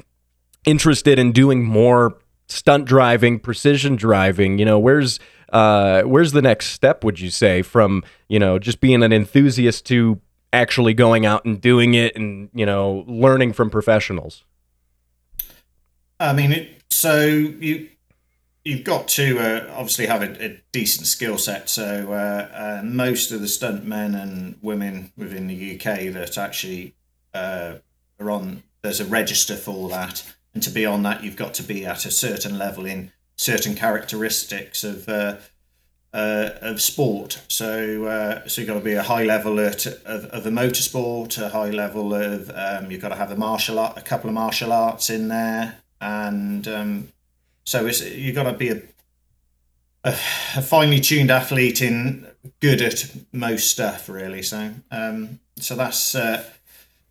interested 0.64 1.18
in 1.18 1.32
doing 1.32 1.62
more 1.62 2.16
stunt 2.48 2.86
driving, 2.86 3.38
precision 3.38 3.96
driving, 3.96 4.58
you 4.58 4.64
know, 4.64 4.78
where's 4.78 5.20
uh, 5.52 6.02
where's 6.02 6.32
the 6.32 6.42
next 6.42 6.66
step? 6.66 7.04
Would 7.04 7.20
you 7.20 7.30
say 7.30 7.62
from 7.62 8.04
you 8.28 8.38
know 8.38 8.58
just 8.58 8.80
being 8.80 9.02
an 9.02 9.12
enthusiast 9.12 9.86
to 9.86 10.20
actually 10.52 10.94
going 10.94 11.26
out 11.26 11.44
and 11.44 11.60
doing 11.60 11.94
it 11.94 12.16
and 12.16 12.48
you 12.54 12.66
know 12.66 13.04
learning 13.06 13.52
from 13.52 13.70
professionals? 13.70 14.44
I 16.18 16.32
mean, 16.32 16.52
it, 16.52 16.82
so 16.90 17.24
you 17.24 17.88
you've 18.64 18.84
got 18.84 19.06
to 19.06 19.38
uh, 19.38 19.72
obviously 19.74 20.06
have 20.06 20.22
a, 20.22 20.44
a 20.44 20.60
decent 20.72 21.06
skill 21.06 21.38
set. 21.38 21.68
So 21.68 22.12
uh, 22.12 22.48
uh, 22.52 22.82
most 22.84 23.30
of 23.30 23.40
the 23.40 23.48
stunt 23.48 23.84
men 23.84 24.14
and 24.14 24.56
women 24.60 25.12
within 25.16 25.46
the 25.46 25.76
UK 25.76 26.12
that 26.14 26.36
actually 26.36 26.94
uh, 27.32 27.76
are 28.18 28.30
on 28.30 28.64
there's 28.82 29.00
a 29.00 29.04
register 29.04 29.56
for 29.56 29.88
that, 29.88 30.22
and 30.54 30.62
to 30.62 30.70
be 30.70 30.86
on 30.86 31.02
that, 31.02 31.24
you've 31.24 31.36
got 31.36 31.54
to 31.54 31.62
be 31.62 31.84
at 31.84 32.04
a 32.04 32.10
certain 32.10 32.56
level 32.56 32.86
in 32.86 33.12
certain 33.36 33.74
characteristics 33.74 34.84
of 34.84 35.08
uh, 35.08 35.36
uh, 36.12 36.50
of 36.62 36.80
sport. 36.80 37.42
So 37.48 38.06
uh, 38.06 38.48
so 38.48 38.60
you've 38.60 38.68
got 38.68 38.74
to 38.74 38.80
be 38.80 38.94
a 38.94 39.02
high 39.02 39.24
level 39.24 39.60
at, 39.60 39.86
of 39.86 40.24
of 40.26 40.44
the 40.44 40.50
motorsport, 40.50 41.40
a 41.40 41.50
high 41.50 41.70
level 41.70 42.14
of 42.14 42.50
um, 42.54 42.90
you've 42.90 43.02
got 43.02 43.10
to 43.10 43.16
have 43.16 43.30
a 43.30 43.36
martial 43.36 43.78
art, 43.78 43.98
a 43.98 44.02
couple 44.02 44.28
of 44.28 44.34
martial 44.34 44.72
arts 44.72 45.10
in 45.10 45.28
there, 45.28 45.76
and 46.00 46.66
um, 46.66 47.08
so 47.64 47.86
it's 47.86 48.02
you've 48.02 48.34
got 48.34 48.44
to 48.44 48.52
be 48.52 48.70
a, 48.70 48.82
a, 50.04 50.10
a 50.10 50.62
finely 50.62 51.00
tuned 51.00 51.30
athlete 51.30 51.82
in 51.82 52.26
good 52.60 52.80
at 52.80 53.14
most 53.32 53.70
stuff 53.70 54.08
really. 54.08 54.42
So 54.42 54.70
um, 54.90 55.40
so 55.58 55.74
that's 55.74 56.14
uh, 56.14 56.44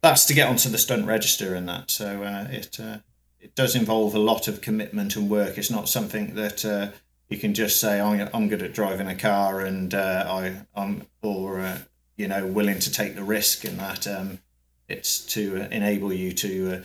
that's 0.02 0.26
to 0.26 0.34
get 0.34 0.50
onto 0.50 0.70
the 0.70 0.78
stunt 0.78 1.06
register 1.06 1.54
and 1.54 1.68
that. 1.70 1.92
So 1.92 2.24
uh, 2.24 2.48
it 2.50 2.80
uh, 2.80 2.98
it 3.46 3.54
does 3.54 3.76
involve 3.76 4.16
a 4.16 4.20
lot 4.20 4.48
of 4.48 4.60
commitment 4.60 5.16
and 5.16 5.30
work. 5.30 5.60
It's 5.60 5.70
not 5.70 5.88
something 5.88 6.34
that 6.34 6.66
uh, 6.66 6.90
you 7.30 7.38
can 7.38 7.54
just 7.54 7.80
say 7.80 8.02
I'm, 8.02 8.28
I'm 8.34 8.50
good 8.50 8.64
at 8.64 8.74
driving 8.74 9.08
a 9.08 9.14
car 9.14 9.62
and 9.62 9.94
uh, 9.94 10.26
I 10.28 10.66
I'm 10.76 11.04
or 11.22 11.60
uh, 11.60 11.78
you 12.18 12.28
know 12.28 12.48
willing 12.48 12.80
to 12.80 12.92
take 12.92 13.14
the 13.14 13.24
risk 13.24 13.64
in 13.64 13.78
that 13.78 14.08
um, 14.08 14.40
it's 14.90 15.24
to 15.34 15.68
enable 15.72 16.12
you 16.12 16.32
to 16.32 16.74
uh, 16.74 16.82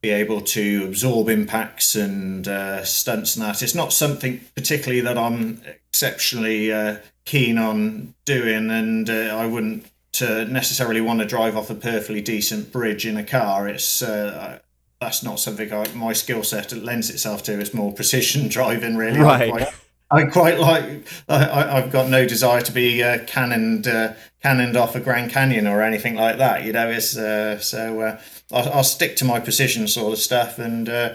be 0.00 0.08
able 0.08 0.40
to 0.40 0.86
absorb 0.86 1.28
impacts 1.28 1.94
and 1.94 2.48
uh, 2.48 2.82
stunts 2.82 3.36
and 3.36 3.44
that. 3.44 3.60
It's 3.62 3.74
not 3.74 3.92
something 3.92 4.40
particularly 4.56 5.02
that 5.02 5.18
I'm 5.18 5.60
exceptionally 5.90 6.72
uh, 6.72 6.96
keen 7.26 7.58
on 7.58 8.14
doing, 8.24 8.70
and 8.70 9.10
I 9.10 9.44
wouldn't 9.44 9.90
necessarily 10.18 11.02
want 11.02 11.20
to 11.20 11.26
drive 11.26 11.58
off 11.58 11.68
a 11.68 11.74
perfectly 11.74 12.22
decent 12.22 12.72
bridge 12.72 13.04
in 13.04 13.18
a 13.18 13.24
car. 13.24 13.68
It's 13.68 14.00
uh, 14.00 14.60
that's 15.00 15.22
not 15.22 15.38
something 15.38 15.72
I, 15.72 15.86
my 15.94 16.12
skill 16.12 16.42
set 16.42 16.72
lends 16.72 17.10
itself 17.10 17.42
to. 17.44 17.58
It's 17.58 17.74
more 17.74 17.92
precision 17.92 18.48
driving, 18.48 18.96
really. 18.96 19.20
Right. 19.20 19.42
I 19.42 19.50
quite, 19.50 19.68
I 20.10 20.24
quite 20.24 20.58
like. 20.58 21.06
I, 21.28 21.80
have 21.80 21.92
got 21.92 22.08
no 22.08 22.26
desire 22.26 22.60
to 22.62 22.72
be 22.72 23.02
uh, 23.02 23.24
cannoned 23.26 23.86
uh, 23.86 24.14
cannoned 24.42 24.76
off 24.76 24.94
a 24.94 25.00
Grand 25.00 25.30
Canyon 25.30 25.66
or 25.66 25.82
anything 25.82 26.14
like 26.14 26.38
that. 26.38 26.64
You 26.64 26.72
know, 26.72 26.88
it's 26.88 27.16
uh, 27.16 27.58
so 27.58 28.00
uh, 28.00 28.20
I'll, 28.52 28.72
I'll, 28.72 28.84
stick 28.84 29.16
to 29.16 29.24
my 29.24 29.40
precision 29.40 29.86
sort 29.86 30.14
of 30.14 30.18
stuff 30.18 30.58
and 30.58 30.88
uh, 30.88 31.14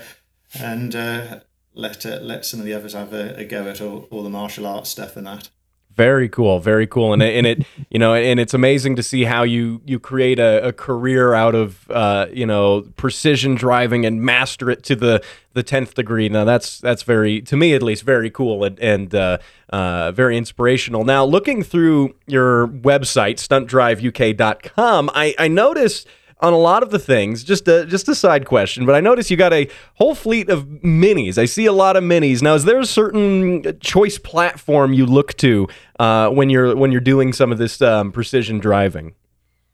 and 0.59 0.95
uh, 0.95 1.39
let 1.73 2.05
let 2.05 2.45
some 2.45 2.59
of 2.59 2.65
the 2.65 2.73
others 2.73 2.93
have 2.93 3.13
a, 3.13 3.35
a 3.37 3.45
go 3.45 3.67
at 3.67 3.81
all, 3.81 4.07
all 4.11 4.23
the 4.23 4.29
martial 4.29 4.65
arts 4.65 4.89
stuff 4.89 5.17
and 5.17 5.27
that. 5.27 5.49
Very 5.95 6.27
cool, 6.27 6.59
very 6.59 6.87
cool, 6.87 7.13
and 7.13 7.21
it, 7.21 7.35
and 7.35 7.45
it, 7.45 7.67
you 7.91 7.99
know, 7.99 8.15
and 8.15 8.39
it's 8.39 8.55
amazing 8.55 8.95
to 8.95 9.03
see 9.03 9.25
how 9.25 9.43
you 9.43 9.79
you 9.85 9.99
create 9.99 10.39
a, 10.39 10.69
a 10.69 10.73
career 10.73 11.35
out 11.35 11.53
of 11.53 11.89
uh, 11.91 12.25
you 12.33 12.47
know 12.47 12.81
precision 12.95 13.53
driving 13.53 14.03
and 14.03 14.21
master 14.21 14.71
it 14.71 14.81
to 14.83 14.95
the 14.95 15.23
the 15.53 15.61
tenth 15.61 15.93
degree. 15.93 16.29
Now 16.29 16.45
that's 16.45 16.79
that's 16.79 17.03
very 17.03 17.41
to 17.43 17.55
me 17.55 17.75
at 17.75 17.83
least 17.83 18.03
very 18.03 18.31
cool 18.31 18.63
and 18.63 18.79
and 18.79 19.13
uh, 19.13 19.37
uh, 19.69 20.11
very 20.13 20.35
inspirational. 20.35 21.03
Now 21.03 21.25
looking 21.25 21.61
through 21.61 22.15
your 22.25 22.67
website 22.67 23.35
stuntdriveuk.com, 23.35 25.11
I 25.13 25.35
I 25.37 25.47
noticed 25.47 26.07
on 26.39 26.53
a 26.53 26.57
lot 26.57 26.83
of 26.83 26.91
the 26.91 26.99
things. 26.99 27.43
Just 27.43 27.67
a 27.67 27.85
just 27.85 28.07
a 28.09 28.15
side 28.15 28.45
question, 28.45 28.85
but 28.85 28.95
I 28.95 28.99
notice 28.99 29.31
you 29.31 29.37
got 29.37 29.53
a 29.53 29.69
whole 29.95 30.15
fleet 30.15 30.49
of 30.49 30.65
minis. 30.65 31.37
I 31.37 31.45
see 31.45 31.65
a 31.65 31.73
lot 31.73 31.95
of 31.95 32.03
minis. 32.03 32.41
Now, 32.41 32.55
is 32.55 32.65
there 32.65 32.79
a 32.79 32.85
certain 32.85 33.79
choice 33.79 34.17
platform 34.17 34.93
you 34.93 35.05
look 35.05 35.35
to 35.37 35.67
uh, 35.99 36.29
when 36.29 36.49
you're 36.49 36.75
when 36.75 36.91
you're 36.91 37.01
doing 37.01 37.33
some 37.33 37.51
of 37.51 37.57
this 37.57 37.81
um, 37.81 38.11
precision 38.11 38.59
driving? 38.59 39.15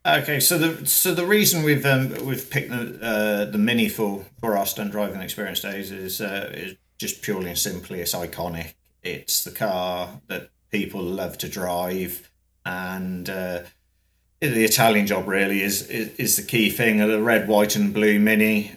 Okay, 0.05 0.39
so 0.39 0.57
the 0.57 0.85
so 0.87 1.13
the 1.13 1.25
reason 1.25 1.63
we've 1.63 1.85
um, 1.85 2.25
we've 2.25 2.49
picked 2.49 2.69
the 2.69 2.99
uh, 3.01 3.45
the 3.51 3.57
mini 3.57 3.89
for 3.89 4.25
for 4.39 4.57
our 4.57 4.65
stunt 4.65 4.91
driving 4.91 5.21
experience 5.21 5.59
days 5.59 5.91
is 5.91 6.21
uh, 6.21 6.51
is 6.53 6.75
just 6.97 7.21
purely 7.21 7.49
and 7.49 7.57
simply 7.57 7.99
it's 7.99 8.15
iconic. 8.15 8.73
It's 9.03 9.43
the 9.43 9.51
car 9.51 10.21
that 10.27 10.49
people 10.71 11.01
love 11.01 11.37
to 11.39 11.49
drive, 11.49 12.31
and 12.65 13.29
uh, 13.29 13.63
the 14.39 14.63
Italian 14.63 15.05
job 15.05 15.27
really 15.27 15.61
is, 15.61 15.87
is, 15.89 16.15
is 16.15 16.35
the 16.37 16.43
key 16.43 16.69
thing. 16.69 16.97
The 16.97 17.21
red, 17.21 17.47
white, 17.47 17.75
and 17.75 17.93
blue 17.93 18.19
mini, 18.19 18.71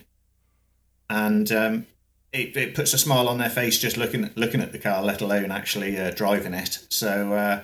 and 1.08 1.50
um, 1.52 1.86
it, 2.32 2.56
it 2.56 2.74
puts 2.74 2.92
a 2.94 2.98
smile 2.98 3.28
on 3.28 3.38
their 3.38 3.50
face 3.50 3.78
just 3.78 3.96
looking 3.96 4.30
looking 4.34 4.60
at 4.60 4.72
the 4.72 4.78
car, 4.78 5.02
let 5.02 5.20
alone 5.20 5.52
actually 5.52 5.98
uh, 5.98 6.10
driving 6.10 6.54
it. 6.54 6.78
So 6.88 7.32
uh, 7.32 7.62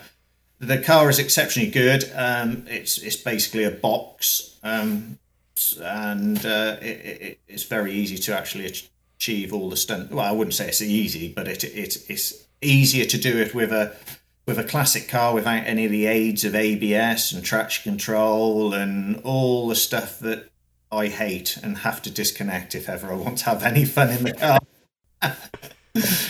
the 0.60 0.78
car 0.78 1.08
is 1.08 1.18
exceptionally 1.18 1.70
good. 1.70 2.10
Um, 2.14 2.64
it's 2.68 2.98
it's 2.98 3.16
basically 3.16 3.64
a 3.64 3.70
box, 3.70 4.58
um, 4.62 5.18
and 5.80 6.44
uh, 6.44 6.76
it, 6.80 6.84
it, 6.84 7.40
it's 7.48 7.64
very 7.64 7.92
easy 7.92 8.18
to 8.18 8.36
actually 8.36 8.72
achieve 9.16 9.52
all 9.52 9.70
the 9.70 9.76
stunt. 9.76 10.12
Well, 10.12 10.24
I 10.24 10.32
wouldn't 10.32 10.54
say 10.54 10.68
it's 10.68 10.82
easy, 10.82 11.32
but 11.32 11.48
it, 11.48 11.64
it 11.64 12.04
it's 12.08 12.44
easier 12.60 13.06
to 13.06 13.18
do 13.18 13.38
it 13.38 13.54
with 13.54 13.72
a 13.72 13.96
with 14.48 14.58
a 14.58 14.64
classic 14.64 15.06
car 15.08 15.34
without 15.34 15.66
any 15.66 15.84
of 15.84 15.90
the 15.90 16.06
aids 16.06 16.42
of 16.42 16.54
ABS 16.54 17.32
and 17.32 17.44
traction 17.44 17.92
control 17.92 18.72
and 18.72 19.20
all 19.22 19.68
the 19.68 19.76
stuff 19.76 20.18
that 20.20 20.48
I 20.90 21.08
hate 21.08 21.58
and 21.62 21.76
have 21.76 22.00
to 22.02 22.10
disconnect 22.10 22.74
if 22.74 22.88
ever 22.88 23.12
I 23.12 23.16
want 23.16 23.38
to 23.38 23.44
have 23.44 23.62
any 23.62 23.84
fun 23.84 24.08
in 24.08 24.24
the 24.24 24.32
car. 24.32 24.58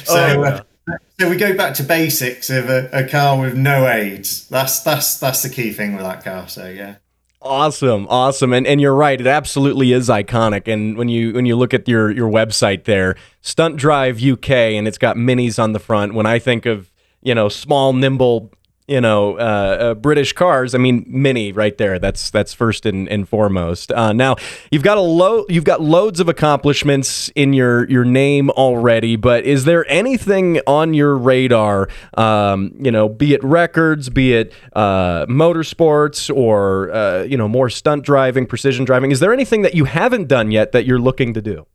so, 0.04 0.16
oh, 0.16 0.42
yeah. 0.42 0.62
uh, 0.90 0.96
so 1.20 1.30
we 1.30 1.36
go 1.36 1.56
back 1.56 1.74
to 1.74 1.84
basics 1.84 2.50
of 2.50 2.68
a, 2.68 2.90
a, 2.92 3.08
car 3.08 3.40
with 3.40 3.56
no 3.56 3.86
aids. 3.86 4.48
That's 4.48 4.80
that's 4.80 5.20
that's 5.20 5.44
the 5.44 5.48
key 5.48 5.72
thing 5.72 5.94
with 5.94 6.02
that 6.02 6.24
car. 6.24 6.48
So 6.48 6.68
yeah. 6.68 6.96
Awesome, 7.40 8.08
awesome, 8.10 8.52
and 8.52 8.66
and 8.66 8.80
you're 8.80 8.96
right. 8.96 9.20
It 9.20 9.28
absolutely 9.28 9.92
is 9.92 10.08
iconic. 10.08 10.66
And 10.66 10.98
when 10.98 11.08
you 11.08 11.34
when 11.34 11.46
you 11.46 11.54
look 11.54 11.72
at 11.72 11.86
your 11.86 12.10
your 12.10 12.28
website 12.28 12.82
there, 12.82 13.14
Stunt 13.42 13.76
Drive 13.76 14.20
UK, 14.20 14.50
and 14.50 14.88
it's 14.88 14.98
got 14.98 15.16
minis 15.16 15.62
on 15.62 15.72
the 15.72 15.78
front. 15.78 16.14
When 16.14 16.26
I 16.26 16.40
think 16.40 16.66
of 16.66 16.90
you 17.22 17.34
know, 17.34 17.48
small, 17.48 17.92
nimble, 17.92 18.52
you 18.88 19.02
know, 19.02 19.34
uh, 19.34 19.38
uh, 19.38 19.94
British 19.94 20.32
cars. 20.32 20.74
I 20.74 20.78
mean, 20.78 21.04
Mini 21.06 21.52
right 21.52 21.76
there. 21.76 21.98
That's 21.98 22.30
that's 22.30 22.54
first 22.54 22.86
and, 22.86 23.06
and 23.08 23.28
foremost. 23.28 23.92
Uh, 23.92 24.14
now 24.14 24.36
you've 24.70 24.82
got 24.82 24.96
a 24.96 25.02
load. 25.02 25.44
You've 25.50 25.64
got 25.64 25.82
loads 25.82 26.20
of 26.20 26.28
accomplishments 26.28 27.28
in 27.34 27.52
your 27.52 27.88
your 27.90 28.06
name 28.06 28.48
already. 28.50 29.16
But 29.16 29.44
is 29.44 29.66
there 29.66 29.88
anything 29.90 30.60
on 30.66 30.94
your 30.94 31.16
radar? 31.16 31.88
Um, 32.14 32.74
you 32.80 32.90
know, 32.90 33.10
be 33.10 33.34
it 33.34 33.44
records, 33.44 34.08
be 34.08 34.32
it 34.32 34.54
uh, 34.72 35.26
motorsports, 35.26 36.34
or 36.34 36.90
uh, 36.90 37.22
you 37.24 37.36
know, 37.36 37.46
more 37.46 37.68
stunt 37.68 38.04
driving, 38.04 38.46
precision 38.46 38.86
driving. 38.86 39.10
Is 39.10 39.20
there 39.20 39.34
anything 39.34 39.60
that 39.62 39.74
you 39.74 39.84
haven't 39.84 40.28
done 40.28 40.50
yet 40.50 40.72
that 40.72 40.86
you're 40.86 40.98
looking 40.98 41.34
to 41.34 41.42
do? 41.42 41.66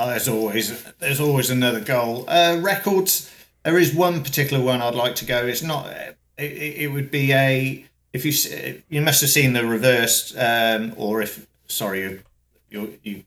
Oh, 0.00 0.08
there's 0.08 0.28
always 0.28 0.82
there's 0.94 1.20
always 1.20 1.50
another 1.50 1.80
goal. 1.80 2.24
Uh, 2.26 2.58
records 2.62 3.30
there 3.64 3.78
is 3.78 3.94
one 3.94 4.22
particular 4.22 4.62
one 4.62 4.80
I'd 4.82 4.94
like 4.94 5.16
to 5.16 5.24
go. 5.24 5.46
It's 5.46 5.62
not. 5.62 5.90
It, 5.90 6.16
it 6.38 6.92
would 6.92 7.10
be 7.10 7.32
a. 7.32 7.84
If 8.12 8.24
you 8.24 8.82
you 8.88 9.00
must 9.00 9.20
have 9.22 9.30
seen 9.30 9.54
the 9.54 9.66
reversed, 9.66 10.36
um, 10.38 10.94
or 10.96 11.22
if 11.22 11.46
sorry, 11.66 12.22
your 12.70 12.88
you, 13.02 13.24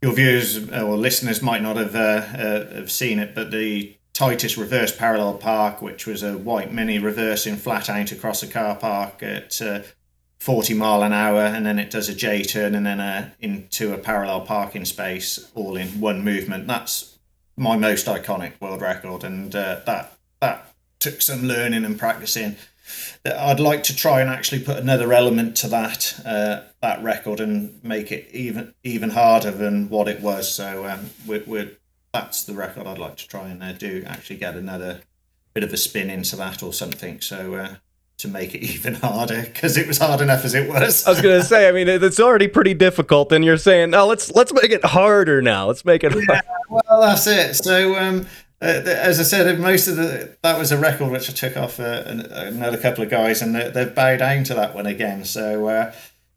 your 0.00 0.12
viewers 0.14 0.70
or 0.70 0.96
listeners 0.96 1.42
might 1.42 1.62
not 1.62 1.76
have 1.76 1.94
uh, 1.94 1.98
uh, 1.98 2.74
have 2.74 2.90
seen 2.90 3.18
it, 3.18 3.34
but 3.34 3.50
the 3.50 3.96
tightest 4.12 4.56
reverse 4.56 4.94
parallel 4.94 5.34
park, 5.34 5.82
which 5.82 6.06
was 6.06 6.22
a 6.22 6.38
white 6.38 6.72
mini 6.72 6.98
reversing 6.98 7.56
flat 7.56 7.90
out 7.90 8.12
across 8.12 8.42
a 8.42 8.46
car 8.46 8.76
park 8.76 9.22
at 9.22 9.60
uh, 9.60 9.82
40 10.38 10.74
mile 10.74 11.02
an 11.02 11.12
hour, 11.12 11.40
and 11.40 11.64
then 11.64 11.78
it 11.78 11.90
does 11.90 12.08
a 12.08 12.14
J 12.14 12.42
turn 12.42 12.74
and 12.74 12.84
then 12.84 13.00
a, 13.00 13.32
into 13.40 13.92
a 13.92 13.98
parallel 13.98 14.42
parking 14.42 14.84
space 14.84 15.50
all 15.54 15.76
in 15.76 16.00
one 16.00 16.24
movement. 16.24 16.66
That's 16.66 17.11
my 17.56 17.76
most 17.76 18.06
iconic 18.06 18.60
world 18.60 18.80
record, 18.80 19.24
and 19.24 19.54
uh, 19.54 19.80
that 19.86 20.18
that 20.40 20.74
took 20.98 21.20
some 21.22 21.42
learning 21.42 21.84
and 21.84 21.98
practicing. 21.98 22.56
I'd 23.24 23.60
like 23.60 23.82
to 23.84 23.96
try 23.96 24.20
and 24.20 24.28
actually 24.28 24.62
put 24.64 24.78
another 24.78 25.12
element 25.12 25.56
to 25.58 25.68
that 25.68 26.20
uh, 26.26 26.62
that 26.80 27.02
record 27.02 27.40
and 27.40 27.82
make 27.82 28.10
it 28.12 28.28
even 28.32 28.74
even 28.82 29.10
harder 29.10 29.50
than 29.50 29.88
what 29.88 30.08
it 30.08 30.20
was. 30.20 30.52
So 30.52 30.86
um, 30.86 31.10
we're, 31.26 31.44
we're 31.46 31.70
that's 32.12 32.42
the 32.42 32.54
record 32.54 32.86
I'd 32.86 32.98
like 32.98 33.16
to 33.16 33.28
try 33.28 33.48
and 33.48 33.62
uh, 33.62 33.72
do. 33.72 34.04
Actually, 34.06 34.36
get 34.36 34.56
another 34.56 35.00
bit 35.54 35.64
of 35.64 35.72
a 35.72 35.76
spin 35.76 36.10
into 36.10 36.36
that 36.36 36.62
or 36.62 36.72
something. 36.72 37.20
So 37.20 37.54
uh, 37.54 37.74
to 38.22 38.28
make 38.28 38.54
it 38.54 38.62
even 38.62 38.94
harder 38.94 39.42
because 39.42 39.76
it 39.76 39.86
was 39.86 39.98
hard 39.98 40.20
enough 40.20 40.44
as 40.44 40.54
it 40.54 40.68
was. 40.68 41.06
I 41.06 41.10
was 41.10 41.20
gonna 41.20 41.42
say, 41.44 41.68
I 41.68 41.72
mean, 41.72 41.88
it's 41.88 42.18
already 42.18 42.48
pretty 42.48 42.74
difficult, 42.74 43.30
and 43.32 43.44
you're 43.44 43.58
saying, 43.58 43.90
"No, 43.90 44.06
let's 44.06 44.32
let's 44.32 44.52
make 44.52 44.70
it 44.70 44.84
harder 44.84 45.42
now. 45.42 45.66
Let's 45.66 45.84
make 45.84 46.02
it." 46.02 46.14
Yeah, 46.14 46.40
well, 46.68 47.00
that's 47.00 47.26
it. 47.26 47.54
So, 47.54 47.96
um, 47.96 48.26
uh, 48.60 48.82
as 48.86 49.20
I 49.20 49.24
said, 49.24 49.58
most 49.60 49.88
of 49.88 49.96
the 49.96 50.36
that 50.42 50.58
was 50.58 50.72
a 50.72 50.78
record 50.78 51.10
which 51.10 51.28
I 51.28 51.32
took 51.32 51.56
off 51.56 51.78
uh, 51.78 52.02
another 52.06 52.78
couple 52.78 53.04
of 53.04 53.10
guys, 53.10 53.42
and 53.42 53.54
they, 53.54 53.70
they've 53.70 53.94
bowed 53.94 54.18
down 54.18 54.44
to 54.44 54.54
that 54.54 54.74
one 54.74 54.86
again. 54.86 55.24
So, 55.24 55.68
uh, 55.68 55.92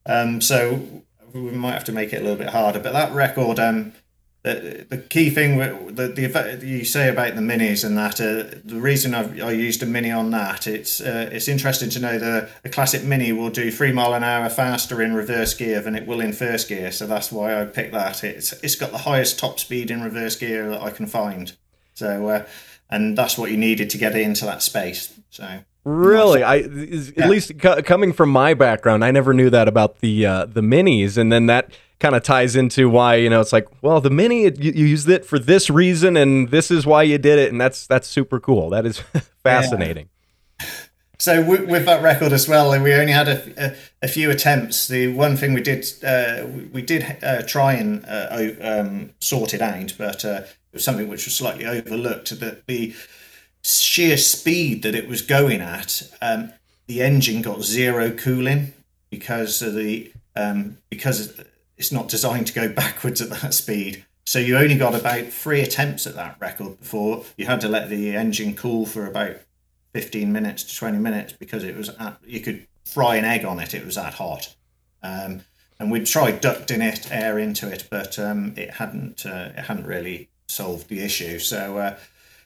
um, 0.06 0.42
so 0.42 1.04
we 1.34 1.52
might 1.52 1.74
have 1.74 1.84
to 1.86 1.92
make 1.92 2.14
it 2.14 2.18
a 2.18 2.24
little 2.24 2.38
bit 2.38 2.50
harder. 2.50 2.80
But 2.80 2.94
that 2.94 3.14
record, 3.14 3.60
um, 3.60 3.94
the, 4.46 4.86
the 4.90 4.98
key 5.00 5.32
thing 5.32 5.58
the, 5.58 6.08
the 6.08 6.60
you 6.64 6.86
say 6.86 7.10
about 7.10 7.34
the 7.34 7.42
minis 7.42 7.84
and 7.84 7.98
that 7.98 8.22
uh, 8.22 8.60
the 8.64 8.80
reason 8.80 9.16
I've, 9.16 9.42
I 9.42 9.52
used 9.52 9.82
a 9.82 9.88
mini 9.88 10.12
on 10.12 10.30
that 10.32 10.68
it's 10.68 11.02
uh, 11.02 11.30
it's 11.32 11.48
interesting 11.48 11.90
to 11.90 12.00
know 12.00 12.20
that 12.20 12.50
a 12.64 12.70
classic 12.70 13.04
mini 13.04 13.32
will 13.32 13.50
do 13.50 13.72
three 13.72 13.92
mile 13.92 14.14
an 14.14 14.24
hour 14.24 14.48
faster 14.50 15.02
in 15.02 15.16
reverse 15.16 15.56
gear 15.56 15.82
than 15.82 15.96
it 15.96 16.06
will 16.06 16.22
in 16.22 16.32
first 16.32 16.70
gear 16.70 16.92
so 16.92 17.08
that's 17.08 17.32
why 17.32 17.60
I 17.60 17.66
picked 17.66 17.94
that. 17.94 18.24
It's 18.24 18.54
it's 18.62 18.76
got 18.76 18.92
the 18.92 19.00
highest 19.00 19.40
top 19.40 19.60
speed 19.60 19.90
in 19.90 20.04
reverse 20.04 20.36
gear 20.36 20.70
that 20.70 20.82
I 20.82 20.92
can 20.92 21.08
find. 21.08 21.52
So 21.96 22.28
uh, 22.28 22.46
and 22.88 23.18
that's 23.18 23.40
what 23.40 23.50
you 23.50 23.58
needed 23.58 23.90
to 23.90 23.98
get 23.98 24.16
into 24.16 24.46
that 24.46 24.62
space 24.62 25.20
so. 25.32 25.60
Really, 25.86 26.42
I 26.42 26.58
at 26.58 26.72
yeah. 26.72 27.28
least 27.28 27.50
c- 27.62 27.82
coming 27.84 28.12
from 28.12 28.30
my 28.30 28.56
background, 28.56 29.06
I 29.06 29.12
never 29.12 29.36
knew 29.36 29.52
that 29.52 29.68
about 29.68 30.00
the 30.00 30.26
uh, 30.26 30.46
the 30.46 30.62
minis, 30.62 31.16
and 31.16 31.32
then 31.32 31.46
that 31.46 31.70
kind 32.00 32.16
of 32.16 32.24
ties 32.24 32.56
into 32.56 32.90
why 32.90 33.16
you 33.16 33.30
know 33.30 33.40
it's 33.42 33.54
like 33.54 33.68
well 33.82 34.02
the 34.02 34.10
mini 34.10 34.44
you, 34.44 34.72
you 34.72 34.86
used 34.86 35.10
it 35.10 35.26
for 35.26 35.40
this 35.40 35.70
reason 35.70 36.18
and 36.18 36.50
this 36.50 36.70
is 36.70 36.86
why 36.86 37.04
you 37.04 37.18
did 37.18 37.40
it 37.40 37.52
and 37.52 37.60
that's 37.60 37.88
that's 37.88 38.08
super 38.08 38.40
cool. 38.40 38.70
That 38.70 38.86
is 38.86 39.00
fascinating. 39.44 40.10
Yeah. 40.60 40.68
so 41.18 41.42
with, 41.44 41.70
with, 41.70 41.86
that 41.86 42.04
record 42.04 42.34
as 42.34 42.48
well 42.48 42.72
we 42.82 42.94
only 42.94 43.14
had 43.14 43.28
a, 43.28 44.08
few 44.08 44.30
attempts. 44.30 44.88
The 44.88 45.08
one 45.08 45.38
thing 45.38 45.54
we 45.54 45.62
did 45.62 45.86
uh, 46.04 46.46
we, 46.72 46.82
did 46.82 47.18
uh, 47.24 47.42
try 47.44 47.74
and 47.74 48.06
uh, 48.08 48.50
um, 48.62 49.12
sort 49.20 49.54
it 49.54 49.62
out 49.62 49.94
but 49.98 50.24
uh, 50.26 50.42
was 50.76 50.84
something 50.84 51.08
which 51.08 51.26
was 51.26 51.36
slightly 51.36 51.66
overlooked. 51.66 52.40
That 52.40 52.68
the 52.68 52.94
sheer 53.64 54.18
speed 54.18 54.84
that 54.84 54.94
it 54.94 55.08
was 55.08 55.24
going 55.24 55.62
at, 55.62 56.04
um, 56.22 56.54
the 56.86 57.02
engine 57.02 57.42
got 57.42 57.64
zero 57.64 58.12
cooling 58.12 58.74
because 59.10 59.62
of 59.64 59.74
the 59.74 60.12
um, 60.36 60.78
because 60.92 61.42
it's 61.78 61.92
not 61.92 62.08
designed 62.08 62.48
to 62.48 62.54
go 62.54 62.70
backwards 62.74 63.22
at 63.22 63.30
that 63.30 63.54
speed. 63.54 64.06
So 64.26 64.40
you 64.40 64.58
only 64.58 64.76
got 64.76 64.96
about 64.96 65.28
three 65.28 65.62
attempts 65.62 66.08
at 66.08 66.16
that 66.16 66.38
record 66.40 66.80
before 66.80 67.24
you 67.38 67.46
had 67.46 67.62
to 67.62 67.68
let 67.68 67.90
the 67.90 68.16
engine 68.16 68.56
cool 68.56 68.86
for 68.86 69.06
about 69.06 69.38
15 69.94 70.32
minutes 70.32 70.64
to 70.64 70.76
20 70.76 70.98
minutes 70.98 71.34
because 71.34 71.64
it 71.64 71.78
was 71.78 71.90
at, 71.90 72.18
you 72.26 72.40
could 72.40 72.66
fry 72.84 73.18
an 73.18 73.26
egg 73.26 73.46
on 73.46 73.60
it. 73.60 73.74
It 73.74 73.86
was 73.86 73.96
that 73.96 74.16
hot. 74.16 74.56
Um, 75.04 75.42
and 75.80 75.92
we 75.92 76.04
tried 76.04 76.42
ducting 76.42 76.82
it 76.82 77.12
air 77.12 77.38
into 77.38 77.72
it, 77.72 77.88
but 77.90 78.18
um, 78.18 78.54
it 78.56 78.72
hadn't 78.72 79.26
uh, 79.26 79.52
it 79.58 79.64
hadn't 79.64 79.86
really 79.86 80.30
solved 80.48 80.90
the 80.90 81.04
issue. 81.04 81.40
So 81.40 81.78
uh, 81.78 81.98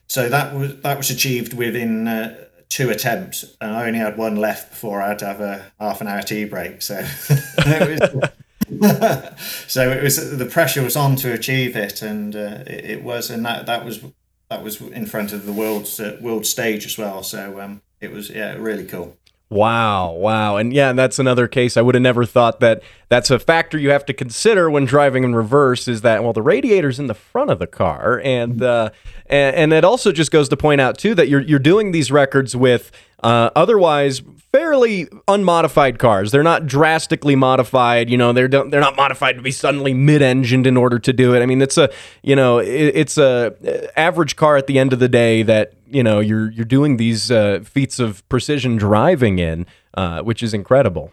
so 0.08 0.28
that 0.28 0.54
was 0.54 0.80
that 0.80 0.96
was 0.96 1.10
achieved 1.10 1.54
within 1.54 2.08
uh, 2.08 2.44
two 2.68 2.90
attempts, 2.90 3.56
and 3.60 3.72
I 3.72 3.86
only 3.86 4.00
had 4.00 4.16
one 4.16 4.36
left 4.36 4.70
before 4.70 5.00
I 5.00 5.08
had 5.08 5.20
to 5.20 5.26
have 5.26 5.40
a 5.40 5.72
half 5.78 6.00
an 6.00 6.08
hour 6.08 6.22
tea 6.22 6.44
break. 6.44 6.82
So 6.82 7.00
it 7.28 8.00
was, 8.00 8.30
so 9.66 9.90
it 9.90 10.02
was 10.02 10.36
the 10.38 10.46
pressure 10.46 10.82
was 10.82 10.96
on 10.96 11.16
to 11.16 11.32
achieve 11.32 11.76
it, 11.76 12.02
and 12.02 12.36
uh, 12.36 12.62
it, 12.66 12.84
it, 12.84 13.02
was, 13.02 13.30
and 13.30 13.44
that 13.44 13.66
that 13.66 13.84
was 13.84 14.00
that 14.48 14.62
was 14.62 14.80
in 14.80 15.06
front 15.06 15.32
of 15.32 15.46
the 15.46 15.52
world's 15.52 15.98
uh, 15.98 16.16
world 16.20 16.46
stage 16.46 16.86
as 16.86 16.96
well. 16.96 17.22
So 17.22 17.60
um, 17.60 17.82
it 18.00 18.12
was 18.12 18.30
yeah 18.30 18.54
really 18.54 18.84
cool. 18.84 19.16
Wow, 19.50 20.12
wow. 20.12 20.58
And 20.58 20.72
yeah, 20.72 20.92
that's 20.92 21.18
another 21.18 21.48
case 21.48 21.76
I 21.76 21.82
would 21.82 21.96
have 21.96 22.02
never 22.02 22.24
thought 22.24 22.60
that 22.60 22.84
that's 23.08 23.32
a 23.32 23.38
factor 23.40 23.76
you 23.76 23.90
have 23.90 24.06
to 24.06 24.12
consider 24.12 24.70
when 24.70 24.84
driving 24.84 25.24
in 25.24 25.34
reverse 25.34 25.88
is 25.88 26.02
that 26.02 26.22
well 26.22 26.32
the 26.32 26.40
radiator's 26.40 27.00
in 27.00 27.08
the 27.08 27.14
front 27.14 27.50
of 27.50 27.58
the 27.58 27.66
car 27.66 28.20
and 28.24 28.62
uh 28.62 28.90
and, 29.26 29.56
and 29.56 29.72
it 29.72 29.84
also 29.84 30.12
just 30.12 30.30
goes 30.30 30.48
to 30.50 30.56
point 30.56 30.80
out 30.80 30.96
too 30.96 31.16
that 31.16 31.28
you're 31.28 31.40
you're 31.40 31.58
doing 31.58 31.90
these 31.90 32.12
records 32.12 32.54
with 32.54 32.92
uh, 33.22 33.50
otherwise 33.54 34.22
fairly 34.52 35.08
unmodified 35.28 35.98
cars. 35.98 36.32
They're 36.32 36.42
not 36.42 36.66
drastically 36.66 37.36
modified. 37.36 38.10
You 38.10 38.18
know, 38.18 38.32
they're 38.32 38.48
they're 38.48 38.80
not 38.80 38.96
modified 38.96 39.36
to 39.36 39.42
be 39.42 39.50
suddenly 39.50 39.94
mid-engined 39.94 40.66
in 40.66 40.76
order 40.76 40.98
to 40.98 41.12
do 41.12 41.34
it. 41.34 41.42
I 41.42 41.46
mean, 41.46 41.62
it's 41.62 41.78
a 41.78 41.90
you 42.22 42.36
know 42.36 42.58
it, 42.58 42.92
it's 42.94 43.18
a 43.18 43.54
uh, 43.66 43.86
average 43.96 44.36
car 44.36 44.56
at 44.56 44.66
the 44.66 44.78
end 44.78 44.92
of 44.92 44.98
the 44.98 45.08
day 45.08 45.42
that 45.42 45.74
you 45.86 46.02
know 46.02 46.20
you're 46.20 46.50
you're 46.50 46.64
doing 46.64 46.96
these 46.96 47.30
uh, 47.30 47.60
feats 47.64 47.98
of 47.98 48.28
precision 48.28 48.76
driving 48.76 49.38
in, 49.38 49.66
uh, 49.94 50.22
which 50.22 50.42
is 50.42 50.54
incredible. 50.54 51.12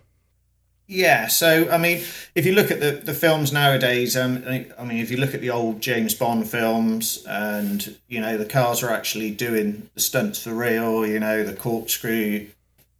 Yeah, 0.89 1.27
so 1.27 1.69
I 1.69 1.77
mean, 1.77 1.97
if 2.33 2.45
you 2.45 2.53
look 2.53 2.71
at 2.71 2.79
the, 2.79 2.91
the 2.91 3.13
films 3.13 3.51
nowadays, 3.51 4.15
um, 4.15 4.43
I 4.47 4.85
mean, 4.85 4.99
if 4.99 5.11
you 5.11 5.17
look 5.17 5.33
at 5.33 5.41
the 5.41 5.49
old 5.49 5.81
James 5.81 6.15
Bond 6.15 6.49
films, 6.49 7.25
and 7.27 7.97
you 8.07 8.21
know 8.21 8.37
the 8.37 8.45
cars 8.45 8.81
are 8.83 8.89
actually 8.89 9.31
doing 9.31 9.89
the 9.95 9.99
stunts 9.99 10.43
for 10.43 10.53
real, 10.53 11.05
you 11.05 11.19
know 11.19 11.43
the 11.43 11.53
corkscrew 11.53 12.47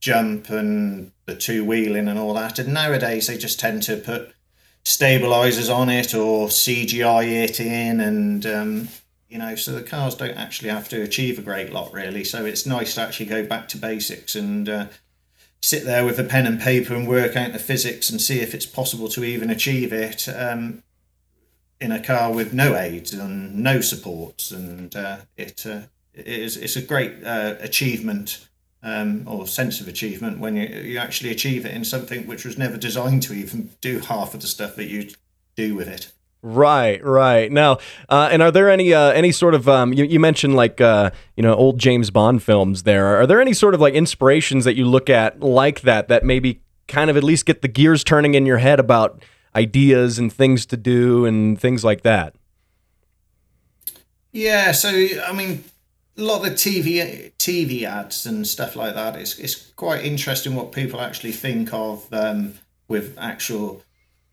jump 0.02 0.50
and 0.50 1.12
the 1.26 1.36
two 1.36 1.64
wheeling 1.64 2.10
and 2.10 2.20
all 2.20 2.34
that, 2.34 2.60
and 2.60 2.74
nowadays 2.74 3.28
they 3.28 3.38
just 3.38 3.58
tend 3.58 3.84
to 3.84 3.96
put 3.96 4.34
stabilizers 4.84 5.70
on 5.70 5.88
it 5.88 6.14
or 6.14 6.48
CGI 6.48 7.46
it 7.46 7.62
in, 7.62 8.02
and 8.02 8.46
um, 8.46 8.90
you 9.30 9.38
know, 9.38 9.56
so 9.56 9.72
the 9.72 9.82
cars 9.82 10.14
don't 10.14 10.36
actually 10.38 10.72
have 10.72 10.90
to 10.90 11.02
achieve 11.02 11.40
a 11.40 11.42
great 11.42 11.72
lot 11.72 11.94
really. 11.94 12.26
So 12.26 12.44
it's 12.44 12.66
nice 12.66 12.96
to 12.96 13.02
actually 13.02 13.28
go 13.28 13.46
back 13.46 13.70
to 13.70 13.78
basics 13.78 14.36
and. 14.36 14.68
Uh, 14.68 14.86
sit 15.62 15.86
there 15.86 16.06
with 16.06 16.20
a 16.20 16.24
pen 16.24 16.46
and 16.46 16.60
paper 16.60 16.94
and 16.94 17.08
work 17.08 17.36
out 17.36 17.54
the 17.54 17.60
physics 17.60 18.10
and 18.10 18.22
see 18.22 18.40
if 18.40 18.54
it's 18.54 18.66
possible 18.66 19.08
to 19.10 19.24
even 19.24 19.50
achieve 19.50 19.92
it 19.92 20.28
um, 20.30 20.84
in 21.80 21.92
a 21.92 22.04
car 22.04 22.32
with 22.32 22.54
no 22.54 22.76
aids 22.76 23.14
and 23.14 23.56
no 23.56 23.82
supports. 23.82 24.52
And 24.52 24.96
uh, 24.96 25.18
it, 25.36 25.66
uh, 25.66 25.82
it 26.14 26.28
is, 26.28 26.58
it's 26.58 26.76
a 26.76 26.82
great 26.82 27.24
uh, 27.24 27.56
achievement 27.60 28.48
um, 28.84 29.24
or 29.28 29.48
sense 29.48 29.82
of 29.82 29.88
achievement 29.88 30.40
when 30.40 30.56
you, 30.56 30.68
you 30.68 30.98
actually 30.98 31.32
achieve 31.32 31.66
it 31.66 31.74
in 31.74 31.84
something 31.84 32.28
which 32.28 32.46
was 32.46 32.58
never 32.58 32.78
designed 32.78 33.24
to 33.24 33.34
even 33.34 33.72
do 33.82 34.00
half 34.00 34.34
of 34.34 34.42
the 34.42 34.48
stuff 34.48 34.76
that 34.76 34.86
you 34.86 35.10
do 35.56 35.76
with 35.76 35.88
it. 35.88 36.12
Right, 36.44 37.04
right. 37.04 37.52
Now, 37.52 37.80
uh, 38.10 38.30
and 38.32 38.42
are 38.42 38.52
there 38.52 38.70
any 38.70 38.94
uh, 38.94 39.10
any 39.10 39.32
sort 39.32 39.54
of 39.54 39.68
um, 39.68 39.92
you, 39.94 40.06
you 40.06 40.20
mentioned 40.20 40.56
like 40.56 40.80
uh, 40.80 41.12
you 41.36 41.44
know 41.44 41.56
old 41.56 41.80
James 41.80 42.12
Bond 42.12 42.44
films? 42.44 42.84
There 42.84 43.20
are 43.20 43.26
there 43.26 43.42
any 43.42 43.54
sort 43.54 43.74
of 43.74 43.82
like 43.82 43.94
inspirations 43.96 44.64
that 44.66 44.76
you 44.76 44.86
look 44.86 45.10
at 45.10 45.40
like 45.40 45.82
that 45.82 46.08
that 46.10 46.24
maybe 46.24 46.62
kind 46.88 47.10
of 47.10 47.18
at 47.18 47.24
least 47.24 47.46
get 47.46 47.62
the 47.62 47.68
gears 47.68 48.04
turning 48.04 48.34
in 48.36 48.46
your 48.46 48.60
head 48.60 48.80
about 48.80 49.22
ideas 49.56 50.20
and 50.20 50.32
things 50.32 50.66
to 50.68 50.78
do 50.78 51.26
and 51.26 51.60
things 51.60 51.84
like 51.84 52.04
that? 52.04 52.36
Yeah, 54.32 54.72
so 54.72 54.90
I 54.90 55.34
mean, 55.34 55.64
a 56.18 56.22
lot 56.22 56.38
of 56.38 56.44
the 56.44 56.52
TV 56.52 57.32
TV 57.38 57.84
ads 57.84 58.26
and 58.26 58.48
stuff 58.48 58.76
like 58.76 58.94
that. 58.94 59.16
It's 59.16 59.40
it's 59.40 59.56
quite 59.72 60.06
interesting 60.06 60.56
what 60.56 60.72
people 60.72 61.02
actually 61.02 61.32
think 61.32 61.74
of 61.74 62.08
um, 62.14 62.54
with 62.88 63.18
actual 63.18 63.82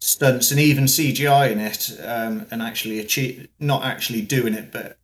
stunts 0.04 0.50
and 0.50 0.60
even 0.60 0.84
CGI 0.84 1.50
in 1.50 1.58
it, 1.58 1.98
um, 2.04 2.46
and 2.50 2.60
actually 2.60 3.00
achieve 3.00 3.48
not 3.58 3.84
actually 3.84 4.20
doing 4.20 4.52
it, 4.52 4.70
but 4.70 4.98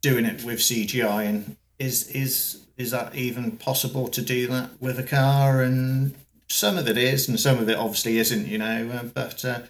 doing 0.00 0.24
it 0.24 0.42
with 0.42 0.58
CGI. 0.58 1.26
And 1.26 1.56
is 1.78 2.08
is 2.08 2.62
is 2.78 2.90
that 2.92 3.14
even 3.14 3.52
possible 3.52 4.08
to 4.08 4.22
do 4.22 4.46
that 4.48 4.70
with 4.80 4.98
a 4.98 5.02
car? 5.02 5.60
And 5.60 6.14
some 6.48 6.78
of 6.78 6.88
it 6.88 6.96
is, 6.96 7.28
and 7.28 7.38
some 7.38 7.58
of 7.58 7.68
it 7.68 7.76
obviously 7.76 8.18
isn't. 8.18 8.46
You 8.46 8.58
know, 8.58 8.90
uh, 8.92 9.04
but. 9.04 9.44
Uh, 9.44 9.60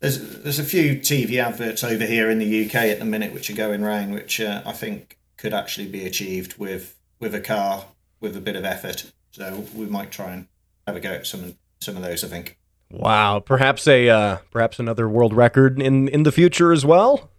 there's 0.00 0.42
there's 0.42 0.58
a 0.58 0.64
few 0.64 0.96
TV 0.96 1.42
adverts 1.42 1.82
over 1.82 2.04
here 2.04 2.28
in 2.30 2.38
the 2.38 2.66
UK 2.66 2.74
at 2.74 2.98
the 2.98 3.04
minute 3.06 3.32
which 3.32 3.48
are 3.48 3.54
going 3.54 3.82
around, 3.82 4.12
which 4.12 4.40
uh, 4.40 4.62
I 4.66 4.72
think 4.72 5.18
could 5.38 5.54
actually 5.54 5.88
be 5.88 6.04
achieved 6.06 6.58
with 6.58 6.98
with 7.18 7.34
a 7.34 7.40
car 7.40 7.86
with 8.20 8.36
a 8.36 8.40
bit 8.40 8.56
of 8.56 8.64
effort. 8.64 9.10
So 9.30 9.64
we 9.74 9.86
might 9.86 10.10
try 10.10 10.32
and 10.32 10.48
have 10.86 10.96
a 10.96 11.00
go 11.00 11.12
at 11.12 11.26
some 11.26 11.56
some 11.80 11.96
of 11.96 12.02
those. 12.02 12.22
I 12.24 12.28
think. 12.28 12.58
Wow, 12.90 13.40
perhaps 13.40 13.86
a 13.88 14.08
uh, 14.08 14.38
perhaps 14.50 14.78
another 14.78 15.08
world 15.08 15.34
record 15.34 15.80
in 15.80 16.08
in 16.08 16.22
the 16.22 16.32
future 16.32 16.72
as 16.72 16.84
well. 16.84 17.30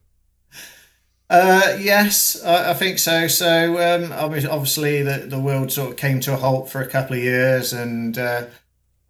Uh, 1.29 1.75
yes, 1.79 2.41
I, 2.43 2.71
I, 2.71 2.73
think 2.73 2.99
so. 2.99 3.27
So 3.27 3.77
um, 3.77 4.13
obviously, 4.13 5.03
the 5.03 5.25
the 5.27 5.39
world 5.39 5.71
sort 5.71 5.91
of 5.91 5.97
came 5.97 6.19
to 6.21 6.33
a 6.33 6.37
halt 6.37 6.69
for 6.69 6.81
a 6.81 6.87
couple 6.87 7.17
of 7.17 7.23
years, 7.23 7.73
and 7.73 8.17
uh, 8.17 8.45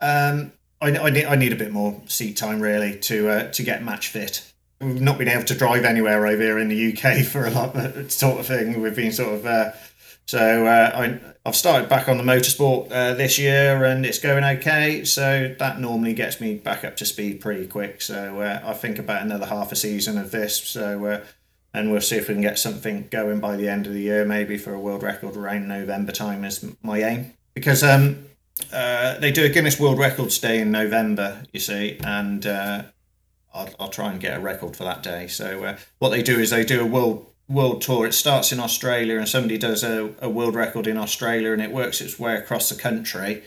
um, 0.01 0.51
I, 0.81 0.97
I, 0.97 1.09
need 1.09 1.25
I 1.25 1.35
need 1.35 1.53
a 1.53 1.55
bit 1.57 1.71
more 1.71 2.01
seat 2.07 2.37
time 2.37 2.59
really 2.59 2.97
to 3.01 3.29
uh, 3.29 3.51
to 3.51 3.63
get 3.63 3.83
match 3.83 4.07
fit. 4.07 4.43
We've 4.81 5.01
not 5.01 5.17
been 5.17 5.27
able 5.27 5.43
to 5.45 5.55
drive 5.55 5.85
anywhere 5.85 6.25
over 6.25 6.41
here 6.41 6.59
in 6.59 6.69
the 6.69 6.93
UK 6.93 7.25
for 7.25 7.45
a 7.45 7.51
lot 7.51 7.75
of 7.75 8.11
sort 8.11 8.39
of 8.39 8.47
thing. 8.47 8.81
We've 8.81 8.95
been 8.95 9.11
sort 9.11 9.35
of 9.35 9.45
uh, 9.45 9.71
so 10.27 10.65
uh, 10.65 10.91
I, 10.93 11.19
I've 11.45 11.55
started 11.55 11.87
back 11.87 12.09
on 12.09 12.17
the 12.17 12.23
motorsport 12.23 12.91
uh, 12.91 13.13
this 13.13 13.39
year 13.39 13.85
and 13.85 14.05
it's 14.05 14.19
going 14.19 14.43
okay. 14.43 15.05
So 15.05 15.55
that 15.57 15.79
normally 15.79 16.13
gets 16.13 16.41
me 16.41 16.55
back 16.55 16.83
up 16.83 16.97
to 16.97 17.05
speed 17.05 17.39
pretty 17.39 17.65
quick. 17.65 18.01
So 18.01 18.41
uh, 18.41 18.61
I 18.63 18.73
think 18.73 18.99
about 18.99 19.21
another 19.21 19.45
half 19.45 19.71
a 19.71 19.75
season 19.77 20.17
of 20.17 20.31
this. 20.31 20.57
So 20.57 21.05
uh, 21.05 21.23
and 21.73 21.91
we'll 21.91 22.01
see 22.01 22.17
if 22.17 22.27
we 22.27 22.33
can 22.33 22.41
get 22.41 22.59
something 22.59 23.07
going 23.09 23.39
by 23.39 23.55
the 23.55 23.69
end 23.69 23.87
of 23.87 23.93
the 23.93 24.01
year, 24.01 24.25
maybe 24.25 24.57
for 24.57 24.73
a 24.73 24.79
world 24.79 25.03
record 25.03 25.37
around 25.37 25.67
November 25.67 26.11
time 26.11 26.43
is 26.43 26.65
my 26.81 27.01
aim. 27.01 27.33
Because 27.53 27.83
um, 27.83 28.25
uh, 28.73 29.17
they 29.19 29.31
do 29.31 29.45
a 29.45 29.49
Guinness 29.49 29.79
World 29.79 29.97
Records 29.97 30.37
Day 30.39 30.59
in 30.59 30.71
November, 30.71 31.43
you 31.53 31.59
see, 31.59 31.99
and 32.03 32.45
uh, 32.45 32.83
I'll, 33.53 33.69
I'll 33.79 33.89
try 33.89 34.11
and 34.11 34.19
get 34.19 34.37
a 34.37 34.39
record 34.41 34.75
for 34.75 34.83
that 34.83 35.03
day. 35.03 35.27
So 35.27 35.77
what 35.99 36.09
they 36.09 36.21
do 36.21 36.39
is 36.39 36.49
they 36.49 36.65
do 36.65 36.81
a 36.81 36.85
world 36.85 37.31
world 37.49 37.81
tour. 37.81 38.05
It 38.05 38.13
starts 38.13 38.51
in 38.51 38.59
Australia, 38.59 39.17
and 39.17 39.27
somebody 39.27 39.57
does 39.57 39.83
a, 39.83 40.13
a 40.19 40.29
world 40.29 40.55
record 40.55 40.87
in 40.87 40.97
Australia, 40.97 41.51
and 41.53 41.61
it 41.61 41.71
works 41.71 42.01
its 42.01 42.19
way 42.19 42.35
across 42.35 42.69
the 42.69 42.75
country. 42.75 43.43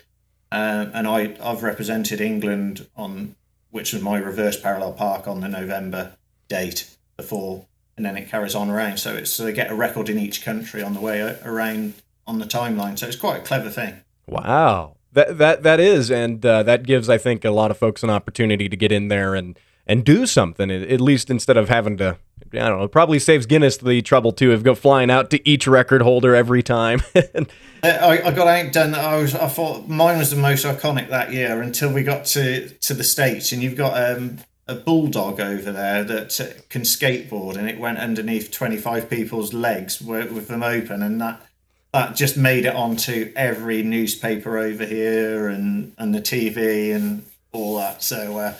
Um, 0.52 0.90
and 0.94 1.06
I 1.06 1.36
I've 1.42 1.62
represented 1.62 2.20
England 2.20 2.86
on 2.96 3.36
which 3.70 3.92
was 3.92 4.02
my 4.02 4.18
reverse 4.18 4.60
parallel 4.60 4.92
park 4.92 5.28
on 5.28 5.40
the 5.40 5.48
November 5.48 6.12
date 6.48 6.96
before, 7.16 7.66
and 7.96 8.04
then 8.04 8.16
it 8.16 8.28
carries 8.28 8.54
on 8.54 8.68
around. 8.68 8.98
So 8.98 9.14
it's 9.14 9.30
so 9.30 9.44
they 9.44 9.52
get 9.52 9.70
a 9.70 9.74
record 9.74 10.08
in 10.08 10.18
each 10.18 10.44
country 10.44 10.82
on 10.82 10.94
the 10.94 11.00
way 11.00 11.20
around 11.44 11.94
on 12.26 12.38
the 12.38 12.46
timeline. 12.46 12.98
So 12.98 13.06
it's 13.06 13.16
quite 13.16 13.40
a 13.40 13.44
clever 13.44 13.70
thing. 13.70 14.00
Wow. 14.26 14.96
That 15.12 15.38
that 15.38 15.62
that 15.62 15.80
is, 15.80 16.10
and 16.10 16.44
uh, 16.44 16.62
that 16.64 16.84
gives 16.84 17.08
I 17.08 17.18
think 17.18 17.44
a 17.44 17.50
lot 17.50 17.70
of 17.70 17.78
folks 17.78 18.02
an 18.02 18.10
opportunity 18.10 18.68
to 18.68 18.76
get 18.76 18.92
in 18.92 19.08
there 19.08 19.34
and 19.34 19.58
and 19.86 20.04
do 20.04 20.26
something 20.26 20.70
at 20.70 21.00
least 21.00 21.30
instead 21.30 21.56
of 21.56 21.68
having 21.68 21.96
to 21.96 22.16
I 22.52 22.68
don't 22.68 22.78
know. 22.78 22.84
It 22.84 22.92
probably 22.92 23.18
saves 23.18 23.46
Guinness 23.46 23.76
the 23.76 24.02
trouble 24.02 24.32
too 24.32 24.52
of 24.52 24.62
go 24.62 24.74
flying 24.74 25.10
out 25.10 25.30
to 25.30 25.48
each 25.48 25.66
record 25.66 26.02
holder 26.02 26.34
every 26.34 26.62
time. 26.62 27.00
I, 27.82 28.22
I 28.22 28.30
got 28.32 28.46
out 28.46 28.72
done. 28.72 28.94
I 28.94 29.16
was. 29.16 29.34
I 29.34 29.48
thought 29.48 29.88
mine 29.88 30.18
was 30.18 30.30
the 30.30 30.36
most 30.36 30.64
iconic 30.66 31.08
that 31.08 31.32
year 31.32 31.62
until 31.62 31.92
we 31.92 32.02
got 32.02 32.24
to 32.26 32.68
to 32.68 32.94
the 32.94 33.04
states, 33.04 33.52
and 33.52 33.62
you've 33.62 33.76
got 33.76 34.12
um, 34.12 34.38
a 34.68 34.74
bulldog 34.74 35.40
over 35.40 35.72
there 35.72 36.04
that 36.04 36.64
can 36.68 36.82
skateboard, 36.82 37.56
and 37.56 37.68
it 37.70 37.78
went 37.78 37.98
underneath 37.98 38.50
twenty 38.50 38.76
five 38.76 39.08
people's 39.08 39.54
legs 39.54 40.00
with 40.00 40.48
them 40.48 40.62
open, 40.62 41.02
and 41.02 41.20
that 41.20 41.40
that 41.92 42.16
just 42.16 42.36
made 42.36 42.66
it 42.66 42.74
onto 42.74 43.32
every 43.34 43.82
newspaper 43.82 44.58
over 44.58 44.84
here 44.84 45.48
and 45.48 45.94
and 45.96 46.14
the 46.14 46.20
TV 46.20 46.94
and 46.94 47.24
all 47.52 47.76
that. 47.78 48.02
So 48.02 48.38
uh, 48.38 48.54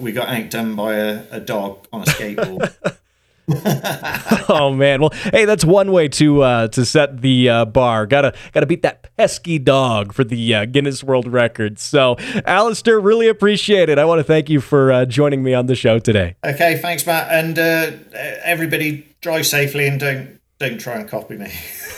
we 0.00 0.12
got 0.12 0.28
outdone 0.28 0.74
by 0.74 0.94
a, 0.94 1.24
a 1.30 1.40
dog 1.40 1.86
on 1.92 2.02
a 2.02 2.06
skateboard. 2.06 2.74
oh 4.48 4.72
man. 4.74 5.00
Well, 5.00 5.12
hey, 5.32 5.44
that's 5.44 5.64
one 5.64 5.92
way 5.92 6.08
to 6.08 6.42
uh, 6.42 6.68
to 6.68 6.84
set 6.84 7.20
the 7.20 7.48
uh, 7.48 7.64
bar. 7.64 8.06
Gotta 8.06 8.34
gotta 8.52 8.66
beat 8.66 8.82
that 8.82 9.08
pesky 9.16 9.58
dog 9.58 10.12
for 10.12 10.24
the 10.24 10.54
uh, 10.54 10.64
Guinness 10.64 11.04
World 11.04 11.28
Records. 11.28 11.82
So, 11.82 12.16
Alastair, 12.44 12.98
really 12.98 13.28
appreciate 13.28 13.88
it. 13.88 13.98
I 13.98 14.04
want 14.04 14.18
to 14.18 14.24
thank 14.24 14.50
you 14.50 14.60
for 14.60 14.90
uh, 14.90 15.04
joining 15.04 15.44
me 15.44 15.54
on 15.54 15.66
the 15.66 15.76
show 15.76 16.00
today. 16.00 16.34
Okay, 16.44 16.78
thanks, 16.78 17.06
Matt, 17.06 17.32
and 17.32 17.58
uh, 17.58 17.92
everybody 18.42 19.06
drive 19.20 19.46
safely 19.46 19.86
and 19.86 20.00
don't 20.00 20.40
don't 20.58 20.78
try 20.80 20.94
and 20.94 21.08
copy 21.08 21.36
me. 21.36 21.52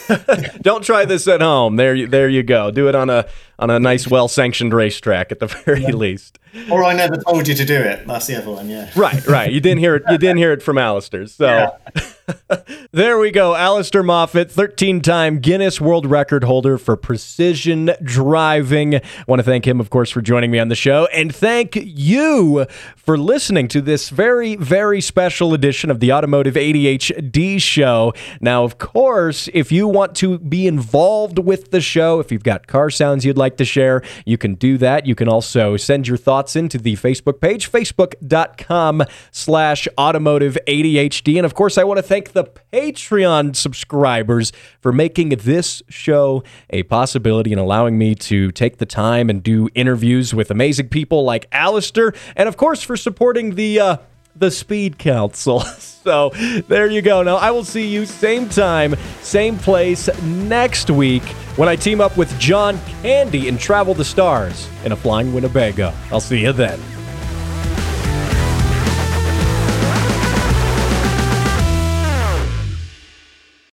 don't 0.61 0.83
try 0.83 1.05
this 1.05 1.27
at 1.27 1.41
home. 1.41 1.77
There, 1.77 1.95
you, 1.95 2.07
there 2.07 2.27
you 2.27 2.43
go. 2.43 2.71
Do 2.71 2.89
it 2.89 2.95
on 2.95 3.09
a 3.09 3.25
on 3.57 3.69
a 3.69 3.79
nice, 3.79 4.07
well 4.07 4.27
sanctioned 4.27 4.73
racetrack 4.73 5.31
at 5.31 5.39
the 5.39 5.47
very 5.65 5.81
yeah. 5.83 5.91
least. 5.91 6.39
Or 6.69 6.83
I 6.83 6.93
never 6.93 7.17
told 7.17 7.47
you 7.47 7.55
to 7.55 7.65
do 7.65 7.75
it. 7.75 8.07
That's 8.07 8.27
the 8.27 8.35
other 8.37 8.51
one. 8.51 8.69
Yeah. 8.69 8.89
Right, 8.95 9.25
right. 9.27 9.51
You 9.51 9.61
didn't 9.61 9.79
hear 9.79 9.95
it. 9.95 10.03
You 10.09 10.17
didn't 10.17 10.37
hear 10.37 10.51
it 10.51 10.63
from 10.63 10.77
Alastair. 10.77 11.27
So. 11.27 11.77
Yeah. 11.95 12.01
there 12.91 13.19
we 13.19 13.31
go. 13.31 13.55
Alastair 13.55 14.03
Moffatt, 14.03 14.51
13 14.51 15.01
time 15.01 15.39
Guinness 15.39 15.79
World 15.79 16.05
Record 16.05 16.43
holder 16.43 16.77
for 16.77 16.95
precision 16.95 17.91
driving. 18.03 18.95
I 18.95 19.01
want 19.27 19.39
to 19.39 19.43
thank 19.43 19.67
him, 19.67 19.79
of 19.79 19.89
course, 19.89 20.09
for 20.09 20.21
joining 20.21 20.51
me 20.51 20.59
on 20.59 20.69
the 20.69 20.75
show. 20.75 21.07
And 21.13 21.33
thank 21.33 21.75
you 21.75 22.65
for 22.95 23.17
listening 23.17 23.67
to 23.69 23.81
this 23.81 24.09
very, 24.09 24.55
very 24.55 25.01
special 25.01 25.53
edition 25.53 25.89
of 25.89 25.99
the 25.99 26.11
Automotive 26.11 26.55
ADHD 26.55 27.61
show. 27.61 28.13
Now, 28.41 28.63
of 28.63 28.77
course, 28.77 29.49
if 29.53 29.71
you 29.71 29.87
want 29.87 30.15
to 30.15 30.39
be 30.39 30.67
involved 30.67 31.39
with 31.39 31.71
the 31.71 31.81
show, 31.81 32.19
if 32.19 32.31
you've 32.31 32.43
got 32.43 32.67
car 32.67 32.89
sounds 32.89 33.25
you'd 33.25 33.37
like 33.37 33.57
to 33.57 33.65
share, 33.65 34.01
you 34.25 34.37
can 34.37 34.55
do 34.55 34.77
that. 34.77 35.05
You 35.05 35.15
can 35.15 35.27
also 35.27 35.77
send 35.77 36.07
your 36.07 36.17
thoughts 36.17 36.55
into 36.55 36.77
the 36.77 36.95
Facebook 36.95 37.41
page, 37.41 37.71
facebook.com 37.71 39.03
slash 39.31 39.87
automotive 39.97 40.57
ADHD. 40.67 41.37
And 41.37 41.45
of 41.45 41.53
course, 41.53 41.77
I 41.77 41.83
want 41.83 41.97
to 41.97 42.03
thank 42.19 42.33
the 42.33 42.43
Patreon 42.73 43.55
subscribers 43.55 44.51
for 44.81 44.91
making 44.91 45.29
this 45.29 45.81
show 45.87 46.43
a 46.69 46.83
possibility 46.83 47.53
and 47.53 47.61
allowing 47.61 47.97
me 47.97 48.13
to 48.13 48.51
take 48.51 48.77
the 48.77 48.85
time 48.85 49.29
and 49.29 49.41
do 49.41 49.69
interviews 49.73 50.33
with 50.33 50.51
amazing 50.51 50.89
people 50.89 51.23
like 51.23 51.47
Alastair, 51.53 52.13
and 52.35 52.49
of 52.49 52.57
course 52.57 52.83
for 52.83 52.97
supporting 52.97 53.55
the 53.55 53.79
uh, 53.79 53.97
the 54.35 54.51
Speed 54.51 54.97
Council. 54.97 55.61
so 55.79 56.31
there 56.67 56.87
you 56.87 57.01
go. 57.01 57.23
Now 57.23 57.37
I 57.37 57.51
will 57.51 57.63
see 57.63 57.87
you 57.87 58.05
same 58.05 58.49
time, 58.49 58.95
same 59.21 59.57
place 59.57 60.09
next 60.23 60.89
week 60.89 61.23
when 61.55 61.69
I 61.69 61.77
team 61.77 62.01
up 62.01 62.17
with 62.17 62.37
John 62.37 62.77
Candy 63.01 63.47
and 63.47 63.57
travel 63.57 63.93
the 63.93 64.05
stars 64.05 64.67
in 64.83 64.91
a 64.91 64.95
flying 64.97 65.33
Winnebago. 65.33 65.93
I'll 66.11 66.19
see 66.19 66.41
you 66.41 66.51
then. 66.51 66.98